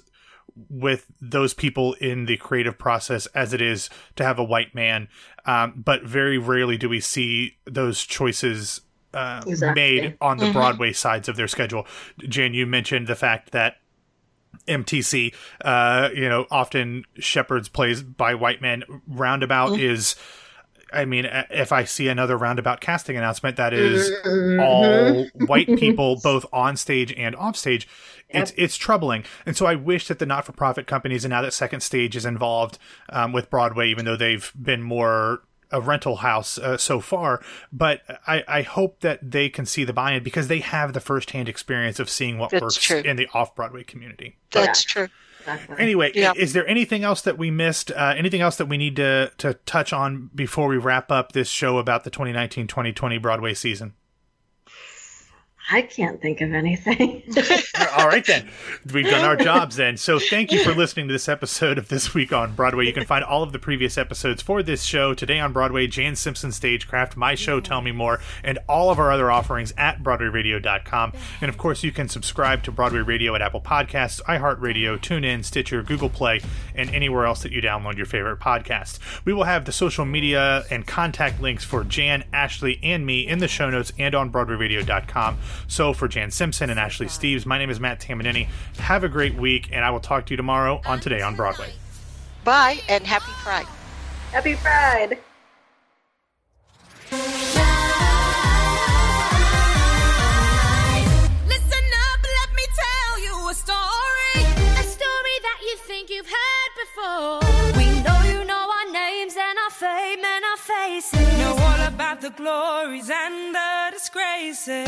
with 0.70 1.06
those 1.22 1.54
people 1.54 1.94
in 1.96 2.26
the 2.26 2.38
creative 2.38 2.78
process 2.78 3.28
as 3.28 3.54
it 3.54 3.62
is 3.62 3.90
to 4.16 4.24
have 4.24 4.40
a 4.40 4.44
white 4.44 4.74
man. 4.74 5.08
Um, 5.46 5.82
but 5.84 6.04
very 6.04 6.38
rarely 6.38 6.78
do 6.78 6.90
we 6.90 7.00
see 7.00 7.58
those 7.66 8.04
choices 8.04 8.82
uh, 9.14 9.42
Exactly. 9.48 9.82
made 9.82 10.18
on 10.22 10.38
the 10.38 10.52
Broadway 10.52 10.94
sides 10.94 11.30
of 11.30 11.36
their 11.36 11.48
schedule. 11.48 11.88
Jan, 12.20 12.54
you 12.54 12.66
mentioned 12.66 13.08
the 13.08 13.16
fact 13.16 13.52
that 13.52 13.78
MTC, 14.68 15.34
uh, 15.62 16.10
you 16.14 16.30
know, 16.30 16.46
often 16.52 17.06
shepherds 17.18 17.70
plays 17.70 18.04
by 18.04 18.36
white 18.36 18.62
men. 18.62 18.84
Roundabout 19.08 19.80
is, 19.80 20.16
I 20.92 21.06
mean, 21.06 21.26
uh, 21.26 21.46
if 21.50 21.72
I 21.72 21.84
see 21.84 22.08
another 22.08 22.38
roundabout 22.38 22.82
casting 22.82 23.18
announcement 23.18 23.58
that 23.58 23.74
is 23.74 24.12
all 24.60 25.26
white 25.46 25.68
people, 25.78 26.20
both 26.24 26.46
on 26.52 26.78
stage 26.78 27.14
and 27.14 27.36
off 27.36 27.56
stage, 27.56 27.88
it's 28.30 28.54
it's 28.58 28.78
troubling. 28.78 29.24
And 29.46 29.56
so 29.56 29.66
I 29.66 29.76
wish 29.76 30.08
that 30.08 30.20
the 30.20 30.26
not 30.26 30.46
for 30.46 30.52
profit 30.52 30.88
companies, 30.88 31.26
and 31.26 31.32
now 31.32 31.42
that 31.42 31.54
Second 31.54 31.82
Stage 31.82 32.16
is 32.16 32.26
involved 32.26 32.78
um, 33.10 33.32
with 33.32 33.50
Broadway, 33.50 33.90
even 33.90 34.06
though 34.06 34.18
they've 34.18 34.52
been 34.60 34.82
more 34.82 35.44
a 35.72 35.80
rental 35.80 36.18
house 36.18 36.58
uh, 36.58 36.78
so 36.78 37.00
far, 37.00 37.42
but 37.72 38.02
I, 38.26 38.44
I 38.48 38.62
hope 38.64 39.02
that 39.02 39.32
they 39.32 39.50
can 39.50 39.68
see 39.68 39.84
the 39.84 39.94
buy-in 39.94 40.24
because 40.24 40.48
they 40.48 40.62
have 40.62 40.94
the 40.94 41.00
firsthand 41.00 41.48
experience 41.48 42.00
of 42.00 42.10
seeing 42.10 42.40
what 42.40 42.50
That's 42.50 42.62
works 42.64 42.78
true. 42.78 43.02
in 43.02 43.18
the 43.18 43.28
off-Broadway 43.36 43.84
community. 43.84 44.38
that's 44.50 44.84
true 44.84 45.10
Exactly. 45.54 45.76
Anyway, 45.80 46.12
Yeah. 46.16 46.34
is 46.36 46.54
there 46.54 46.68
anything 46.68 47.04
else 47.04 47.22
that 47.22 47.38
we 47.38 47.52
missed? 47.52 47.92
Uh, 47.92 48.14
anything 48.18 48.42
else 48.42 48.58
that 48.58 48.66
we 48.68 48.78
need 48.78 48.96
to 48.98 49.32
to 49.38 49.54
touch 49.66 49.94
on 49.94 50.30
before 50.36 50.68
we 50.68 50.78
wrap 50.78 51.12
up 51.12 51.32
this 51.32 51.50
show 51.50 51.78
about 51.78 52.04
the 52.04 52.12
2019-2020 52.12 53.22
Broadway 53.22 53.54
season? 53.54 53.94
I 55.72 55.84
can't 55.84 56.20
think 56.22 56.42
of 56.42 56.54
anything. 56.54 57.22
All 57.98 58.08
right, 58.08 58.26
then. 58.26 58.50
We've 58.92 59.06
done 59.06 59.24
our 59.24 59.36
jobs 59.36 59.76
then. 59.76 59.98
So 59.98 60.18
thank 60.18 60.52
you 60.52 60.64
for 60.64 60.74
listening 60.74 61.08
to 61.08 61.14
this 61.14 61.30
episode 61.30 61.78
of 61.78 61.90
This 61.90 62.14
Week 62.14 62.34
on 62.34 62.56
Broadway. 62.56 62.88
You 62.88 62.94
can 62.94 63.06
find 63.06 63.24
all 63.24 63.44
of 63.44 63.52
the 63.52 63.60
previous 63.60 63.98
episodes 63.98 64.42
for 64.42 64.64
this 64.64 64.84
show, 64.84 65.14
Today 65.14 65.40
on 65.40 65.54
Broadway, 65.54 65.86
Jan 65.86 66.16
Simpson 66.16 66.52
Stagecraft, 66.52 67.16
My 67.16 67.36
Show, 67.36 67.60
Tell 67.60 67.82
Me 67.82 67.92
More, 67.92 68.20
and 68.44 68.58
all 68.68 68.90
of 68.90 68.98
our 68.98 69.12
other 69.12 69.30
offerings 69.30 69.72
at 69.78 70.02
BroadwayRadio.com. 70.02 71.14
And 71.42 71.50
of 71.50 71.58
course, 71.58 71.84
you 71.84 71.92
can 71.92 72.10
subscribe 72.10 72.64
to 72.64 72.72
Broadway 72.72 73.02
Radio 73.02 73.36
at 73.36 73.42
Apple 73.42 73.62
Podcasts, 73.62 74.22
iHeartRadio, 74.24 74.98
TuneIn, 74.98 75.46
Stitcher, 75.46 75.84
Google 75.84 76.10
Play, 76.10 76.42
and 76.74 76.90
anywhere 76.90 77.26
else 77.26 77.44
that 77.44 77.52
you 77.52 77.62
download 77.62 77.98
your 77.98 78.06
favorite 78.06 78.40
podcast. 78.40 78.98
We 79.24 79.34
will 79.34 79.44
have 79.44 79.66
the 79.66 79.72
social 79.72 80.06
media 80.06 80.66
and 80.72 80.88
contact 80.88 81.42
links 81.42 81.64
for 81.64 81.84
Jan, 81.84 82.24
Ashley, 82.34 82.80
and 82.82 83.06
me 83.06 83.28
in 83.28 83.40
the 83.40 83.48
show 83.48 83.70
notes 83.70 83.92
and 84.00 84.16
on 84.16 84.32
BroadwayRadio.com. 84.32 85.38
So 85.68 85.94
for 85.94 86.08
Jan 86.08 86.32
Simpson 86.32 86.70
and 86.70 86.80
Ashley 86.80 87.08
Steves, 87.08 87.46
my 87.46 87.58
name 87.58 87.70
is 87.70 87.80
Matt 87.80 88.00
Tamanini. 88.00 88.48
Have 88.78 89.04
a 89.04 89.10
great 89.10 89.36
week, 89.36 89.70
and 89.72 89.84
I 89.84 89.92
will 89.92 90.00
talk 90.00 90.26
to 90.28 90.34
you 90.34 90.38
tomorrow 90.38 90.82
on 90.86 91.00
Today 91.00 91.22
on 91.22 91.36
Broadway. 91.36 91.74
Bye, 92.44 92.80
and 92.88 93.06
happy 93.06 93.32
Pride. 93.44 93.68
Happy 94.32 94.56
Pride. 94.56 95.20
a 104.80 104.84
story 104.84 105.38
that 105.42 105.60
you 105.62 105.76
think 105.78 106.10
you've 106.10 106.28
heard 106.28 106.72
before. 106.86 107.69
Faces. 110.90 111.38
Know 111.38 111.56
all 111.68 111.82
about 111.94 112.22
the 112.22 112.32
glories 112.32 113.10
and 113.10 113.56
the 113.56 113.72
disgraces. 113.94 114.88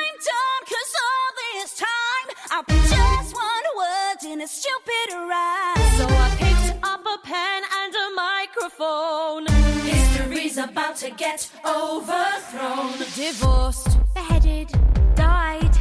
I'm 0.00 0.14
done 0.30 0.62
cause 0.72 0.94
all 1.06 1.30
this 1.42 1.70
time 1.88 2.26
I 2.54 2.58
put 2.66 2.82
just 2.96 3.30
one 3.50 3.66
word 3.80 4.20
in 4.32 4.40
a 4.40 4.48
stupid 4.60 5.08
rhyme. 5.30 5.82
So 5.98 6.04
I 6.24 6.28
picked 6.42 6.70
up 6.92 7.02
a 7.14 7.18
pen 7.30 7.60
and 7.80 7.92
a 8.04 8.08
microphone. 8.26 9.46
History's 9.92 10.58
about 10.58 10.96
to 10.96 11.10
get 11.10 11.50
overthrown. 11.64 12.92
Divorced, 13.14 13.98
beheaded, 14.14 14.70
died. 15.14 15.74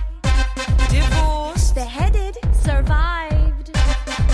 Divorced. 0.90 1.76
Beheaded, 1.76 2.38
survived. 2.64 3.72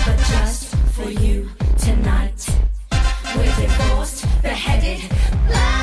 But 0.06 0.18
just 0.32 0.74
for 0.94 1.10
you 1.10 1.48
divorced, 3.60 4.24
beheaded, 4.42 5.00
live. 5.48 5.77